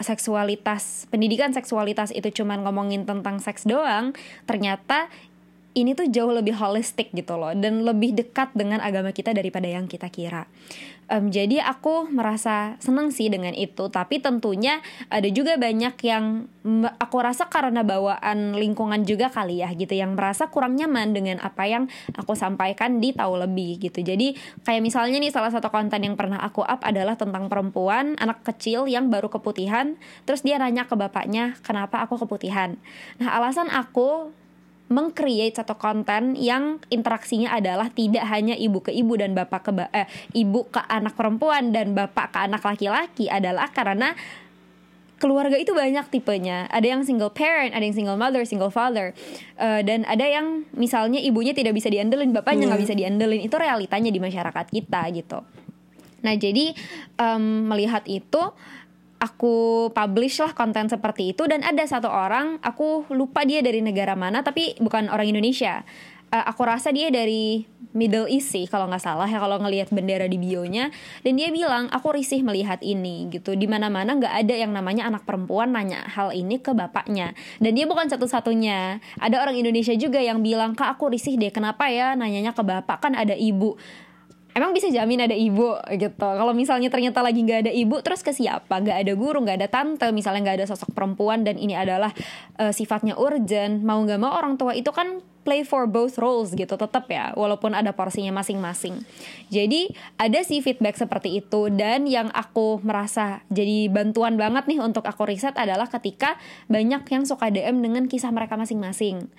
seksualitas 0.00 1.04
pendidikan 1.12 1.52
seksualitas 1.52 2.10
itu 2.16 2.42
cuman 2.42 2.64
ngomongin 2.64 3.04
tentang 3.04 3.36
seks 3.38 3.68
doang 3.68 4.16
ternyata 4.48 5.12
ini 5.72 5.96
tuh 5.96 6.08
jauh 6.08 6.32
lebih 6.32 6.56
holistik 6.56 7.12
gitu 7.12 7.36
loh 7.36 7.52
dan 7.56 7.84
lebih 7.84 8.12
dekat 8.12 8.52
dengan 8.52 8.80
agama 8.80 9.12
kita 9.12 9.32
daripada 9.32 9.68
yang 9.68 9.88
kita 9.88 10.08
kira 10.12 10.48
um, 11.12 11.28
jadi 11.28 11.60
aku 11.60 12.08
merasa 12.08 12.80
senang 12.80 13.12
sih 13.12 13.28
dengan 13.28 13.52
itu. 13.52 13.92
Tapi 13.92 14.24
tentunya 14.24 14.80
ada 15.12 15.28
juga 15.28 15.60
banyak 15.60 15.94
yang 16.00 16.48
aku 16.96 17.16
rasa 17.20 17.50
karena 17.52 17.84
bawaan 17.84 18.56
lingkungan 18.56 19.04
juga 19.04 19.28
kali 19.28 19.60
ya 19.60 19.68
gitu 19.76 19.92
yang 19.92 20.16
merasa 20.16 20.48
kurang 20.48 20.78
nyaman 20.78 21.12
dengan 21.12 21.36
apa 21.42 21.68
yang 21.68 21.90
aku 22.16 22.32
sampaikan 22.32 23.02
di 23.02 23.12
tahu 23.12 23.36
lebih 23.36 23.82
gitu. 23.82 24.00
Jadi 24.00 24.38
kayak 24.64 24.80
misalnya 24.80 25.20
nih 25.20 25.34
salah 25.34 25.52
satu 25.52 25.68
konten 25.68 26.00
yang 26.00 26.16
pernah 26.16 26.40
aku 26.40 26.64
up 26.64 26.80
adalah 26.86 27.18
tentang 27.18 27.52
perempuan 27.52 28.16
anak 28.16 28.40
kecil 28.46 28.88
yang 28.88 29.12
baru 29.12 29.28
keputihan 29.28 29.98
terus 30.24 30.46
dia 30.46 30.56
nanya 30.56 30.88
ke 30.88 30.94
bapaknya 30.96 31.58
kenapa 31.60 32.00
aku 32.00 32.16
keputihan? 32.24 32.78
Nah 33.18 33.34
alasan 33.36 33.68
aku 33.68 34.32
mengcreate 34.92 35.56
satu 35.56 35.80
konten 35.80 36.36
yang 36.36 36.78
interaksinya 36.92 37.56
adalah 37.56 37.88
tidak 37.88 38.28
hanya 38.28 38.52
ibu 38.52 38.84
ke 38.84 38.92
ibu 38.92 39.16
dan 39.16 39.32
bapak 39.32 39.60
ke 39.64 39.70
ba 39.72 39.88
eh, 39.90 40.06
ibu 40.36 40.68
ke 40.68 40.84
anak 40.84 41.16
perempuan 41.16 41.72
dan 41.72 41.96
bapak 41.96 42.36
ke 42.36 42.38
anak 42.44 42.62
laki-laki 42.62 43.26
adalah 43.32 43.72
karena 43.72 44.12
keluarga 45.22 45.54
itu 45.54 45.70
banyak 45.70 46.10
tipenya. 46.10 46.66
Ada 46.66 46.98
yang 46.98 47.06
single 47.06 47.30
parent, 47.30 47.70
ada 47.70 47.86
yang 47.86 47.94
single 47.94 48.18
mother, 48.18 48.42
single 48.42 48.74
father, 48.74 49.14
uh, 49.54 49.78
dan 49.86 50.02
ada 50.02 50.26
yang 50.26 50.66
misalnya 50.74 51.22
ibunya 51.22 51.54
tidak 51.54 51.78
bisa 51.78 51.86
diandelin, 51.86 52.34
bapaknya 52.34 52.66
nggak 52.66 52.82
yeah. 52.82 52.86
bisa 52.90 52.94
diandelin. 52.98 53.40
Itu 53.46 53.54
realitanya 53.54 54.10
di 54.10 54.18
masyarakat 54.18 54.66
kita 54.74 55.06
gitu. 55.14 55.46
Nah 56.26 56.34
jadi 56.34 56.74
um, 57.22 57.70
melihat 57.70 58.02
itu 58.10 58.42
aku 59.22 59.88
publish 59.94 60.42
lah 60.42 60.50
konten 60.50 60.90
seperti 60.90 61.30
itu 61.30 61.46
dan 61.46 61.62
ada 61.62 61.86
satu 61.86 62.10
orang 62.10 62.58
aku 62.58 63.06
lupa 63.14 63.46
dia 63.46 63.62
dari 63.62 63.78
negara 63.78 64.18
mana 64.18 64.42
tapi 64.42 64.74
bukan 64.82 65.06
orang 65.06 65.30
Indonesia. 65.30 65.86
Uh, 66.32 66.48
aku 66.48 66.64
rasa 66.64 66.88
dia 66.96 67.12
dari 67.12 67.68
Middle 67.92 68.24
East 68.24 68.56
sih 68.56 68.64
kalau 68.64 68.88
nggak 68.88 69.04
salah 69.04 69.28
ya 69.28 69.36
kalau 69.36 69.60
ngelihat 69.60 69.92
bendera 69.92 70.24
di 70.24 70.40
bionya. 70.40 70.88
Dan 71.20 71.36
dia 71.36 71.52
bilang 71.52 71.92
aku 71.92 72.16
risih 72.16 72.40
melihat 72.40 72.80
ini 72.80 73.28
gitu. 73.28 73.52
Di 73.52 73.68
mana 73.68 73.92
mana 73.92 74.16
nggak 74.16 74.32
ada 74.32 74.54
yang 74.56 74.72
namanya 74.72 75.12
anak 75.12 75.28
perempuan 75.28 75.76
nanya 75.76 76.00
hal 76.08 76.32
ini 76.32 76.56
ke 76.56 76.72
bapaknya. 76.72 77.36
Dan 77.60 77.76
dia 77.76 77.84
bukan 77.84 78.08
satu-satunya. 78.08 79.04
Ada 79.20 79.44
orang 79.44 79.60
Indonesia 79.60 79.92
juga 79.92 80.24
yang 80.24 80.40
bilang 80.40 80.72
kak 80.72 80.96
aku 80.96 81.12
risih 81.12 81.36
deh 81.36 81.52
kenapa 81.52 81.92
ya 81.92 82.16
nanyanya 82.16 82.56
ke 82.56 82.64
bapak? 82.64 83.04
Kan 83.04 83.12
ada 83.12 83.36
ibu 83.36 83.76
emang 84.52 84.76
bisa 84.76 84.88
jamin 84.88 85.24
ada 85.24 85.36
ibu 85.36 85.76
gitu. 85.92 86.12
Kalau 86.16 86.52
misalnya 86.52 86.88
ternyata 86.92 87.24
lagi 87.24 87.40
nggak 87.40 87.68
ada 87.68 87.72
ibu 87.72 88.00
terus 88.04 88.20
ke 88.20 88.32
siapa? 88.32 88.80
Nggak 88.80 88.98
ada 89.04 89.12
guru 89.16 89.38
nggak 89.44 89.58
ada 89.64 89.68
tante. 89.68 90.06
Misalnya 90.12 90.40
nggak 90.48 90.56
ada 90.62 90.66
sosok 90.68 90.92
perempuan 90.92 91.44
dan 91.44 91.56
ini 91.56 91.76
adalah 91.76 92.12
uh, 92.60 92.72
sifatnya 92.72 93.16
urgent. 93.16 93.80
Mau 93.84 94.00
nggak 94.04 94.20
mau 94.20 94.32
orang 94.36 94.60
tua 94.60 94.76
itu 94.76 94.92
kan 94.92 95.20
play 95.42 95.66
for 95.66 95.90
both 95.90 96.20
roles 96.20 96.54
gitu. 96.54 96.76
Tetap 96.76 97.08
ya 97.08 97.34
walaupun 97.34 97.72
ada 97.72 97.90
porsinya 97.96 98.30
masing-masing. 98.30 99.02
Jadi 99.48 99.90
ada 100.20 100.40
sih 100.44 100.60
feedback 100.60 101.00
seperti 101.00 101.40
itu. 101.42 101.72
Dan 101.72 102.04
yang 102.04 102.28
aku 102.30 102.78
merasa 102.84 103.42
jadi 103.48 103.88
bantuan 103.88 104.36
banget 104.36 104.68
nih 104.68 104.78
untuk 104.84 105.02
aku 105.08 105.24
riset 105.26 105.56
adalah 105.56 105.88
ketika 105.88 106.36
banyak 106.68 107.02
yang 107.08 107.24
suka 107.24 107.48
DM 107.48 107.80
dengan 107.80 108.04
kisah 108.06 108.30
mereka 108.30 108.54
masing-masing 108.60 109.32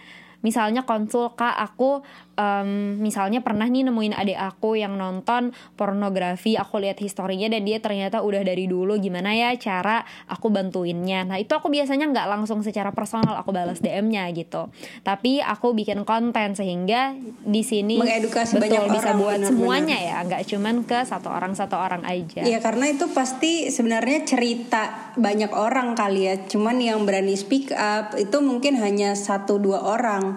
misalnya 0.44 0.84
konsul 0.84 1.34
kak 1.34 1.56
aku 1.56 2.04
um, 2.38 3.00
misalnya 3.00 3.42
pernah 3.42 3.66
nih 3.70 3.88
nemuin 3.88 4.14
adik 4.14 4.40
aku 4.40 4.78
yang 4.78 4.98
nonton 4.98 5.54
pornografi 5.78 6.58
aku 6.58 6.82
lihat 6.82 7.00
historinya 7.02 7.50
dan 7.50 7.66
dia 7.66 7.80
ternyata 7.80 8.22
udah 8.22 8.42
dari 8.42 8.66
dulu 8.66 8.98
gimana 8.98 9.34
ya 9.34 9.54
cara 9.58 10.02
aku 10.30 10.50
bantuinnya? 10.50 11.26
Nah 11.26 11.38
itu 11.40 11.54
aku 11.54 11.70
biasanya 11.70 12.10
nggak 12.10 12.28
langsung 12.30 12.62
secara 12.66 12.92
personal 12.94 13.38
aku 13.38 13.54
balas 13.54 13.82
DM-nya 13.82 14.30
gitu. 14.34 14.70
Tapi 15.02 15.40
aku 15.42 15.74
bikin 15.74 16.06
konten 16.08 16.58
sehingga 16.58 17.16
di 17.44 17.64
sini 17.66 17.98
mengedukasi 18.00 18.58
betul 18.58 18.68
banyak 18.68 18.82
bisa 18.94 19.10
orang, 19.14 19.22
buat 19.22 19.38
benar, 19.40 19.50
semuanya 19.50 19.98
benar. 19.98 20.10
ya 20.10 20.18
nggak 20.28 20.44
cuman 20.50 20.76
ke 20.86 21.00
satu 21.06 21.30
orang 21.30 21.54
satu 21.54 21.76
orang 21.78 22.04
aja. 22.06 22.42
Iya 22.44 22.60
karena 22.60 22.92
itu 22.92 23.06
pasti 23.12 23.70
sebenarnya 23.70 24.20
cerita 24.26 25.14
banyak 25.18 25.52
orang 25.54 25.94
kali 25.94 26.28
ya. 26.30 26.36
Cuman 26.46 26.82
yang 26.82 27.06
berani 27.06 27.38
speak 27.38 27.72
up 27.74 28.18
itu 28.18 28.38
mungkin 28.42 28.78
hanya 28.82 29.14
satu 29.14 29.62
dua 29.62 29.86
orang 29.86 30.33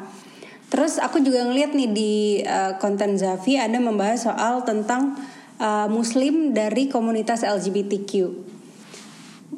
Terus 0.66 0.98
aku 0.98 1.22
juga 1.22 1.46
ngeliat 1.46 1.72
nih 1.78 1.90
di 1.94 2.12
uh, 2.42 2.74
konten 2.82 3.14
Zafi 3.14 3.54
ada 3.54 3.78
membahas 3.78 4.26
soal 4.26 4.66
tentang 4.66 5.14
uh, 5.62 5.86
Muslim 5.86 6.50
dari 6.52 6.90
komunitas 6.90 7.46
LGBTQ. 7.46 8.12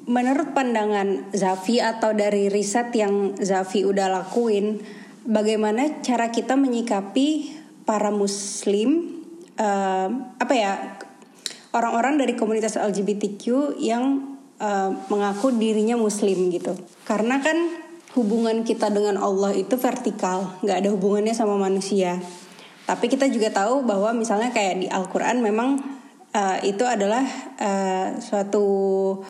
Menurut 0.05 0.53
pandangan 0.53 1.33
Zafi 1.33 1.81
atau 1.81 2.13
dari 2.13 2.53
riset 2.53 2.93
yang 2.93 3.33
Zafi 3.41 3.89
udah 3.89 4.21
lakuin, 4.21 4.85
bagaimana 5.25 6.05
cara 6.05 6.29
kita 6.29 6.61
menyikapi 6.61 7.57
para 7.89 8.13
Muslim, 8.13 9.21
uh, 9.57 10.09
apa 10.37 10.55
ya, 10.57 11.01
orang-orang 11.73 12.21
dari 12.21 12.37
komunitas 12.37 12.77
LGBTQ 12.77 13.77
yang 13.81 14.37
uh, 14.61 14.93
mengaku 15.09 15.57
dirinya 15.57 15.97
Muslim 15.97 16.53
gitu? 16.53 16.77
Karena 17.09 17.41
kan 17.41 17.88
hubungan 18.17 18.65
kita 18.65 18.89
dengan 18.89 19.21
Allah 19.21 19.53
itu 19.53 19.77
vertikal, 19.77 20.57
nggak 20.65 20.79
ada 20.85 20.91
hubungannya 20.95 21.35
sama 21.37 21.61
manusia. 21.61 22.17
Tapi 22.89 23.05
kita 23.13 23.29
juga 23.29 23.53
tahu 23.53 23.85
bahwa 23.85 24.17
misalnya 24.17 24.49
kayak 24.49 24.75
di 24.81 24.89
Al-Quran 24.89 25.45
memang 25.45 25.77
uh, 26.33 26.59
itu 26.65 26.89
adalah 26.89 27.21
uh, 27.61 28.17
suatu 28.17 28.65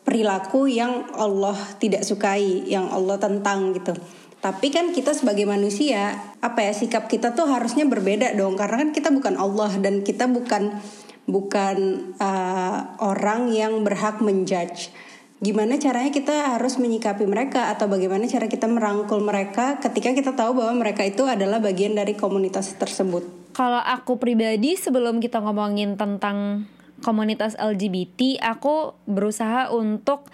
perilaku 0.06 0.70
yang 0.70 1.10
Allah 1.18 1.58
tidak 1.82 2.06
sukai, 2.06 2.70
yang 2.70 2.86
Allah 2.86 3.18
tentang 3.18 3.74
gitu. 3.74 3.98
Tapi 4.38 4.70
kan 4.70 4.94
kita 4.94 5.10
sebagai 5.10 5.50
manusia, 5.50 6.14
apa 6.38 6.62
ya 6.62 6.70
sikap 6.70 7.10
kita 7.10 7.34
tuh 7.34 7.50
harusnya 7.50 7.82
berbeda 7.90 8.38
dong, 8.38 8.54
karena 8.54 8.86
kan 8.86 8.90
kita 8.94 9.10
bukan 9.10 9.34
Allah 9.34 9.74
dan 9.82 10.06
kita 10.06 10.30
bukan 10.30 10.78
bukan 11.26 11.76
uh, 12.22 12.94
orang 13.02 13.50
yang 13.50 13.82
berhak 13.82 14.22
menjudge 14.22 14.94
gimana 15.38 15.78
caranya 15.78 16.10
kita 16.10 16.58
harus 16.58 16.82
menyikapi 16.82 17.22
mereka 17.22 17.70
atau 17.70 17.86
bagaimana 17.86 18.26
cara 18.26 18.50
kita 18.50 18.66
merangkul 18.66 19.22
mereka 19.22 19.78
ketika 19.78 20.10
kita 20.10 20.34
tahu 20.34 20.58
bahwa 20.58 20.82
mereka 20.82 21.06
itu 21.06 21.22
adalah 21.30 21.62
bagian 21.62 21.94
dari 21.94 22.18
komunitas 22.18 22.74
tersebut. 22.74 23.54
Kalau 23.54 23.78
aku 23.78 24.18
pribadi 24.18 24.74
sebelum 24.74 25.22
kita 25.22 25.38
ngomongin 25.38 25.94
tentang 25.94 26.66
komunitas 27.06 27.54
LGBT, 27.54 28.42
aku 28.42 28.98
berusaha 29.06 29.70
untuk 29.70 30.26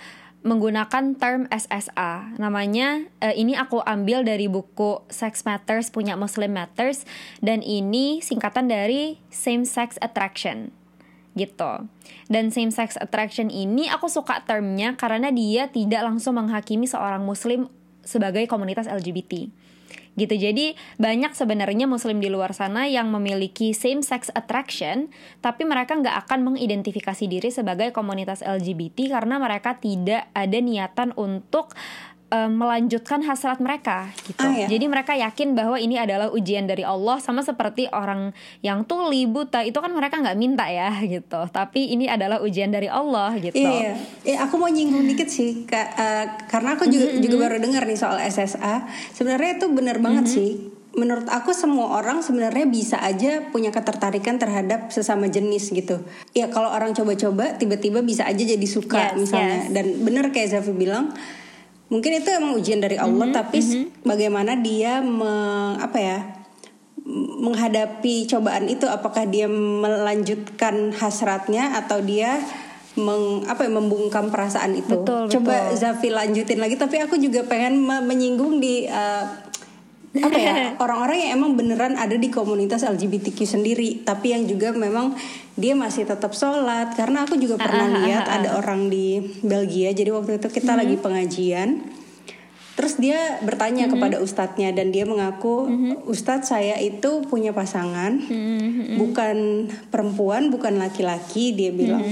menggunakan 0.45 1.17
term 1.17 1.49
SSA. 1.49 2.37
Namanya 2.37 3.09
uh, 3.25 3.33
ini 3.33 3.57
aku 3.57 3.81
ambil 3.81 4.29
dari 4.29 4.49
buku 4.49 5.01
Sex 5.09 5.49
Matters 5.49 5.89
punya 5.89 6.21
Muslim 6.21 6.53
Matters 6.53 7.09
dan 7.41 7.65
ini 7.65 8.21
singkatan 8.21 8.69
dari 8.69 9.17
same 9.33 9.65
sex 9.65 9.97
attraction 10.05 10.84
gitu. 11.35 11.87
Dan 12.31 12.55
same 12.55 12.71
sex 12.71 12.95
attraction 12.99 13.51
ini 13.51 13.91
aku 13.91 14.07
suka 14.07 14.43
termnya 14.47 14.95
karena 14.95 15.35
dia 15.35 15.69
tidak 15.69 16.07
langsung 16.07 16.39
menghakimi 16.39 16.87
seorang 16.87 17.23
muslim 17.27 17.69
sebagai 18.07 18.47
komunitas 18.47 18.87
LGBT. 18.87 19.51
Gitu. 20.15 20.35
Jadi 20.39 20.79
banyak 20.95 21.35
sebenarnya 21.35 21.91
muslim 21.91 22.23
di 22.23 22.31
luar 22.31 22.55
sana 22.55 22.87
yang 22.87 23.11
memiliki 23.11 23.75
same 23.75 23.99
sex 23.99 24.31
attraction 24.31 25.11
tapi 25.43 25.67
mereka 25.67 25.99
nggak 25.99 26.27
akan 26.27 26.55
mengidentifikasi 26.55 27.27
diri 27.27 27.51
sebagai 27.51 27.91
komunitas 27.91 28.47
LGBT 28.47 29.11
karena 29.11 29.43
mereka 29.43 29.75
tidak 29.83 30.31
ada 30.31 30.59
niatan 30.63 31.11
untuk 31.19 31.75
um, 32.35 32.51
melanjutkan 32.59 33.23
hasrat 33.23 33.63
mereka 33.63 34.11
gitu. 34.27 34.43
Ah, 34.43 34.51
ya? 34.51 34.67
Jadi 34.67 34.85
mereka 34.91 35.15
yakin 35.15 35.55
bahwa 35.55 35.79
ini 35.79 35.95
adalah 35.95 36.35
ujian 36.35 36.67
dari 36.67 36.83
Allah 36.83 37.23
sama 37.23 37.47
seperti 37.47 37.87
orang 37.95 38.35
yang 38.61 38.83
tuli 38.83 39.31
buta 39.31 39.63
itu 39.63 39.79
kan 39.79 39.95
mereka 39.95 40.19
nggak 40.19 40.39
minta 40.39 40.67
ya 40.67 40.91
gitu. 41.15 41.47
Tapi 41.55 41.95
ini 41.95 42.11
adalah 42.11 42.43
ujian 42.43 42.75
dari 42.75 42.91
Allah 42.91 43.39
gitu. 43.39 43.55
Iya. 43.55 43.95
Eh, 44.27 44.37
aku 44.37 44.59
mau 44.59 44.69
nyinggung 44.69 45.07
dikit 45.07 45.31
sih 45.31 45.63
Kak, 45.65 45.89
uh, 45.95 46.25
karena 46.51 46.75
aku 46.75 46.91
juga 46.91 47.07
mm 47.07 47.13
-hmm. 47.15 47.23
juga 47.23 47.37
baru 47.47 47.57
dengar 47.63 47.83
nih 47.87 47.99
soal 47.99 48.19
SSA. 48.19 48.91
Sebenarnya 49.15 49.63
itu 49.63 49.67
benar 49.71 50.03
banget 50.03 50.27
mm 50.27 50.33
-hmm. 50.35 50.39
sih 50.43 50.53
menurut 50.95 51.27
aku 51.27 51.51
semua 51.51 51.99
orang 51.99 52.23
sebenarnya 52.23 52.71
bisa 52.71 53.03
aja 53.03 53.43
punya 53.51 53.75
ketertarikan 53.75 54.39
terhadap 54.39 54.95
sesama 54.95 55.27
jenis 55.27 55.75
gitu. 55.75 56.07
Ya 56.33 56.47
kalau 56.55 56.71
orang 56.71 56.95
coba-coba 56.95 57.59
tiba-tiba 57.59 58.01
bisa 58.01 58.23
aja 58.23 58.39
jadi 58.39 58.67
suka 58.67 59.11
yes, 59.11 59.19
misalnya. 59.19 59.59
Yes. 59.67 59.75
Dan 59.75 59.87
bener 60.07 60.31
kayak 60.31 60.55
Zafi 60.55 60.71
bilang 60.71 61.11
mungkin 61.93 62.21
itu 62.21 62.29
emang 62.33 62.57
ujian 62.57 62.81
dari 62.81 62.97
Allah 62.97 63.29
mm 63.29 63.33
-hmm, 63.33 63.41
tapi 63.41 63.59
mm 63.61 63.69
-hmm. 63.69 63.85
bagaimana 64.05 64.53
dia 64.59 65.05
me, 65.05 65.33
apa 65.79 65.99
ya 66.01 66.19
menghadapi 67.15 68.25
cobaan 68.25 68.65
itu 68.73 68.89
apakah 68.89 69.29
dia 69.29 69.45
melanjutkan 69.45 70.89
hasratnya 70.97 71.77
atau 71.77 72.01
dia 72.01 72.41
meng, 72.97 73.45
apa 73.45 73.69
ya, 73.69 73.71
membungkam 73.77 74.33
perasaan 74.33 74.73
itu 74.73 75.05
betul, 75.05 75.29
coba 75.29 75.69
betul. 75.69 75.85
Zafi 75.85 76.09
lanjutin 76.09 76.59
lagi 76.65 76.81
tapi 76.81 77.05
aku 77.05 77.21
juga 77.21 77.45
pengen 77.45 77.85
menyinggung 77.85 78.57
di 78.57 78.89
uh, 78.89 79.44
apa 80.15 80.39
ya 80.39 80.55
orang-orang 80.85 81.17
yang 81.27 81.31
emang 81.43 81.59
beneran 81.59 81.99
ada 81.99 82.15
di 82.15 82.31
komunitas 82.31 82.87
LGBTQ 82.87 83.39
sendiri 83.43 83.89
tapi 84.07 84.31
yang 84.31 84.47
juga 84.47 84.71
memang 84.71 85.19
dia 85.59 85.75
masih 85.75 86.07
tetap 86.07 86.35
sholat. 86.35 86.95
Karena 86.95 87.27
aku 87.27 87.39
juga 87.39 87.59
pernah 87.59 87.91
uh, 87.91 87.95
lihat 88.03 88.27
uh, 88.27 88.35
ada 88.39 88.49
orang 88.59 88.91
di 88.91 89.23
Belgia 89.43 89.91
jadi 89.95 90.11
waktu 90.15 90.39
itu 90.39 90.49
kita 90.51 90.75
uh, 90.75 90.79
lagi 90.83 90.97
pengajian. 90.99 91.83
Terus 92.75 92.99
dia 92.99 93.39
bertanya 93.43 93.87
uh, 93.87 93.91
kepada 93.95 94.19
ustadznya 94.19 94.75
dan 94.75 94.91
dia 94.91 95.07
mengaku 95.07 95.71
uh, 95.71 96.11
ustadz 96.11 96.51
saya 96.51 96.79
itu 96.83 97.23
punya 97.27 97.55
pasangan. 97.55 98.19
Uh, 98.19 98.99
bukan 98.99 99.71
perempuan 99.91 100.51
bukan 100.51 100.79
laki-laki 100.79 101.55
dia 101.55 101.71
bilang. 101.71 102.03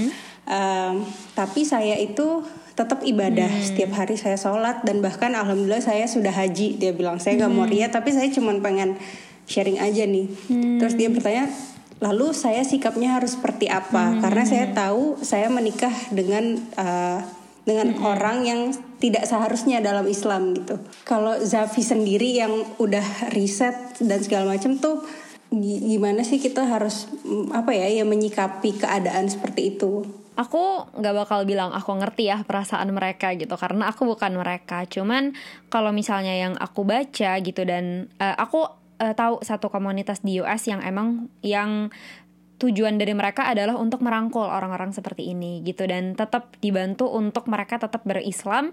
Uh, 0.43 1.03
tapi 1.35 1.63
saya 1.63 1.95
itu 1.99 2.43
tetap 2.73 3.05
ibadah 3.05 3.49
hmm. 3.49 3.63
setiap 3.63 3.91
hari 3.93 4.17
saya 4.17 4.33
sholat 4.33 4.81
dan 4.81 4.99
bahkan 5.05 5.33
alhamdulillah 5.37 5.81
saya 5.81 6.09
sudah 6.09 6.33
haji 6.33 6.81
dia 6.81 6.89
bilang 6.89 7.21
saya 7.21 7.37
nggak 7.37 7.51
hmm. 7.53 7.59
mau 7.61 7.69
ria 7.69 7.87
tapi 7.93 8.09
saya 8.09 8.33
cuma 8.33 8.53
pengen 8.57 8.97
sharing 9.45 9.77
aja 9.77 10.09
nih 10.09 10.25
hmm. 10.25 10.81
terus 10.81 10.97
dia 10.97 11.13
bertanya 11.13 11.53
lalu 12.01 12.33
saya 12.33 12.65
sikapnya 12.65 13.15
harus 13.15 13.37
seperti 13.37 13.69
apa 13.69 14.17
hmm. 14.17 14.19
karena 14.25 14.43
saya 14.43 14.65
tahu 14.73 15.21
saya 15.21 15.47
menikah 15.53 15.93
dengan 16.09 16.57
uh, 16.73 17.21
dengan 17.63 17.95
hmm. 17.95 18.03
orang 18.03 18.37
yang 18.43 18.61
tidak 18.97 19.23
seharusnya 19.29 19.79
dalam 19.79 20.09
Islam 20.09 20.57
gitu 20.57 20.81
kalau 21.05 21.37
Zafi 21.39 21.85
sendiri 21.85 22.41
yang 22.41 22.51
udah 22.81 23.31
riset 23.31 24.01
dan 24.01 24.19
segala 24.19 24.57
macam 24.57 24.81
tuh 24.81 25.05
gimana 25.61 26.25
sih 26.25 26.41
kita 26.41 26.65
harus 26.65 27.05
mm, 27.21 27.53
apa 27.53 27.77
ya 27.77 27.85
ya 27.85 28.03
menyikapi 28.09 28.73
keadaan 28.73 29.29
seperti 29.29 29.77
itu 29.77 30.01
aku 30.33 30.89
nggak 30.97 31.15
bakal 31.25 31.45
bilang 31.45 31.71
aku 31.71 31.93
ngerti 31.97 32.29
ya 32.29 32.41
perasaan 32.43 32.89
mereka 32.93 33.33
gitu 33.37 33.53
karena 33.57 33.89
aku 33.89 34.05
bukan 34.05 34.33
mereka. 34.37 34.85
Cuman 34.89 35.33
kalau 35.69 35.93
misalnya 35.93 36.33
yang 36.33 36.53
aku 36.57 36.85
baca 36.85 37.37
gitu 37.39 37.61
dan 37.63 38.09
uh, 38.17 38.35
aku 38.37 38.65
uh, 39.01 39.13
tahu 39.13 39.41
satu 39.41 39.69
komunitas 39.69 40.21
di 40.21 40.41
US 40.41 40.65
yang 40.69 40.81
emang 40.81 41.29
yang 41.45 41.93
tujuan 42.63 42.95
dari 42.95 43.11
mereka 43.11 43.51
adalah 43.51 43.75
untuk 43.75 43.99
merangkul 43.99 44.47
orang-orang 44.47 44.95
seperti 44.95 45.35
ini 45.35 45.59
gitu 45.67 45.83
dan 45.83 46.15
tetap 46.15 46.55
dibantu 46.63 47.11
untuk 47.11 47.51
mereka 47.51 47.75
tetap 47.75 48.07
berislam 48.07 48.71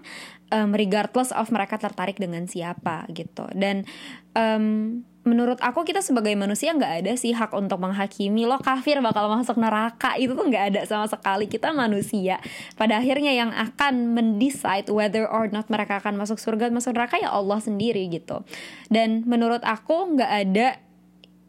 um, 0.55 0.71
regardless 0.71 1.35
of 1.35 1.51
mereka 1.51 1.75
tertarik 1.75 2.15
dengan 2.15 2.47
siapa 2.47 3.03
gitu. 3.11 3.51
Dan 3.51 3.83
um, 4.31 5.03
menurut 5.21 5.61
aku 5.61 5.85
kita 5.85 6.01
sebagai 6.01 6.33
manusia 6.33 6.73
nggak 6.73 7.05
ada 7.05 7.13
sih 7.13 7.33
hak 7.33 7.53
untuk 7.53 7.77
menghakimi. 7.77 8.49
Lo 8.49 8.57
kafir 8.57 8.97
bakal 9.05 9.29
masuk 9.29 9.57
neraka. 9.61 10.17
Itu 10.17 10.33
tuh 10.33 10.49
nggak 10.49 10.65
ada 10.73 10.81
sama 10.89 11.05
sekali. 11.05 11.45
Kita 11.45 11.69
manusia. 11.73 12.41
Pada 12.73 12.97
akhirnya 12.97 13.29
yang 13.29 13.53
akan 13.53 14.17
mendecide 14.17 14.89
whether 14.89 15.29
or 15.29 15.45
not 15.53 15.69
mereka 15.69 16.01
akan 16.01 16.17
masuk 16.17 16.41
surga 16.41 16.73
masuk 16.73 16.97
neraka 16.97 17.21
ya 17.21 17.29
Allah 17.29 17.61
sendiri 17.61 18.09
gitu. 18.09 18.41
Dan 18.89 19.23
menurut 19.29 19.61
aku 19.61 20.17
nggak 20.17 20.31
ada 20.31 20.67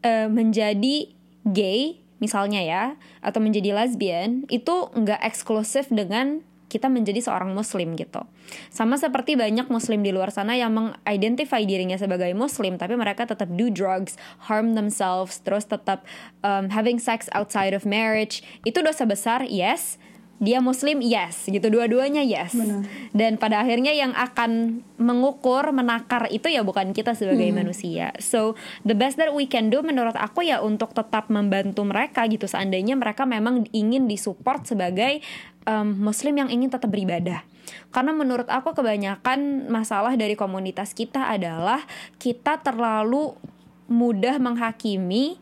uh, 0.04 0.28
menjadi 0.28 1.08
gay 1.48 2.02
misalnya 2.22 2.62
ya 2.62 2.84
atau 3.18 3.42
menjadi 3.42 3.74
lesbian 3.74 4.46
itu 4.46 4.94
nggak 4.94 5.18
eksklusif 5.26 5.90
dengan 5.90 6.46
kita 6.72 6.88
menjadi 6.88 7.20
seorang 7.20 7.52
muslim 7.52 7.92
gitu. 7.92 8.24
Sama 8.72 8.96
seperti 8.96 9.36
banyak 9.36 9.68
muslim 9.68 10.00
di 10.00 10.08
luar 10.08 10.32
sana 10.32 10.56
yang 10.56 10.72
mengidentify 10.72 11.60
dirinya 11.68 12.00
sebagai 12.00 12.32
muslim 12.32 12.80
tapi 12.80 12.96
mereka 12.96 13.28
tetap 13.28 13.52
do 13.52 13.68
drugs, 13.68 14.16
harm 14.48 14.72
themselves, 14.72 15.36
terus 15.44 15.68
tetap 15.68 16.08
um, 16.40 16.72
having 16.72 16.96
sex 16.96 17.28
outside 17.36 17.76
of 17.76 17.84
marriage. 17.84 18.40
Itu 18.64 18.80
dosa 18.80 19.04
besar, 19.04 19.44
yes 19.44 20.00
dia 20.42 20.58
muslim 20.58 20.98
yes 20.98 21.46
gitu. 21.46 21.70
Dua-duanya 21.70 22.26
yes. 22.26 22.58
Benar. 22.58 22.82
dan 23.14 23.38
pada 23.38 23.62
akhirnya 23.62 23.94
yang 23.94 24.10
akan 24.10 24.82
mengukur 24.98 25.70
menakar 25.70 26.26
itu 26.34 26.50
ya 26.50 26.66
bukan 26.66 26.90
kita 26.90 27.14
sebagai 27.14 27.46
hmm. 27.46 27.62
manusia. 27.62 28.10
So 28.18 28.58
the 28.82 28.98
best 28.98 29.22
that 29.22 29.30
we 29.30 29.46
can 29.46 29.70
do 29.70 29.86
menurut 29.86 30.18
aku 30.18 30.42
ya 30.42 30.58
untuk 30.58 30.90
tetap 30.98 31.30
membantu 31.30 31.86
mereka 31.86 32.26
gitu. 32.26 32.50
Seandainya 32.50 32.98
mereka 32.98 33.22
memang 33.22 33.70
ingin 33.70 34.10
disupport 34.10 34.66
sebagai 34.66 35.22
um, 35.70 35.94
muslim 36.10 36.34
yang 36.34 36.50
ingin 36.50 36.74
tetap 36.74 36.90
beribadah. 36.90 37.46
Karena 37.94 38.10
menurut 38.10 38.50
aku 38.50 38.74
kebanyakan 38.74 39.70
masalah 39.70 40.18
dari 40.18 40.34
komunitas 40.34 40.90
kita 40.90 41.30
adalah 41.30 41.78
kita 42.18 42.58
terlalu 42.58 43.38
mudah 43.86 44.42
menghakimi 44.42 45.38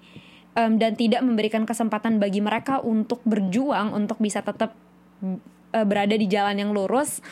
um, 0.58 0.76
dan 0.76 0.92
tidak 0.98 1.22
memberikan 1.24 1.64
kesempatan 1.64 2.18
bagi 2.18 2.42
mereka 2.42 2.82
untuk 2.82 3.22
berjuang 3.24 3.94
untuk 3.94 4.18
bisa 4.18 4.42
tetap 4.42 4.74
uh, 5.22 5.86
berada 5.86 6.14
di 6.16 6.26
jalan 6.26 6.58
yang 6.58 6.70
lurus 6.74 7.24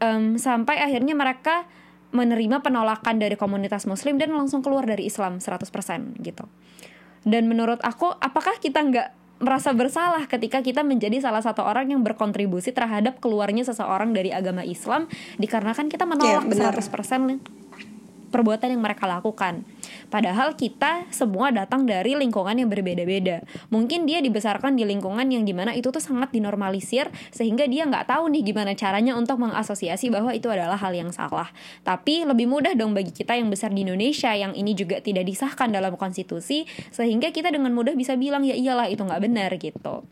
um, 0.00 0.36
sampai 0.40 0.80
akhirnya 0.80 1.12
mereka 1.12 1.68
menerima 2.10 2.58
penolakan 2.62 3.22
dari 3.22 3.38
komunitas 3.38 3.86
muslim 3.86 4.18
dan 4.18 4.34
langsung 4.34 4.66
keluar 4.66 4.82
dari 4.82 5.06
Islam 5.06 5.38
100% 5.38 6.18
gitu. 6.20 6.44
Dan 7.22 7.46
menurut 7.46 7.78
aku 7.84 8.10
apakah 8.18 8.58
kita 8.58 8.82
nggak 8.82 9.08
merasa 9.40 9.72
bersalah 9.72 10.28
ketika 10.28 10.60
kita 10.60 10.84
menjadi 10.84 11.16
salah 11.24 11.40
satu 11.40 11.64
orang 11.64 11.88
yang 11.88 12.04
berkontribusi 12.04 12.76
terhadap 12.76 13.24
keluarnya 13.24 13.64
seseorang 13.64 14.12
dari 14.12 14.28
agama 14.34 14.60
Islam 14.66 15.08
dikarenakan 15.40 15.88
kita 15.88 16.04
menolak 16.04 16.44
benar. 16.44 16.76
100% 16.76 17.59
perbuatan 18.30 18.72
yang 18.72 18.82
mereka 18.82 19.10
lakukan. 19.10 19.66
Padahal 20.08 20.54
kita 20.54 21.10
semua 21.10 21.50
datang 21.50 21.84
dari 21.84 22.14
lingkungan 22.14 22.54
yang 22.56 22.70
berbeda-beda. 22.70 23.42
Mungkin 23.68 24.06
dia 24.06 24.22
dibesarkan 24.22 24.78
di 24.78 24.86
lingkungan 24.86 25.26
yang 25.28 25.42
di 25.42 25.52
mana 25.52 25.74
itu 25.74 25.90
tuh 25.90 26.00
sangat 26.00 26.30
dinormalisir 26.30 27.10
sehingga 27.34 27.66
dia 27.66 27.84
nggak 27.84 28.08
tahu 28.08 28.30
nih 28.30 28.42
gimana 28.54 28.72
caranya 28.78 29.18
untuk 29.18 29.42
mengasosiasi 29.42 30.08
bahwa 30.08 30.30
itu 30.30 30.46
adalah 30.46 30.78
hal 30.78 30.94
yang 30.94 31.10
salah. 31.10 31.50
Tapi 31.82 32.24
lebih 32.24 32.46
mudah 32.46 32.72
dong 32.78 32.94
bagi 32.94 33.10
kita 33.10 33.36
yang 33.36 33.50
besar 33.50 33.74
di 33.74 33.82
Indonesia 33.82 34.30
yang 34.32 34.54
ini 34.54 34.72
juga 34.72 35.02
tidak 35.02 35.26
disahkan 35.26 35.68
dalam 35.74 35.98
konstitusi 35.98 36.64
sehingga 36.94 37.34
kita 37.34 37.50
dengan 37.50 37.74
mudah 37.74 37.92
bisa 37.98 38.14
bilang 38.14 38.46
ya 38.46 38.54
iyalah 38.54 38.86
itu 38.86 39.02
nggak 39.02 39.20
benar 39.20 39.50
gitu. 39.58 40.06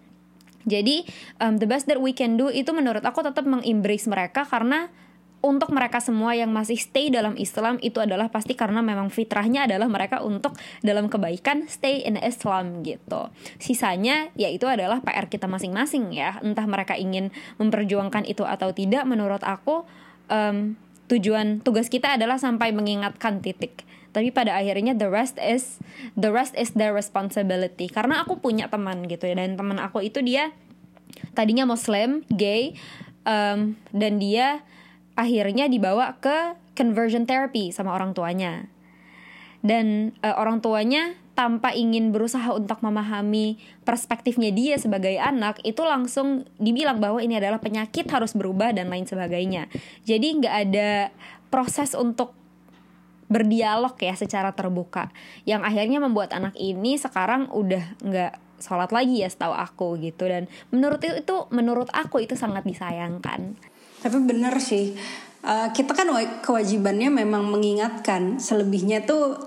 Jadi 0.69 1.09
um, 1.41 1.57
the 1.57 1.65
best 1.65 1.89
that 1.89 1.97
we 1.97 2.13
can 2.13 2.37
do 2.37 2.53
itu 2.53 2.69
menurut 2.77 3.01
aku 3.01 3.25
tetap 3.25 3.49
mengembrace 3.49 4.05
mereka 4.05 4.45
karena 4.45 4.93
untuk 5.39 5.71
mereka 5.71 6.03
semua 6.03 6.35
yang 6.35 6.51
masih 6.51 6.75
stay 6.75 7.15
dalam 7.15 7.39
Islam 7.39 7.79
itu 7.79 8.03
adalah 8.03 8.27
pasti 8.27 8.59
karena 8.59 8.83
memang 8.83 9.07
fitrahnya 9.07 9.71
adalah 9.71 9.87
mereka 9.87 10.19
untuk 10.27 10.59
dalam 10.83 11.07
kebaikan 11.07 11.71
stay 11.71 12.03
in 12.03 12.19
Islam 12.19 12.83
gitu. 12.83 13.31
Sisanya 13.63 14.35
yaitu 14.35 14.67
adalah 14.67 14.99
PR 14.99 15.31
kita 15.31 15.47
masing-masing 15.47 16.11
ya. 16.11 16.43
Entah 16.43 16.67
mereka 16.67 16.99
ingin 16.99 17.31
memperjuangkan 17.63 18.27
itu 18.27 18.43
atau 18.43 18.75
tidak 18.75 19.07
menurut 19.07 19.43
aku 19.47 19.87
um, 20.27 20.75
tujuan 21.07 21.63
tugas 21.63 21.87
kita 21.87 22.19
adalah 22.19 22.43
sampai 22.43 22.75
mengingatkan 22.75 23.39
titik. 23.39 23.87
Tapi 24.11 24.35
pada 24.35 24.59
akhirnya 24.59 24.99
the 24.99 25.07
rest 25.07 25.39
is 25.39 25.79
the 26.19 26.35
rest 26.35 26.59
is 26.59 26.75
their 26.75 26.91
responsibility. 26.91 27.87
Karena 27.87 28.27
aku 28.27 28.43
punya 28.43 28.67
teman 28.67 29.07
gitu 29.07 29.31
ya 29.31 29.39
dan 29.39 29.55
teman 29.55 29.79
aku 29.79 30.03
itu 30.03 30.19
dia 30.19 30.51
tadinya 31.39 31.63
Muslim, 31.63 32.27
gay, 32.27 32.75
um, 33.23 33.79
dan 33.95 34.19
dia 34.19 34.67
akhirnya 35.19 35.67
dibawa 35.67 36.15
ke 36.23 36.55
conversion 36.79 37.27
therapy 37.27 37.75
sama 37.75 37.91
orang 37.91 38.15
tuanya. 38.15 38.71
Dan 39.59 40.15
uh, 40.23 40.39
orang 40.39 40.63
tuanya 40.63 41.19
tanpa 41.35 41.75
ingin 41.75 42.15
berusaha 42.15 42.55
untuk 42.55 42.79
memahami 42.83 43.59
perspektifnya 43.83 44.55
dia 44.55 44.79
sebagai 44.79 45.19
anak 45.19 45.59
itu 45.67 45.83
langsung 45.83 46.47
dibilang 46.63 47.03
bahwa 47.03 47.19
ini 47.19 47.39
adalah 47.39 47.59
penyakit 47.59 48.07
harus 48.11 48.39
berubah 48.39 48.71
dan 48.71 48.87
lain 48.87 49.07
sebagainya. 49.07 49.67
Jadi 50.07 50.39
nggak 50.39 50.55
ada 50.71 51.11
proses 51.51 51.99
untuk 51.99 52.39
berdialog 53.29 53.93
ya 54.01 54.17
secara 54.17 54.57
terbuka 54.57 55.13
yang 55.45 55.61
akhirnya 55.61 56.01
membuat 56.01 56.33
anak 56.33 56.57
ini 56.57 56.97
sekarang 56.97 57.53
udah 57.53 57.85
nggak 58.01 58.33
sholat 58.59 58.91
lagi 58.91 59.23
ya 59.23 59.29
setahu 59.29 59.55
aku 59.55 59.89
gitu 60.01 60.27
dan 60.27 60.51
menurut 60.75 60.99
itu, 61.05 61.23
itu 61.23 61.37
menurut 61.55 61.93
aku 61.95 62.25
itu 62.25 62.35
sangat 62.35 62.67
disayangkan 62.67 63.55
Tapi 63.99 64.17
bener 64.23 64.55
sih, 64.63 64.95
uh, 65.43 65.75
kita 65.75 65.95
kan 65.95 66.09
wa- 66.11 66.39
kewajibannya 66.43 67.11
memang 67.11 67.47
mengingatkan. 67.51 68.39
Selebihnya 68.39 69.05
tuh 69.05 69.39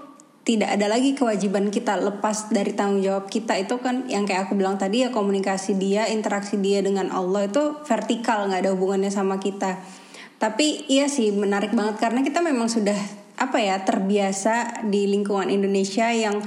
tidak 0.41 0.73
ada 0.73 0.89
lagi 0.89 1.13
kewajiban 1.13 1.69
kita 1.69 2.01
lepas 2.01 2.49
dari 2.49 2.73
tanggung 2.73 3.05
jawab 3.05 3.29
kita 3.29 3.61
itu 3.61 3.77
kan 3.77 4.09
yang 4.09 4.25
kayak 4.25 4.49
aku 4.49 4.57
bilang 4.57 4.81
tadi 4.81 5.05
ya 5.05 5.13
komunikasi 5.13 5.77
dia, 5.77 6.09
interaksi 6.09 6.57
dia 6.57 6.81
dengan 6.81 7.13
Allah 7.13 7.45
itu 7.45 7.77
vertikal 7.85 8.49
nggak 8.49 8.65
ada 8.65 8.71
hubungannya 8.73 9.13
sama 9.13 9.37
kita. 9.37 9.77
Tapi 10.41 10.89
iya 10.89 11.05
sih 11.05 11.29
menarik 11.29 11.77
banget 11.77 12.01
karena 12.01 12.25
kita 12.25 12.41
memang 12.41 12.65
sudah 12.65 12.97
apa 13.37 13.61
ya 13.61 13.85
terbiasa 13.85 14.85
di 14.89 15.05
lingkungan 15.05 15.53
Indonesia 15.53 16.09
yang 16.09 16.41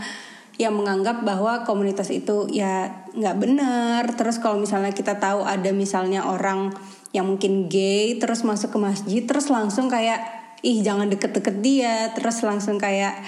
yang 0.59 0.75
menganggap 0.75 1.23
bahwa 1.23 1.63
komunitas 1.63 2.11
itu 2.11 2.51
ya 2.51 3.07
nggak 3.15 3.37
benar. 3.39 4.03
Terus 4.19 4.43
kalau 4.43 4.59
misalnya 4.59 4.91
kita 4.91 5.23
tahu 5.23 5.47
ada 5.47 5.71
misalnya 5.71 6.27
orang 6.27 6.75
yang 7.15 7.31
mungkin 7.31 7.71
gay 7.71 8.19
terus 8.19 8.43
masuk 8.43 8.75
ke 8.75 8.79
masjid 8.83 9.23
terus 9.23 9.47
langsung 9.47 9.87
kayak 9.87 10.19
ih 10.67 10.83
jangan 10.83 11.07
deket-deket 11.07 11.62
dia 11.62 12.11
terus 12.19 12.43
langsung 12.43 12.77
kayak 12.77 13.23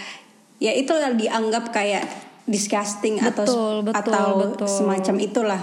ya 0.59 0.73
itu 0.75 0.91
dianggap 0.91 1.71
kayak 1.71 2.05
disgusting 2.47 3.19
atau 3.21 3.45
Betul, 3.45 3.75
betul, 3.91 3.99
atau 4.01 4.27
betul. 4.55 4.69
semacam 4.71 5.17
itulah. 5.21 5.63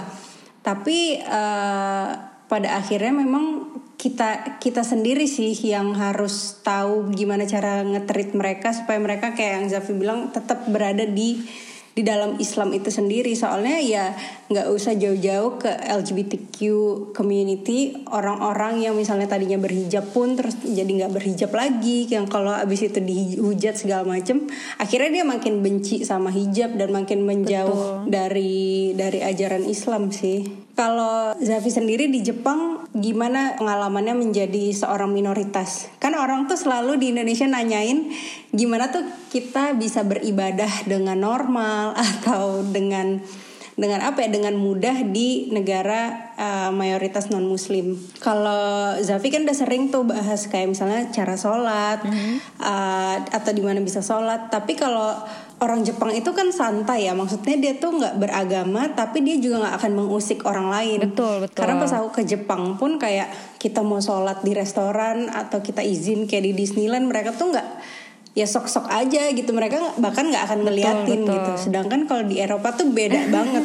Tapi 0.60 1.20
eh, 1.20 2.08
pada 2.44 2.68
akhirnya 2.76 3.12
memang 3.12 3.74
kita 3.96 4.60
kita 4.60 4.84
sendiri 4.84 5.24
sih 5.24 5.56
yang 5.64 5.96
harus 5.96 6.60
tahu 6.60 7.08
gimana 7.16 7.48
cara 7.48 7.80
ngetrit 7.80 8.36
mereka 8.36 8.76
supaya 8.76 9.00
mereka 9.00 9.32
kayak 9.32 9.64
yang 9.64 9.66
Zafi 9.72 9.96
bilang 9.96 10.28
tetap 10.28 10.68
berada 10.68 11.08
di 11.08 11.40
di 11.94 12.02
dalam 12.02 12.36
Islam 12.42 12.74
itu 12.74 12.90
sendiri. 12.90 13.32
Soalnya 13.38 13.78
ya 13.78 14.04
nggak 14.50 14.66
usah 14.70 14.98
jauh-jauh 14.98 15.62
ke 15.62 15.70
LGBTQ 15.70 16.58
community 17.14 17.94
orang-orang 18.10 18.82
yang 18.82 18.98
misalnya 18.98 19.30
tadinya 19.30 19.56
berhijab 19.56 20.10
pun 20.10 20.34
terus 20.36 20.58
jadi 20.60 20.86
nggak 20.86 21.14
berhijab 21.14 21.50
lagi 21.54 22.10
yang 22.10 22.28
kalau 22.28 22.52
abis 22.52 22.92
itu 22.92 23.00
dihujat 23.00 23.78
segala 23.80 24.04
macem 24.04 24.44
akhirnya 24.76 25.22
dia 25.22 25.24
makin 25.24 25.64
benci 25.64 26.04
sama 26.04 26.28
hijab 26.28 26.76
dan 26.76 26.92
makin 26.92 27.24
menjauh 27.24 28.04
dari 28.04 28.92
dari 28.92 29.24
ajaran 29.24 29.64
Islam 29.64 30.12
sih 30.12 30.63
kalau 30.74 31.38
Zafi 31.38 31.70
sendiri 31.70 32.10
di 32.10 32.18
Jepang 32.18 32.90
gimana 32.90 33.54
pengalamannya 33.54 34.18
menjadi 34.18 34.74
seorang 34.74 35.14
minoritas? 35.14 35.86
Kan 36.02 36.18
orang 36.18 36.50
tuh 36.50 36.58
selalu 36.58 36.98
di 36.98 37.14
Indonesia 37.14 37.46
nanyain 37.46 38.10
gimana 38.50 38.90
tuh 38.90 39.06
kita 39.30 39.78
bisa 39.78 40.02
beribadah 40.02 40.86
dengan 40.86 41.22
normal 41.22 41.94
atau 42.10 42.66
dengan 42.66 43.22
dengan 43.74 44.06
apa 44.06 44.22
ya 44.22 44.30
dengan 44.30 44.54
mudah 44.54 45.02
di 45.10 45.50
negara 45.50 46.30
uh, 46.38 46.70
mayoritas 46.70 47.30
non 47.34 47.46
muslim. 47.46 47.98
Kalau 48.22 48.94
Zafi 49.02 49.34
kan 49.34 49.42
udah 49.42 49.56
sering 49.56 49.90
tuh 49.90 50.06
bahas 50.06 50.46
kayak 50.46 50.70
misalnya 50.70 51.10
cara 51.10 51.34
sholat 51.34 52.06
uh, 52.62 53.16
atau 53.34 53.50
di 53.50 53.62
mana 53.62 53.82
bisa 53.82 53.98
sholat. 53.98 54.46
Tapi 54.46 54.78
kalau 54.78 55.18
orang 55.58 55.82
Jepang 55.82 56.14
itu 56.14 56.30
kan 56.30 56.54
santai 56.54 57.10
ya, 57.10 57.18
maksudnya 57.18 57.58
dia 57.58 57.74
tuh 57.82 57.98
nggak 57.98 58.22
beragama, 58.22 58.94
tapi 58.94 59.26
dia 59.26 59.42
juga 59.42 59.66
nggak 59.66 59.74
akan 59.82 59.92
mengusik 59.98 60.46
orang 60.46 60.70
lain. 60.70 61.10
Betul, 61.10 61.46
betul. 61.46 61.58
Karena 61.58 61.74
pas 61.82 61.92
aku 61.98 62.08
ke 62.14 62.22
Jepang 62.22 62.78
pun 62.78 63.02
kayak 63.02 63.58
kita 63.58 63.82
mau 63.82 63.98
sholat 63.98 64.46
di 64.46 64.54
restoran 64.54 65.30
atau 65.34 65.64
kita 65.64 65.82
izin 65.82 66.30
kayak 66.30 66.46
di 66.46 66.52
Disneyland, 66.54 67.10
mereka 67.10 67.34
tuh 67.34 67.50
nggak 67.50 67.68
ya 68.34 68.46
sok-sok 68.46 68.90
aja 68.90 69.30
gitu. 69.30 69.50
Mereka 69.54 69.98
bahkan 70.02 70.28
nggak 70.28 70.44
akan 70.50 70.60
ngeliatin 70.66 71.24
betul. 71.24 71.34
gitu. 71.38 71.52
sedangkan 71.70 72.10
kalau 72.10 72.26
di 72.26 72.42
Eropa 72.42 72.74
tuh 72.74 72.90
beda 72.90 73.26
banget. 73.34 73.64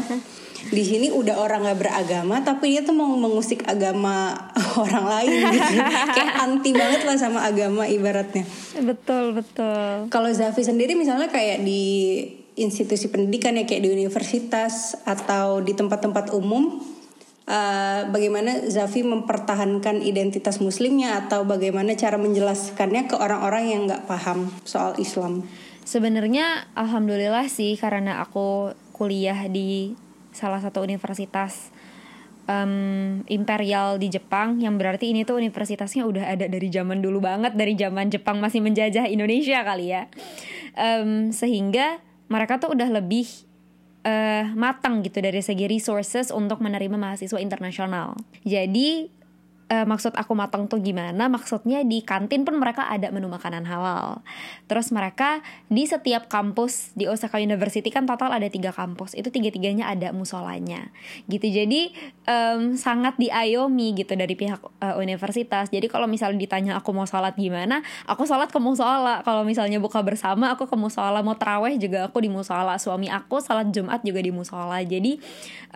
Di 0.70 0.84
sini 0.86 1.10
udah 1.10 1.42
orang 1.42 1.66
nggak 1.66 1.80
beragama 1.82 2.46
tapi 2.46 2.78
dia 2.78 2.86
tuh 2.86 2.94
mau 2.94 3.10
mengusik 3.18 3.66
agama 3.66 4.38
orang 4.86 5.06
lain 5.10 5.50
gitu. 5.50 5.82
Kayak 6.16 6.34
anti 6.46 6.72
banget 6.72 7.02
lah 7.04 7.18
sama 7.18 7.44
agama 7.44 7.90
ibaratnya. 7.90 8.46
Betul 8.78 9.34
betul. 9.34 10.08
Kalau 10.14 10.30
Zafi 10.30 10.62
sendiri 10.62 10.94
misalnya 10.94 11.28
kayak 11.28 11.66
di 11.66 11.84
institusi 12.60 13.08
pendidikan 13.08 13.56
ya 13.56 13.64
kayak 13.64 13.88
di 13.88 13.90
universitas 13.90 15.00
atau 15.08 15.64
di 15.64 15.72
tempat-tempat 15.72 16.36
umum 16.36 16.84
eh, 17.50 18.02
bagaimana 18.08 18.70
Zafi 18.70 19.02
mempertahankan 19.02 20.06
identitas 20.06 20.62
muslimnya 20.62 21.26
atau 21.26 21.44
bagaimana 21.50 21.98
cara 21.98 22.22
menjelaskannya 22.22 23.10
ke 23.10 23.18
orang-orang 23.18 23.64
yang 23.74 23.82
nggak 23.90 24.06
paham 24.06 24.54
soal 24.64 24.94
Islam 25.02 25.44
Sebenarnya 25.90 26.70
alhamdulillah 26.78 27.50
sih 27.50 27.74
karena 27.74 28.22
aku 28.22 28.78
kuliah 28.94 29.50
di 29.50 29.98
salah 30.30 30.62
satu 30.62 30.86
universitas 30.86 31.74
em, 32.46 33.26
imperial 33.26 33.98
di 33.98 34.14
Jepang 34.14 34.62
yang 34.62 34.78
berarti 34.78 35.10
ini 35.10 35.26
tuh 35.26 35.42
universitasnya 35.42 36.06
udah 36.06 36.30
ada 36.30 36.46
dari 36.46 36.70
zaman 36.70 37.02
dulu 37.02 37.26
banget 37.26 37.58
dari 37.58 37.74
zaman 37.74 38.14
Jepang 38.14 38.38
masih 38.38 38.62
menjajah 38.62 39.10
Indonesia 39.10 39.66
kali 39.66 39.90
ya. 39.90 40.06
Em, 40.78 41.34
sehingga 41.34 41.98
mereka 42.30 42.62
tuh 42.62 42.78
udah 42.78 43.02
lebih 43.02 43.49
eh, 44.04 44.46
matang 44.56 45.04
gitu 45.04 45.20
dari 45.20 45.44
segi 45.44 45.66
resources 45.68 46.32
untuk 46.32 46.64
menerima 46.64 46.96
mahasiswa 46.96 47.40
internasional. 47.40 48.16
Jadi 48.48 49.19
eh, 49.70 49.86
maksud 49.86 50.18
aku 50.18 50.34
matang 50.34 50.66
tuh 50.66 50.82
gimana? 50.82 51.30
Maksudnya 51.30 51.86
di 51.86 52.02
kantin 52.02 52.42
pun 52.42 52.58
mereka 52.58 52.90
ada 52.90 53.14
menu 53.14 53.30
makanan 53.30 53.70
halal. 53.70 54.26
Terus 54.66 54.90
mereka 54.90 55.46
di 55.70 55.86
setiap 55.86 56.26
kampus 56.26 56.98
di 56.98 57.06
Osaka 57.06 57.38
University 57.38 57.94
kan 57.94 58.10
total 58.10 58.34
ada 58.34 58.50
tiga 58.50 58.74
kampus. 58.74 59.14
Itu 59.14 59.30
tiga-tiganya 59.30 59.94
ada 59.94 60.10
musolanya. 60.10 60.90
Gitu. 61.30 61.54
Jadi 61.54 61.94
em, 62.26 62.74
sangat 62.74 63.22
diayomi 63.22 63.94
gitu 63.94 64.18
dari 64.18 64.34
pihak 64.34 64.60
eh, 64.82 64.96
universitas. 64.98 65.70
Jadi 65.70 65.86
kalau 65.86 66.10
misalnya 66.10 66.42
ditanya 66.42 66.72
aku 66.82 66.90
mau 66.90 67.06
sholat 67.06 67.38
gimana, 67.38 67.86
aku 68.10 68.26
sholat 68.26 68.50
ke 68.50 68.58
musola. 68.58 69.22
Kalau 69.22 69.46
misalnya 69.46 69.78
buka 69.78 70.02
bersama, 70.02 70.50
aku 70.50 70.66
ke 70.66 70.76
musola. 70.76 71.22
Mau 71.22 71.38
teraweh 71.38 71.78
juga 71.78 72.10
aku 72.10 72.26
di 72.26 72.30
musola. 72.34 72.82
Suami 72.82 73.06
aku 73.06 73.38
sholat 73.38 73.70
Jumat 73.70 74.02
juga 74.02 74.18
di 74.18 74.34
musola. 74.34 74.82
Jadi 74.82 75.22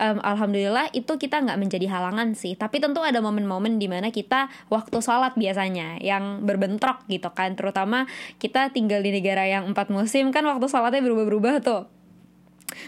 em, 0.02 0.18
alhamdulillah 0.18 0.90
itu 0.90 1.14
kita 1.14 1.38
nggak 1.46 1.58
menjadi 1.62 1.86
halangan 1.86 2.34
sih. 2.34 2.58
Tapi 2.58 2.82
tentu 2.82 2.98
ada 2.98 3.22
momen-momen 3.22 3.78
di 3.78 3.83
di 3.84 3.88
mana 3.92 4.08
kita 4.08 4.48
waktu 4.72 5.04
sholat 5.04 5.36
biasanya 5.36 6.00
yang 6.00 6.40
berbentrok 6.48 7.04
gitu 7.12 7.28
kan. 7.36 7.52
Terutama 7.52 8.08
kita 8.40 8.72
tinggal 8.72 9.04
di 9.04 9.12
negara 9.12 9.44
yang 9.44 9.68
empat 9.68 9.92
musim 9.92 10.32
kan 10.32 10.40
waktu 10.48 10.64
sholatnya 10.64 11.04
berubah-berubah 11.04 11.60
tuh. 11.60 11.84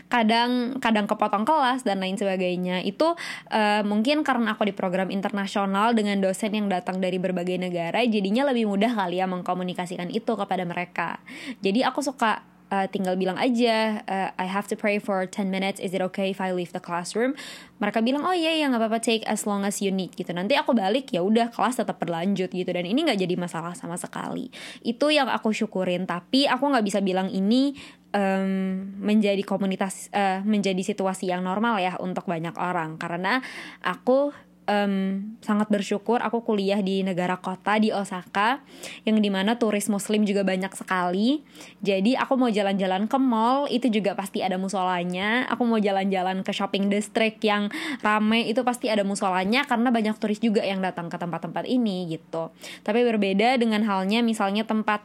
Kadang 0.09 0.81
kadang 0.81 1.05
kepotong 1.05 1.45
kelas 1.45 1.85
dan 1.85 2.01
lain 2.01 2.17
sebagainya. 2.17 2.81
Itu 2.81 3.13
uh, 3.53 3.83
mungkin 3.85 4.25
karena 4.25 4.57
aku 4.57 4.65
di 4.65 4.73
program 4.73 5.13
internasional 5.13 5.93
dengan 5.93 6.25
dosen 6.25 6.57
yang 6.57 6.73
datang 6.73 6.99
dari 6.99 7.21
berbagai 7.21 7.61
negara 7.61 8.01
jadinya 8.03 8.49
lebih 8.49 8.67
mudah 8.67 8.97
kali 8.97 9.21
ya 9.21 9.29
mengkomunikasikan 9.29 10.09
itu 10.09 10.33
kepada 10.33 10.65
mereka. 10.65 11.21
Jadi 11.61 11.85
aku 11.85 12.01
suka 12.01 12.56
uh, 12.71 12.87
tinggal 12.91 13.15
bilang 13.15 13.39
aja 13.39 14.03
uh, 14.07 14.31
I 14.35 14.47
have 14.47 14.67
to 14.73 14.77
pray 14.77 14.99
for 14.99 15.25
10 15.25 15.51
minutes. 15.51 15.79
Is 15.79 15.95
it 15.95 16.03
okay 16.13 16.31
if 16.31 16.41
I 16.41 16.51
leave 16.51 16.73
the 16.75 16.83
classroom? 16.83 17.39
Mereka 17.79 18.01
bilang 18.03 18.25
oh 18.25 18.33
iya 18.33 18.57
yeah, 18.57 18.67
ya 18.67 18.73
nggak 18.73 18.83
apa-apa. 18.83 18.99
Take 19.03 19.25
as 19.29 19.45
long 19.45 19.63
as 19.63 19.79
you 19.85 19.93
need 19.93 20.15
gitu. 20.17 20.33
Nanti 20.33 20.57
aku 20.59 20.73
balik 20.73 21.13
ya 21.13 21.23
udah 21.23 21.53
kelas 21.53 21.79
tetap 21.79 22.01
berlanjut 22.01 22.51
gitu. 22.51 22.71
Dan 22.71 22.89
ini 22.89 23.07
nggak 23.07 23.21
jadi 23.21 23.35
masalah 23.37 23.77
sama 23.77 24.01
sekali. 24.01 24.49
Itu 24.83 25.13
yang 25.13 25.31
aku 25.31 25.53
syukurin. 25.53 26.09
Tapi 26.09 26.49
aku 26.49 26.65
nggak 26.73 26.85
bisa 26.87 26.99
bilang 27.05 27.31
ini 27.31 27.77
um, 28.17 28.51
menjadi 28.99 29.43
komunitas 29.45 30.09
uh, 30.17 30.41
menjadi 30.43 30.81
situasi 30.81 31.29
yang 31.31 31.45
normal 31.45 31.79
ya 31.79 32.01
untuk 32.01 32.25
banyak 32.27 32.57
orang. 32.57 32.97
Karena 32.97 33.39
aku 33.85 34.33
um, 34.67 35.23
sangat 35.41 35.71
bersyukur 35.71 36.21
aku 36.21 36.43
kuliah 36.43 36.83
di 36.83 37.01
negara 37.07 37.39
kota 37.39 37.79
di 37.79 37.95
Osaka 37.95 38.61
yang 39.07 39.19
di 39.23 39.31
mana 39.31 39.57
turis 39.57 39.89
muslim 39.89 40.27
juga 40.27 40.43
banyak 40.43 40.71
sekali. 40.75 41.43
Jadi 41.81 42.19
aku 42.19 42.35
mau 42.37 42.51
jalan-jalan 42.51 43.07
ke 43.07 43.19
mall 43.19 43.71
itu 43.71 43.89
juga 43.89 44.13
pasti 44.19 44.43
ada 44.43 44.59
musolanya. 44.61 45.47
Aku 45.51 45.65
mau 45.65 45.79
jalan-jalan 45.81 46.43
ke 46.43 46.53
shopping 46.53 46.91
district 46.91 47.41
yang 47.47 47.71
rame 48.03 48.47
itu 48.47 48.61
pasti 48.67 48.91
ada 48.91 49.07
musolanya 49.07 49.65
karena 49.65 49.89
banyak 49.95 50.19
turis 50.19 50.43
juga 50.43 50.63
yang 50.67 50.83
datang 50.83 51.09
ke 51.09 51.17
tempat-tempat 51.17 51.65
ini 51.65 52.11
gitu. 52.11 52.53
Tapi 52.83 53.07
berbeda 53.07 53.57
dengan 53.57 53.87
halnya 53.87 54.21
misalnya 54.21 54.67
tempat 54.67 55.03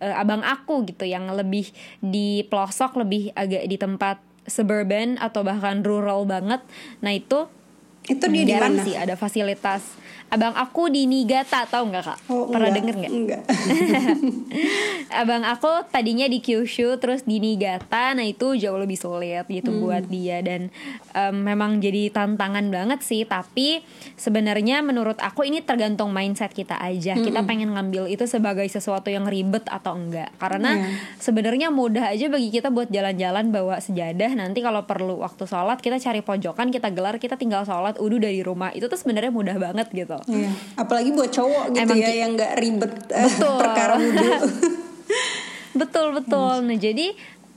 uh, 0.00 0.20
abang 0.20 0.42
aku 0.42 0.88
gitu 0.88 1.04
yang 1.06 1.28
lebih 1.30 1.68
di 2.00 2.42
pelosok 2.48 3.04
lebih 3.04 3.30
agak 3.36 3.68
di 3.68 3.76
tempat 3.76 4.16
suburban 4.44 5.16
atau 5.16 5.40
bahkan 5.40 5.80
rural 5.80 6.28
banget. 6.28 6.60
Nah 7.00 7.12
itu 7.16 7.48
itu 8.04 8.24
dia 8.28 8.44
di 8.44 8.54
mana? 8.54 8.82
sih 8.84 8.94
ada 8.94 9.16
fasilitas 9.16 9.82
abang 10.34 10.54
aku 10.58 10.90
di 10.90 11.06
Niigata 11.06 11.62
tau 11.70 11.86
nggak 11.86 12.02
kak? 12.02 12.18
Oh, 12.26 12.50
pernah 12.50 12.74
enggak, 12.74 12.78
denger 12.82 12.94
nggak? 12.98 13.12
Enggak. 13.14 13.42
Abang 15.22 15.46
aku 15.46 15.86
tadinya 15.94 16.26
di 16.26 16.42
Kyushu 16.42 16.98
terus 16.98 17.22
di 17.22 17.38
Niigata. 17.38 18.18
Nah 18.18 18.26
itu 18.26 18.58
jauh 18.58 18.74
lebih 18.74 18.98
sulit 18.98 19.46
gitu 19.46 19.70
hmm. 19.70 19.80
buat 19.86 20.04
dia. 20.10 20.42
Dan 20.42 20.74
um, 21.14 21.36
memang 21.38 21.78
jadi 21.78 22.10
tantangan 22.10 22.66
banget 22.66 23.06
sih. 23.06 23.22
Tapi 23.22 23.86
sebenarnya 24.18 24.82
menurut 24.82 25.22
aku 25.22 25.46
ini 25.46 25.62
tergantung 25.62 26.10
mindset 26.10 26.50
kita 26.50 26.82
aja. 26.82 27.14
Hmm. 27.14 27.22
kita 27.22 27.46
pengen 27.46 27.70
ngambil 27.78 28.10
itu 28.10 28.26
sebagai 28.26 28.66
sesuatu 28.66 29.14
yang 29.14 29.30
ribet 29.30 29.70
atau 29.70 29.94
enggak. 29.94 30.34
Karena 30.42 30.82
yeah. 30.82 30.98
sebenarnya 31.22 31.70
mudah 31.70 32.10
aja 32.10 32.26
bagi 32.26 32.50
kita 32.50 32.74
buat 32.74 32.90
jalan-jalan 32.90 33.54
bawa 33.54 33.78
sejadah. 33.78 34.34
Nanti 34.34 34.66
kalau 34.66 34.82
perlu 34.82 35.22
waktu 35.22 35.46
sholat 35.46 35.78
kita 35.78 36.02
cari 36.02 36.26
pojokan 36.26 36.74
kita 36.74 36.90
gelar 36.90 37.22
kita 37.22 37.38
tinggal 37.38 37.62
sholat 37.62 38.02
udu 38.02 38.18
dari 38.18 38.42
rumah. 38.42 38.74
Itu 38.74 38.90
tuh 38.90 38.98
sebenarnya 38.98 39.30
mudah 39.30 39.56
banget 39.62 39.94
gitu 39.94 40.23
Iya. 40.24 40.50
Apalagi 40.80 41.12
buat 41.12 41.28
cowok 41.28 41.76
gitu 41.76 41.84
Emang 41.84 42.00
ya 42.00 42.10
yang 42.12 42.32
nggak 42.32 42.52
ribet 42.56 42.92
eh, 43.12 43.28
betul. 43.28 43.56
perkara 43.60 43.94
wudhu. 44.00 44.32
betul 45.80 46.06
betul. 46.16 46.54
Nah 46.64 46.78
jadi 46.80 47.06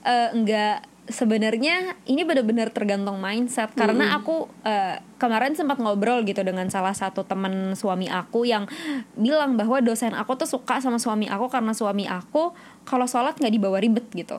uh, 0.04 0.28
nggak 0.36 0.76
sebenarnya 1.08 1.96
ini 2.04 2.20
benar-benar 2.22 2.68
tergantung 2.68 3.16
mindset 3.16 3.72
karena 3.72 4.12
aku 4.20 4.44
uh, 4.60 5.00
kemarin 5.16 5.56
sempat 5.56 5.80
ngobrol 5.80 6.20
gitu 6.28 6.44
dengan 6.44 6.68
salah 6.68 6.92
satu 6.92 7.24
teman 7.24 7.72
suami 7.72 8.12
aku 8.12 8.44
yang 8.44 8.68
bilang 9.16 9.56
bahwa 9.56 9.80
dosen 9.80 10.12
aku 10.12 10.36
tuh 10.36 10.44
suka 10.44 10.84
sama 10.84 11.00
suami 11.00 11.24
aku 11.24 11.48
karena 11.48 11.72
suami 11.72 12.04
aku 12.04 12.52
kalau 12.84 13.08
sholat 13.08 13.40
nggak 13.40 13.52
dibawa 13.56 13.80
ribet 13.80 14.04
gitu 14.12 14.36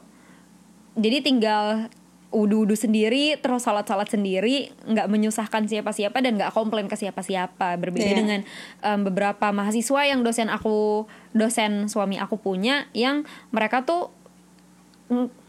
jadi 0.94 1.26
tinggal 1.26 1.90
udu-udu 2.30 2.78
sendiri 2.78 3.42
terus 3.42 3.66
salat-salat 3.66 4.06
sendiri 4.06 4.70
nggak 4.86 5.10
menyusahkan 5.10 5.66
siapa-siapa 5.66 6.22
dan 6.22 6.38
nggak 6.38 6.54
komplain 6.54 6.86
ke 6.86 6.94
siapa-siapa. 6.94 7.74
Berbeda 7.82 8.06
yeah. 8.06 8.18
dengan 8.18 8.40
um, 8.86 9.00
beberapa 9.10 9.50
mahasiswa 9.50 10.06
yang 10.06 10.22
dosen 10.22 10.48
aku 10.54 11.10
dosen 11.34 11.90
suami 11.90 12.22
aku 12.22 12.38
punya 12.38 12.86
yang 12.94 13.26
mereka 13.50 13.82
tuh 13.82 14.14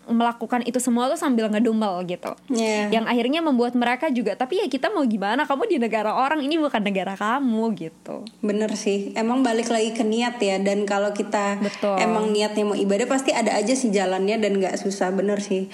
melakukan 0.09 0.65
itu 0.65 0.81
semua 0.81 1.13
tuh 1.13 1.21
sambil 1.21 1.53
ngedumel 1.53 2.01
gitu. 2.09 2.33
Yeah. 2.49 2.89
yang 2.89 3.05
akhirnya 3.05 3.45
membuat 3.45 3.77
mereka 3.77 4.09
juga 4.09 4.33
tapi 4.33 4.65
ya 4.65 4.67
kita 4.73 4.89
mau 4.89 5.05
gimana? 5.05 5.45
Kamu 5.45 5.69
di 5.69 5.77
negara 5.77 6.17
orang 6.17 6.41
ini 6.41 6.57
bukan 6.57 6.81
negara 6.81 7.13
kamu 7.13 7.77
gitu. 7.77 8.25
Bener 8.41 8.73
sih. 8.73 9.13
Emang 9.13 9.45
balik 9.45 9.69
lagi 9.69 9.93
ke 9.93 10.01
niat 10.01 10.41
ya 10.41 10.57
dan 10.65 10.89
kalau 10.89 11.13
kita 11.13 11.61
Betul. 11.61 12.01
emang 12.01 12.33
niatnya 12.33 12.65
mau 12.65 12.75
ibadah 12.75 13.05
pasti 13.05 13.37
ada 13.37 13.53
aja 13.53 13.77
sih 13.77 13.93
jalannya 13.93 14.41
dan 14.41 14.57
nggak 14.57 14.81
susah. 14.81 15.13
Bener 15.13 15.45
sih 15.45 15.69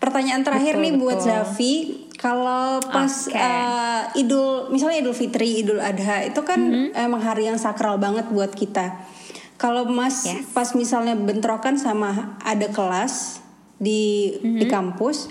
Pertanyaan 0.00 0.40
terakhir 0.40 0.80
betul, 0.80 0.84
nih 0.88 0.92
betul. 0.96 1.02
buat 1.04 1.18
Zafi, 1.20 1.74
kalau 2.16 2.80
pas 2.88 3.28
okay. 3.28 3.36
uh, 3.36 4.08
eh, 4.08 4.20
Idul, 4.24 4.72
misalnya 4.72 5.04
Idul 5.04 5.12
Fitri, 5.12 5.60
Idul 5.60 5.76
Adha 5.76 6.24
itu 6.24 6.40
kan 6.40 6.60
mm 6.60 6.72
-hmm. 6.72 7.04
emang 7.04 7.20
hari 7.20 7.52
yang 7.52 7.60
sakral 7.60 8.00
banget 8.00 8.32
buat 8.32 8.52
kita. 8.56 8.96
Kalau 9.60 9.84
Mas 9.84 10.24
yes. 10.24 10.48
pas 10.56 10.72
misalnya 10.72 11.12
bentrokan 11.12 11.76
sama 11.76 12.40
ada 12.40 12.72
kelas 12.72 13.44
di 13.76 14.36
mm 14.36 14.40
-hmm. 14.40 14.58
di 14.60 14.66
kampus, 14.72 15.28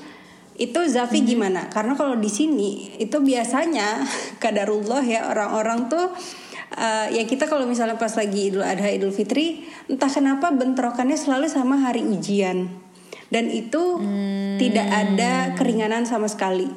itu 0.53 0.79
Zafi 0.85 1.17
mm 1.17 1.21
-hmm. 1.25 1.31
gimana? 1.33 1.61
Karena 1.73 1.97
kalau 1.97 2.17
di 2.21 2.29
sini 2.29 2.93
itu 3.01 3.17
biasanya 3.25 4.05
kadarullah 4.43 5.01
ya 5.01 5.33
orang-orang 5.33 5.89
tuh 5.89 6.13
uh, 6.77 7.07
ya 7.09 7.25
kita 7.25 7.49
kalau 7.49 7.65
misalnya 7.65 7.97
pas 7.97 8.13
lagi 8.13 8.53
Idul 8.53 8.61
Adha, 8.61 8.89
Idul 8.89 9.13
Fitri, 9.13 9.65
entah 9.89 10.13
kenapa 10.13 10.53
bentrokannya 10.53 11.17
selalu 11.17 11.49
sama 11.49 11.81
hari 11.81 12.05
ujian 12.05 12.88
dan 13.29 13.49
itu 13.49 14.01
hmm. 14.01 14.57
tidak 14.57 14.87
ada 14.89 15.53
keringanan 15.53 16.05
sama 16.05 16.25
sekali. 16.29 16.69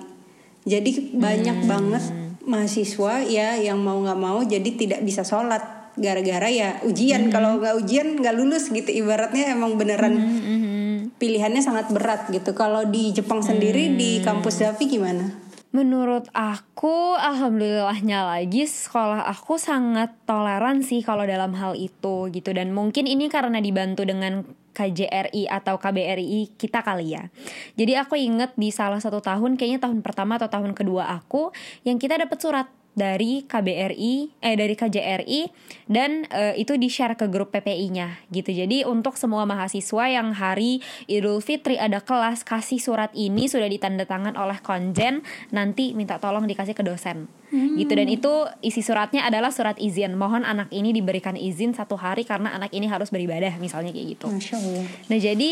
Jadi 0.63 1.17
banyak 1.17 1.65
hmm. 1.65 1.69
banget 1.69 2.05
mahasiswa 2.47 3.23
ya 3.27 3.59
yang 3.59 3.79
mau 3.83 3.99
nggak 4.03 4.19
mau 4.19 4.43
jadi 4.43 4.71
tidak 4.75 5.01
bisa 5.07 5.23
sholat 5.23 5.83
gara-gara 5.95 6.49
ya 6.49 6.81
ujian 6.89 7.29
hmm. 7.29 7.33
kalau 7.33 7.61
nggak 7.61 7.77
ujian 7.85 8.17
nggak 8.17 8.35
lulus 8.35 8.73
gitu 8.73 8.89
ibaratnya 8.89 9.53
emang 9.53 9.77
beneran 9.77 10.17
hmm. 10.17 10.41
hmm, 10.41 10.61
hmm. 10.61 10.97
pilihannya 11.21 11.63
sangat 11.63 11.93
berat 11.93 12.33
gitu 12.33 12.57
kalau 12.57 12.89
di 12.89 13.13
Jepang 13.13 13.45
sendiri 13.45 13.93
hmm. 13.93 13.97
di 13.97 14.11
kampus 14.25 14.65
Davi 14.65 14.87
gimana? 14.89 15.27
Menurut 15.73 16.29
aku, 16.37 17.17
alhamdulillahnya 17.17 18.29
lagi 18.29 18.69
sekolah 18.69 19.25
aku 19.25 19.57
sangat 19.57 20.13
toleran 20.29 20.85
sih 20.85 21.01
kalau 21.01 21.25
dalam 21.25 21.57
hal 21.57 21.73
itu 21.81 22.29
gitu 22.29 22.53
dan 22.53 22.77
mungkin 22.77 23.09
ini 23.09 23.33
karena 23.33 23.57
dibantu 23.57 24.05
dengan 24.05 24.45
KJRI 24.73 25.49
atau 25.49 25.77
KBRI 25.77 26.57
kita 26.57 26.81
kali 26.81 27.15
ya. 27.15 27.29
Jadi 27.77 27.93
aku 27.97 28.17
inget 28.17 28.57
di 28.57 28.73
salah 28.73 28.99
satu 28.99 29.21
tahun 29.21 29.61
kayaknya 29.61 29.85
tahun 29.85 30.01
pertama 30.01 30.41
atau 30.41 30.49
tahun 30.49 30.73
kedua 30.73 31.13
aku 31.13 31.53
yang 31.85 32.01
kita 32.01 32.19
dapat 32.19 32.41
surat 32.41 32.67
dari 32.93 33.49
KBRI 33.49 34.45
eh 34.45 34.57
dari 34.57 34.77
KJRI 34.77 35.41
dan 35.89 36.29
uh, 36.29 36.53
itu 36.53 36.77
di 36.77 36.93
share 36.93 37.17
ke 37.17 37.25
grup 37.33 37.49
PPI-nya 37.57 38.29
gitu. 38.29 38.53
Jadi 38.53 38.85
untuk 38.85 39.17
semua 39.17 39.49
mahasiswa 39.49 40.05
yang 40.13 40.37
hari 40.37 40.85
Idul 41.09 41.41
Fitri 41.41 41.81
ada 41.81 42.05
kelas 42.05 42.45
kasih 42.45 42.81
surat 42.81 43.09
ini 43.17 43.49
sudah 43.49 43.69
ditandatangan 43.69 44.37
oleh 44.37 44.61
konjen 44.61 45.25
nanti 45.49 45.97
minta 45.97 46.21
tolong 46.21 46.45
dikasih 46.45 46.77
ke 46.77 46.85
dosen. 46.85 47.33
Hmm. 47.53 47.77
Gitu 47.77 47.93
dan 47.93 48.09
itu 48.09 48.33
isi 48.65 48.85
suratnya 48.85 49.25
adalah 49.25 49.53
surat 49.53 49.77
izin. 49.81 50.17
Mohon 50.17 50.45
anak 50.45 50.69
ini 50.73 50.93
diberikan 50.93 51.37
izin 51.37 51.73
satu 51.73 51.97
hari 51.97 52.29
karena 52.29 52.53
anak 52.57 52.73
ini 52.77 52.89
harus 52.89 53.09
beribadah 53.09 53.57
misalnya 53.57 53.93
kayak 53.93 54.21
gitu. 54.21 54.29
Masya 54.29 54.57
Allah. 54.61 54.85
Nah 55.09 55.19
jadi 55.21 55.51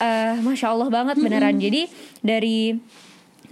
uh, 0.00 0.34
masya 0.40 0.66
Allah 0.72 0.88
banget 0.88 1.16
beneran. 1.20 1.56
Hmm. 1.56 1.64
Jadi 1.64 1.82
dari 2.24 2.58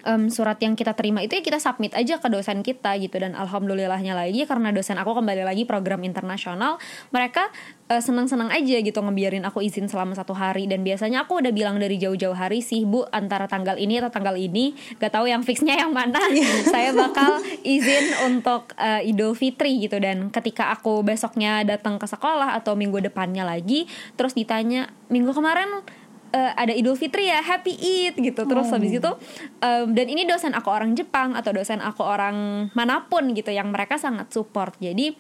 um, 0.04 0.30
surat 0.30 0.58
yang 0.62 0.78
kita 0.78 0.94
terima 0.94 1.24
itu 1.24 1.38
ya 1.38 1.42
kita 1.42 1.58
submit 1.58 1.94
aja 1.94 2.20
ke 2.20 2.28
dosen 2.30 2.62
kita 2.62 2.94
gitu. 3.00 3.16
Dan 3.18 3.34
alhamdulillahnya 3.34 4.14
lagi 4.14 4.44
karena 4.44 4.70
dosen 4.70 5.00
aku 5.00 5.18
kembali 5.18 5.42
lagi 5.42 5.64
program 5.64 6.04
internasional 6.04 6.76
mereka 7.10 7.48
uh, 7.88 8.02
senang-senang 8.02 8.52
aja 8.52 8.76
gitu 8.78 8.98
ngebiarin 9.00 9.42
aku 9.48 9.64
izin 9.64 9.88
selama 9.88 10.14
satu 10.14 10.36
hari. 10.36 10.68
Dan 10.68 10.84
biasanya 10.86 11.24
aku 11.26 11.40
udah 11.42 11.52
bilang 11.54 11.80
dari 11.80 11.96
jauh-jauh 11.98 12.36
hari 12.36 12.60
sih 12.60 12.84
bu 12.84 13.06
antara 13.10 13.50
tanggal 13.50 13.74
ini 13.80 13.98
atau 13.98 14.12
tanggal 14.12 14.36
ini 14.36 14.76
gak 15.00 15.14
tahu 15.14 15.26
yang 15.26 15.42
fixnya 15.42 15.74
yang 15.78 15.90
mana 15.90 16.20
saya 16.72 16.92
bakal 16.92 17.40
izin 17.64 18.28
untuk 18.28 18.74
uh, 18.76 19.00
Idul 19.02 19.34
Fitri 19.34 19.80
gitu. 19.82 19.98
Dan 19.98 20.30
ketika 20.30 20.70
aku 20.74 21.00
besoknya 21.02 21.64
datang 21.64 21.96
ke 21.96 22.06
sekolah 22.06 22.54
atau 22.58 22.78
minggu 22.78 23.00
depannya 23.02 23.42
lagi 23.42 23.88
terus 24.14 24.36
ditanya 24.36 24.90
minggu 25.08 25.32
kemarin 25.32 25.82
uh, 26.32 26.52
ada 26.56 26.72
Idul 26.72 26.96
Fitri 26.96 27.28
ya 27.28 27.40
Happy 27.40 27.74
Eid 27.76 28.20
gitu. 28.20 28.44
Terus 28.44 28.68
oh. 28.68 28.72
habis 28.76 28.92
itu 28.92 29.10
um, 29.62 29.86
dan 29.92 30.06
ini 30.08 30.24
dosen 30.28 30.52
aku 30.52 30.68
orang 30.68 30.92
Jepang 30.96 31.34
atau 31.36 31.52
dosen 31.54 31.80
aku 31.80 32.04
orang 32.04 32.68
mana 32.72 33.06
pun 33.06 33.32
gitu 33.32 33.52
yang 33.52 33.70
mereka 33.72 33.96
sangat 33.96 34.32
support. 34.32 34.76
Jadi 34.80 35.16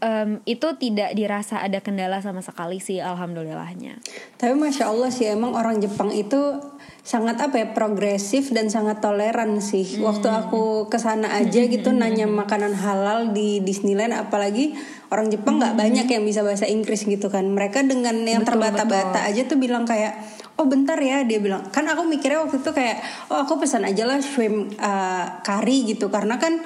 um, 0.00 0.40
itu 0.48 0.68
tidak 0.80 1.14
dirasa 1.14 1.60
ada 1.62 1.78
kendala 1.80 2.18
sama 2.24 2.40
sekali 2.40 2.80
sih 2.80 2.98
alhamdulillahnya. 2.98 4.00
Tapi 4.40 4.54
masya 4.56 4.90
Allah 4.90 5.12
sih 5.12 5.28
emang 5.28 5.54
orang 5.54 5.78
Jepang 5.78 6.10
itu 6.10 6.58
sangat 7.00 7.40
apa 7.40 7.56
ya 7.56 7.66
progresif 7.72 8.52
dan 8.52 8.68
sangat 8.68 9.00
toleran 9.00 9.60
sih. 9.64 10.00
Waktu 10.00 10.28
aku 10.28 10.88
ke 10.92 11.00
sana 11.00 11.32
aja 11.36 11.64
gitu 11.64 11.92
nanya 11.92 12.28
makanan 12.28 12.76
halal 12.76 13.32
di 13.32 13.60
Disneyland 13.64 14.16
apalagi 14.16 14.76
orang 15.12 15.32
Jepang 15.32 15.60
nggak 15.60 15.76
banyak 15.76 16.06
yang 16.08 16.24
bisa 16.24 16.44
bahasa 16.44 16.68
Inggris 16.68 17.04
gitu 17.04 17.28
kan. 17.32 17.48
Mereka 17.48 17.84
dengan 17.88 18.20
yang 18.24 18.44
terbata-bata 18.44 19.24
aja 19.24 19.44
tuh 19.48 19.56
bilang 19.60 19.84
kayak 19.88 20.16
oh 20.60 20.68
bentar 20.68 21.00
ya 21.00 21.24
dia 21.24 21.40
bilang. 21.40 21.64
Kan 21.72 21.88
aku 21.88 22.04
mikirnya 22.04 22.44
waktu 22.44 22.60
itu 22.60 22.70
kayak 22.76 23.00
oh 23.32 23.40
aku 23.48 23.56
pesan 23.64 23.88
aja 23.88 24.04
lah 24.04 24.20
shrimp 24.20 24.76
uh, 24.76 25.40
curry 25.40 25.88
gitu. 25.88 26.12
Karena 26.12 26.36
kan 26.36 26.60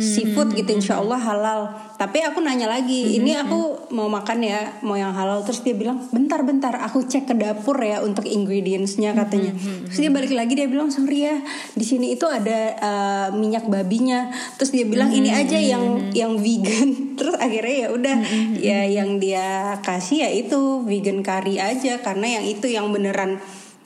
seafood 0.00 0.56
gitu 0.56 0.72
insya 0.72 0.96
Allah 1.04 1.20
halal. 1.20 1.60
Tapi 2.00 2.24
aku 2.24 2.40
nanya 2.40 2.66
lagi 2.66 3.20
ini 3.20 3.36
aku 3.36 3.92
mau 3.92 4.08
makan 4.08 4.40
ya 4.40 4.80
mau 4.80 4.96
yang 4.96 5.12
halal? 5.12 5.44
Terus 5.44 5.60
dia 5.60 5.76
bilang 5.76 6.00
bentar 6.10 6.40
bentar 6.42 6.72
aku 6.80 7.04
cek 7.04 7.30
ke 7.30 7.34
dapur 7.36 7.76
ya 7.78 8.00
untuk 8.00 8.24
ingredientsnya 8.24 9.12
katanya. 9.12 9.52
terus 9.84 10.00
dia 10.00 10.10
balik 10.10 10.32
lagi 10.32 10.56
dia 10.56 10.66
bilang 10.66 10.88
sorry 10.88 11.28
ya 11.28 11.36
di 11.74 11.84
sini 11.84 12.16
itu 12.16 12.24
ada 12.24 12.74
uh, 12.80 13.28
minyak 13.36 13.68
babinya. 13.68 14.32
Terus 14.56 14.72
dia 14.72 14.86
bilang 14.88 15.12
ini 15.12 15.28
aja 15.28 15.60
yang 15.60 16.10
yang 16.16 16.40
vegan. 16.40 16.90
Terus 17.18 17.38
akhirnya 17.38 17.76
ya 17.86 17.88
udah 17.94 18.16
ya 18.58 18.80
yang 18.90 19.22
dia 19.22 19.78
kasih 19.86 20.26
ya 20.26 20.30
itu 20.34 20.82
vegan 20.82 21.22
curry 21.22 21.60
aja. 21.60 22.02
Karena 22.02 22.40
yang 22.40 22.44
itu 22.46 22.66
yang 22.70 22.90
beneran 22.90 23.33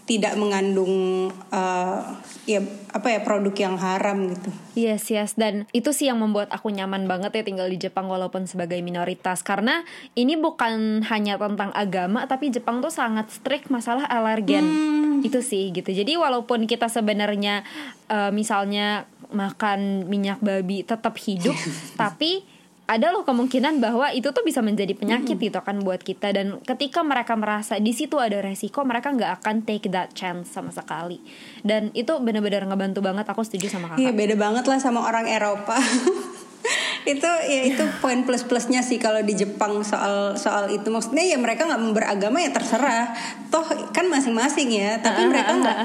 tidak 0.08 0.40
mengandung 0.40 1.28
uh, 1.52 2.00
ya 2.48 2.64
apa 2.96 3.12
ya 3.12 3.20
produk 3.20 3.52
yang 3.52 3.76
haram 3.76 4.32
gitu. 4.32 4.48
Yes, 4.72 5.12
yes. 5.12 5.36
Dan 5.36 5.68
itu 5.76 5.92
sih 5.92 6.08
yang 6.08 6.16
membuat 6.16 6.48
aku 6.48 6.72
nyaman 6.72 7.04
banget 7.04 7.36
ya 7.36 7.42
tinggal 7.44 7.68
di 7.68 7.76
Jepang 7.76 8.08
walaupun 8.08 8.48
sebagai 8.48 8.80
minoritas. 8.80 9.44
Karena 9.44 9.84
ini 10.16 10.40
bukan 10.40 11.04
hanya 11.12 11.36
tentang 11.36 11.76
agama, 11.76 12.24
tapi 12.24 12.48
Jepang 12.48 12.80
tuh 12.80 12.88
sangat 12.88 13.28
strict 13.28 13.68
masalah 13.68 14.08
alergen. 14.08 14.64
Itu 15.20 15.44
sih 15.44 15.68
gitu. 15.76 15.92
Jadi 15.92 16.16
walaupun 16.16 16.64
kita 16.64 16.88
sebenarnya 16.88 17.68
uh, 18.08 18.32
misalnya 18.32 19.04
makan 19.28 20.08
minyak 20.08 20.40
babi 20.40 20.88
tetap 20.88 21.20
hidup, 21.20 21.54
tapi 22.00 22.48
ada 22.88 23.12
loh 23.12 23.20
kemungkinan 23.20 23.84
bahwa 23.84 24.08
itu 24.16 24.32
tuh 24.32 24.40
bisa 24.40 24.64
menjadi 24.64 24.96
penyakit 24.96 25.36
gitu 25.36 25.60
kan 25.60 25.84
buat 25.84 26.00
kita. 26.00 26.32
Dan 26.32 26.64
ketika 26.64 27.04
mereka 27.04 27.36
merasa 27.36 27.76
di 27.76 27.92
situ 27.92 28.16
ada 28.16 28.40
resiko 28.40 28.80
mereka 28.88 29.12
nggak 29.12 29.44
akan 29.44 29.68
take 29.68 29.92
that 29.92 30.16
chance 30.16 30.48
sama 30.48 30.72
sekali. 30.72 31.20
Dan 31.60 31.92
itu 31.92 32.16
benar-benar 32.16 32.64
ngebantu 32.64 33.04
banget 33.04 33.28
aku 33.28 33.44
setuju 33.44 33.68
sama 33.76 33.92
kakak. 33.92 34.00
Iya 34.00 34.12
beda 34.16 34.34
banget 34.40 34.64
lah 34.64 34.80
sama 34.80 35.04
orang 35.04 35.28
Eropa. 35.28 35.76
itu 37.06 37.30
ya 37.46 37.62
itu 37.68 37.84
poin 38.02 38.26
plus 38.26 38.42
plusnya 38.42 38.82
sih 38.82 38.98
kalau 38.98 39.22
di 39.22 39.36
Jepang 39.36 39.84
soal 39.86 40.34
soal 40.34 40.72
itu. 40.72 40.88
Maksudnya 40.90 41.22
ya 41.22 41.38
mereka 41.38 41.68
nggak 41.68 41.94
beragama 41.94 42.42
ya 42.42 42.50
terserah. 42.50 43.14
Toh 43.52 43.62
kan 43.94 44.10
masing-masing 44.10 44.72
ya. 44.72 44.98
Tapi 44.98 45.28
mereka 45.30 45.52
nggak 45.54 45.78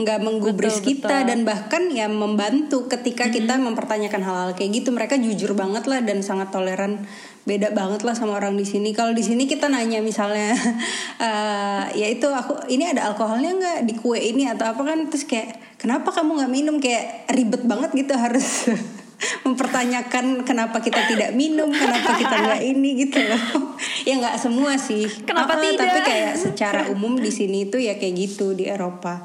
nggak 0.00 0.18
menggubris 0.24 0.80
Betul, 0.80 0.88
kita 0.96 1.24
betul. 1.24 1.28
dan 1.28 1.38
bahkan 1.44 1.82
ya 1.92 2.06
membantu 2.08 2.88
ketika 2.88 3.28
kita 3.28 3.60
mempertanyakan 3.60 4.22
hal-hal 4.24 4.50
kayak 4.56 4.80
gitu. 4.80 4.94
Mereka 4.94 5.20
jujur 5.20 5.52
banget 5.52 5.84
lah 5.90 6.00
dan 6.00 6.24
sangat 6.24 6.48
toleran. 6.54 7.04
Beda 7.44 7.76
banget 7.76 8.08
lah 8.08 8.16
sama 8.16 8.40
orang 8.40 8.56
di 8.56 8.64
sini. 8.64 8.96
Kalau 8.96 9.12
di 9.12 9.20
sini 9.20 9.44
kita 9.44 9.68
nanya 9.68 10.00
misalnya 10.00 10.56
eh, 11.28 11.82
ya 11.92 12.06
itu 12.08 12.24
aku 12.32 12.72
ini 12.72 12.88
ada 12.88 13.12
alkoholnya 13.12 13.52
nggak 13.52 13.78
di 13.84 13.94
kue 14.00 14.16
ini 14.16 14.48
atau 14.48 14.72
apa 14.72 14.80
kan? 14.80 15.12
Terus 15.12 15.28
kayak 15.28 15.76
kenapa 15.76 16.08
kamu 16.08 16.40
nggak 16.40 16.52
minum? 16.52 16.76
Kayak 16.80 17.28
ribet 17.28 17.62
banget 17.68 17.90
gitu 17.92 18.16
harus 18.16 18.48
mempertanyakan 19.42 20.42
kenapa 20.42 20.78
kita 20.78 21.06
tidak 21.06 21.32
minum 21.32 21.70
kenapa 21.70 22.16
kita 22.16 22.34
nggak 22.34 22.62
ini 22.64 22.90
gitu 23.06 23.18
loh. 23.22 23.42
Ya 24.08 24.20
nggak 24.20 24.36
semua 24.36 24.76
sih. 24.76 25.08
Kenapa 25.24 25.56
Ah, 25.56 25.60
tidak? 25.64 25.80
tapi 25.80 25.98
kayak 26.04 26.34
secara 26.36 26.80
umum 26.92 27.16
di 27.16 27.32
sini 27.32 27.64
tuh 27.68 27.80
ya 27.80 27.96
kayak 27.96 28.14
gitu 28.16 28.52
di 28.52 28.68
Eropa. 28.68 29.24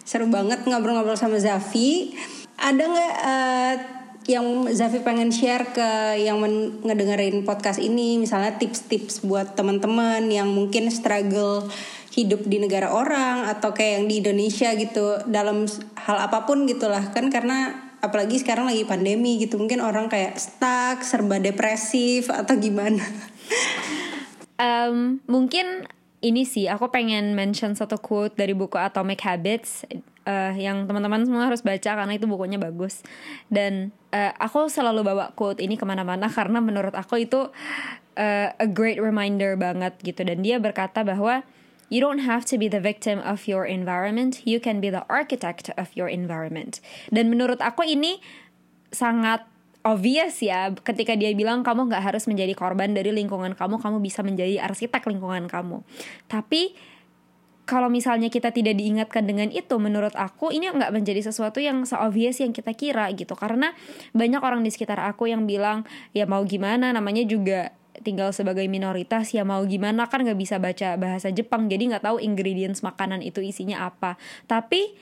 Seru 0.00 0.28
banget 0.28 0.64
ngobrol-ngobrol 0.64 1.16
sama 1.16 1.36
Zafi. 1.36 2.16
Ada 2.56 2.82
nggak 2.84 3.12
eh, 3.20 3.74
yang 4.24 4.64
Zafi 4.72 5.04
pengen 5.04 5.28
share 5.28 5.68
ke 5.76 5.88
yang 6.16 6.40
men- 6.40 6.80
ngedengerin 6.80 7.44
podcast 7.44 7.76
ini? 7.76 8.16
Misalnya 8.16 8.56
tips-tips 8.56 9.20
buat 9.20 9.52
teman-teman 9.52 10.24
yang 10.32 10.48
mungkin 10.48 10.88
struggle 10.88 11.68
hidup 12.16 12.46
di 12.48 12.62
negara 12.62 12.94
orang 12.94 13.44
atau 13.44 13.76
kayak 13.76 14.00
yang 14.00 14.06
di 14.08 14.14
Indonesia 14.24 14.72
gitu 14.72 15.20
dalam 15.28 15.68
hal 16.00 16.16
apa 16.16 16.48
pun 16.48 16.64
gitulah. 16.64 17.12
Kan 17.12 17.28
karena 17.28 17.83
apalagi 18.04 18.36
sekarang 18.40 18.68
lagi 18.68 18.84
pandemi 18.84 19.40
gitu 19.40 19.56
mungkin 19.56 19.80
orang 19.80 20.12
kayak 20.12 20.36
stuck 20.36 21.00
serba 21.00 21.40
depresif 21.40 22.28
atau 22.28 22.54
gimana? 22.60 23.00
Em, 24.60 25.18
mungkin 25.26 25.88
ini 26.24 26.48
sih 26.48 26.70
aku 26.70 26.88
pengen 26.88 27.36
mention 27.36 27.76
satu 27.76 28.00
quote 28.00 28.38
dari 28.38 28.56
buku 28.56 28.80
Atomic 28.80 29.20
Habits 29.20 29.84
eh, 30.24 30.54
yang 30.56 30.88
teman-teman 30.88 31.24
semua 31.28 31.52
harus 31.52 31.60
baca 31.60 31.90
karena 32.00 32.12
itu 32.16 32.24
bukunya 32.24 32.56
bagus. 32.56 33.04
Dan 33.52 33.92
eh, 34.08 34.32
aku 34.40 34.72
selalu 34.72 35.04
bawa 35.04 35.36
quote 35.36 35.60
ini 35.60 35.76
ke 35.76 35.84
mana-mana 35.84 36.32
karena 36.32 36.64
menurut 36.64 36.96
aku 36.96 37.20
itu 37.20 37.52
eh, 38.16 38.48
a 38.56 38.66
great 38.68 38.96
reminder 38.96 39.56
banget 39.60 40.00
gitu. 40.00 40.24
Dan 40.24 40.40
dia 40.40 40.56
berkata 40.56 41.04
bahwa 41.04 41.44
You 41.92 42.00
don't 42.00 42.24
have 42.24 42.48
to 42.48 42.56
be 42.56 42.66
the 42.66 42.80
victim 42.80 43.20
of 43.20 43.44
your 43.44 43.68
environment, 43.68 44.44
you 44.48 44.58
can 44.58 44.80
be 44.80 44.88
the 44.88 45.04
architect 45.12 45.68
of 45.76 45.92
your 45.92 46.08
environment. 46.08 46.80
Dan 47.12 47.28
menurut 47.28 47.60
aku 47.60 47.84
ini 47.84 48.24
sangat 48.94 49.44
obvious 49.84 50.40
ya 50.40 50.72
ketika 50.72 51.12
dia 51.12 51.30
bilang 51.36 51.60
kamu 51.60 51.92
nggak 51.92 52.02
harus 52.12 52.24
menjadi 52.24 52.56
korban 52.56 52.96
dari 52.96 53.12
lingkungan 53.12 53.52
kamu 53.52 53.76
kamu 53.84 54.00
bisa 54.00 54.24
menjadi 54.24 54.64
arsitek 54.64 55.04
lingkungan 55.04 55.44
kamu. 55.44 55.84
Tapi 56.26 56.72
kalau 57.64 57.88
misalnya 57.88 58.28
kita 58.28 58.52
tidak 58.52 58.76
diingatkan 58.76 59.24
dengan 59.24 59.48
itu 59.48 59.76
menurut 59.80 60.12
aku 60.16 60.52
ini 60.52 60.68
nggak 60.68 60.92
menjadi 60.92 61.24
sesuatu 61.24 61.60
yang 61.64 61.88
se-obvious 61.88 62.40
yang 62.40 62.52
kita 62.52 62.76
kira 62.76 63.08
gitu. 63.16 63.32
Karena 63.36 63.72
banyak 64.12 64.40
orang 64.40 64.60
di 64.64 64.72
sekitar 64.72 65.00
aku 65.00 65.28
yang 65.32 65.48
bilang 65.48 65.88
ya 66.12 66.28
mau 66.28 66.44
gimana? 66.44 66.92
Namanya 66.92 67.24
juga 67.24 67.72
tinggal 68.04 68.30
sebagai 68.36 68.68
minoritas 68.68 69.32
ya 69.32 69.42
mau 69.42 69.64
gimana 69.64 70.04
kan 70.06 70.20
nggak 70.22 70.36
bisa 70.38 70.60
baca 70.60 71.00
bahasa 71.00 71.32
Jepang 71.32 71.66
jadi 71.72 71.96
nggak 71.96 72.04
tahu 72.04 72.20
ingredients 72.20 72.84
makanan 72.84 73.24
itu 73.24 73.40
isinya 73.40 73.88
apa 73.88 74.20
tapi 74.44 74.92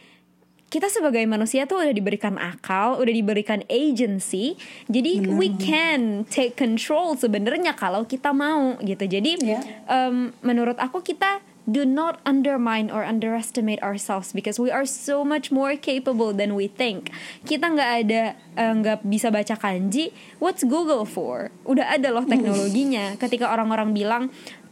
kita 0.73 0.89
sebagai 0.89 1.21
manusia 1.29 1.69
tuh 1.69 1.85
udah 1.85 1.93
diberikan 1.93 2.41
akal, 2.41 2.97
udah 2.97 3.13
diberikan 3.13 3.61
agency, 3.69 4.57
jadi 4.89 5.21
we 5.37 5.53
can 5.61 6.25
take 6.33 6.57
control 6.57 7.13
sebenarnya 7.13 7.77
kalau 7.77 8.09
kita 8.09 8.33
mau 8.33 8.81
gitu. 8.81 9.05
Jadi 9.05 9.37
Iya. 9.37 9.61
em, 9.85 10.33
menurut 10.41 10.81
aku 10.81 11.05
kita 11.05 11.45
do 11.69 11.87
not 11.87 12.19
undermine 12.27 12.91
or 12.91 13.07
underestimate 13.07 13.79
ourselves 13.83 14.35
because 14.35 14.59
we 14.59 14.71
are 14.71 14.87
so 14.87 15.23
much 15.23 15.55
more 15.55 15.79
capable 15.79 16.35
than 16.35 16.59
we 16.59 16.67
think. 16.67 17.15
Kita 17.47 17.71
nggak 17.71 17.91
ada 18.07 18.23
eh, 18.35 18.73
nggak 18.75 19.07
bisa 19.07 19.31
baca 19.31 19.55
kanji, 19.55 20.11
what's 20.43 20.67
Google 20.67 21.07
for? 21.07 21.55
Udah 21.63 21.87
ada 21.95 22.11
loh 22.11 22.27
teknologinya. 22.27 23.15
Ketika 23.23 23.51
orang-orang 23.55 23.95
bilang, 23.95 24.23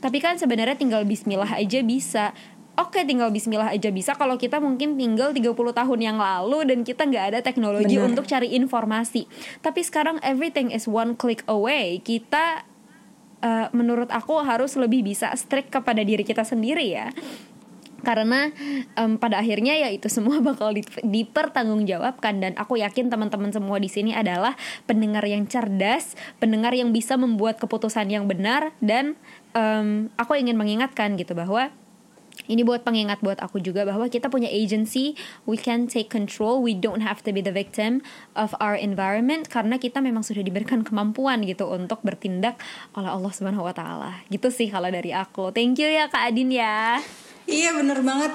tapi 0.03 0.19
kan 0.19 0.35
sebenarnya 0.41 0.75
tinggal 0.75 1.07
Bismillah 1.07 1.55
aja 1.55 1.81
bisa. 1.87 2.35
Oke 2.81 3.05
tinggal 3.05 3.29
bismillah 3.29 3.77
aja 3.77 3.93
bisa 3.93 4.17
kalau 4.17 4.41
kita 4.41 4.57
mungkin 4.57 4.97
tinggal 4.97 5.37
30 5.37 5.53
tahun 5.53 6.01
yang 6.01 6.17
lalu 6.17 6.65
dan 6.65 6.81
kita 6.81 7.05
nggak 7.05 7.25
ada 7.35 7.39
teknologi 7.45 8.01
Benar. 8.01 8.09
untuk 8.09 8.25
cari 8.25 8.57
informasi. 8.57 9.29
Tapi 9.61 9.85
sekarang 9.85 10.17
everything 10.25 10.73
is 10.73 10.89
one 10.89 11.13
click 11.13 11.45
away. 11.45 12.01
Kita 12.01 12.65
eh, 13.41 13.67
menurut 13.73 14.09
aku 14.13 14.41
harus 14.41 14.77
lebih 14.77 15.05
bisa 15.05 15.33
strict 15.37 15.73
kepada 15.73 16.01
diri 16.05 16.25
kita 16.25 16.45
sendiri 16.45 16.87
ya. 16.87 17.09
Karena 18.01 18.49
em, 18.97 19.21
pada 19.21 19.41
akhirnya 19.41 19.77
ya 19.77 19.93
itu 19.93 20.09
semua 20.09 20.41
bakal 20.49 20.73
di- 20.73 20.87
dipertanggungjawabkan 21.05 22.41
dan 22.41 22.53
aku 22.57 22.81
yakin 22.81 23.13
teman-teman 23.13 23.53
semua 23.53 23.77
di 23.77 23.93
sini 23.93 24.17
adalah 24.17 24.57
pendengar 24.89 25.25
yang 25.29 25.45
cerdas, 25.45 26.17
pendengar 26.41 26.73
yang 26.73 26.97
bisa 26.97 27.21
membuat 27.21 27.61
keputusan 27.61 28.09
yang 28.09 28.25
benar 28.25 28.73
dan 28.81 29.21
em, 29.53 30.09
aku 30.17 30.37
ingin 30.41 30.57
mengingatkan 30.57 31.17
gitu 31.21 31.37
bahwa 31.37 31.69
ini 32.47 32.65
buat 32.65 32.87
pengingat 32.87 33.21
buat 33.21 33.43
aku 33.43 33.61
juga 33.61 33.85
bahwa 33.85 34.09
kita 34.09 34.33
punya 34.33 34.49
agency, 34.49 35.19
we 35.45 35.59
can 35.59 35.91
take 35.91 36.09
control, 36.09 36.63
we 36.63 36.73
don't 36.73 37.05
have 37.05 37.21
to 37.27 37.35
be 37.35 37.45
the 37.45 37.53
victim 37.53 38.01
of 38.39 38.57
our 38.63 38.77
environment 38.77 39.51
karena 39.53 39.77
kita 39.77 40.01
memang 40.01 40.25
sudah 40.25 40.41
diberikan 40.41 40.87
kemampuan 40.87 41.45
gitu 41.45 41.69
untuk 41.69 42.01
bertindak 42.01 42.57
oleh 42.97 43.11
Allah 43.11 43.33
Subhanahu 43.33 43.67
wa 43.67 43.75
taala. 43.75 44.25
Gitu 44.33 44.49
sih 44.49 44.71
kalau 44.73 44.89
dari 44.89 45.13
aku. 45.13 45.53
Thank 45.53 45.83
you 45.83 45.91
ya 45.91 46.09
Kak 46.09 46.33
Adin 46.33 46.55
ya. 46.55 47.01
Iya 47.51 47.75
bener 47.75 47.99
banget. 48.07 48.33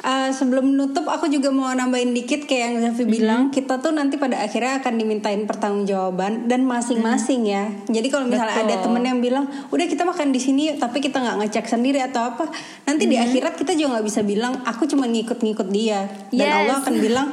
Uh, 0.00 0.32
sebelum 0.32 0.80
nutup 0.80 1.04
aku 1.04 1.28
juga 1.28 1.52
mau 1.52 1.68
nambahin 1.76 2.16
dikit 2.16 2.48
kayak 2.48 2.72
yang 2.72 2.76
Zafi 2.80 3.04
bilang 3.04 3.52
kita 3.52 3.84
tuh 3.84 3.92
nanti 3.92 4.16
pada 4.16 4.40
akhirnya 4.40 4.80
akan 4.80 4.96
dimintain 4.96 5.44
pertanggungjawaban 5.44 6.48
dan 6.48 6.64
masing-masing 6.64 7.44
ya. 7.48 7.68
Jadi 7.84 8.08
kalau 8.08 8.24
misalnya 8.24 8.64
Betul. 8.64 8.68
ada 8.68 8.74
temen 8.80 9.02
yang 9.04 9.20
bilang 9.20 9.44
udah 9.68 9.84
kita 9.84 10.08
makan 10.08 10.32
di 10.32 10.40
sini 10.40 10.76
tapi 10.80 11.04
kita 11.04 11.20
nggak 11.20 11.36
ngecek 11.44 11.66
sendiri 11.68 12.00
atau 12.00 12.32
apa, 12.32 12.48
nanti 12.88 13.04
di 13.08 13.20
akhirat 13.20 13.60
kita 13.60 13.76
juga 13.76 14.00
nggak 14.00 14.06
bisa 14.08 14.20
bilang 14.24 14.64
aku 14.64 14.88
cuma 14.88 15.04
ngikut-ngikut 15.04 15.68
dia 15.68 16.08
dan 16.32 16.48
Yes. 16.48 16.56
Allah 16.64 16.76
akan 16.80 16.94
bilang 16.96 17.28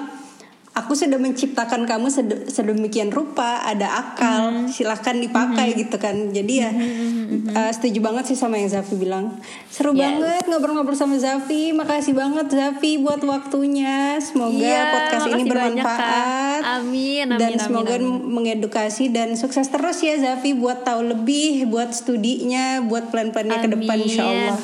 aku 0.77 0.93
sudah 0.93 1.17
menciptakan 1.17 1.89
kamu 1.89 2.07
sed- 2.07 2.45
sedemikian 2.47 3.09
rupa 3.09 3.65
ada 3.65 3.97
akal 3.97 4.69
silahkan 4.69 5.17
dipakai 5.17 5.73
gitu 5.73 5.97
kan. 5.97 6.29
Jadi 6.29 6.53
ya 6.53 6.69
uh, 7.51 7.71
setuju 7.73 7.97
banget 7.99 8.29
sih 8.29 8.37
sama 8.37 8.61
yang 8.61 8.69
Zafi 8.69 8.93
bilang. 8.93 9.41
Seru 9.67 9.91
Yes. 9.91 10.05
banget 10.21 10.45
ngobrol-ngobrol 10.45 10.93
sama 10.93 11.17
Zafi. 11.17 11.73
Makasih 11.73 12.13
banget 12.13 12.47
Zafi 12.47 13.01
buat 13.01 13.17
waktunya. 13.21 14.21
Semoga 14.21 14.53
Iya, 14.53 14.81
podcast 14.93 15.25
ini 15.25 15.33
banyak, 15.33 15.49
bermanfaat. 15.49 16.61
Kak. 16.61 16.61
Amin, 16.77 17.25
amin, 17.25 17.39
dan 17.41 17.51
amin, 17.53 17.61
semoga 17.61 17.95
amin. 17.97 18.13
mengedukasi 18.29 19.09
dan 19.09 19.33
sukses 19.33 19.65
terus 19.67 19.97
ya 19.99 20.13
Zafi 20.15 20.53
buat 20.53 20.85
tahu 20.85 21.01
lebih 21.09 21.65
buat 21.65 21.89
studinya 21.89 22.85
buat 22.85 23.09
plan-plannya 23.09 23.57
ke 23.59 23.69
depan 23.73 23.97
insya 23.97 24.23
Allah 24.23 24.57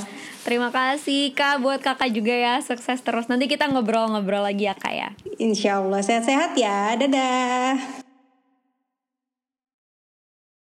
Terima 0.44 0.70
kasih 0.76 1.32
Kak 1.32 1.64
buat 1.64 1.80
Kakak 1.80 2.12
juga 2.12 2.36
ya. 2.36 2.60
Sukses 2.60 3.00
terus. 3.00 3.32
Nanti 3.32 3.48
kita 3.48 3.72
ngobrol-ngobrol 3.72 4.44
lagi 4.44 4.68
ya 4.68 4.76
Kak 4.76 4.94
ya. 4.94 5.10
Insya 5.40 5.80
Allah. 5.80 6.04
Sehat-sehat 6.04 6.60
ya. 6.60 7.00
Dadah 7.00 8.03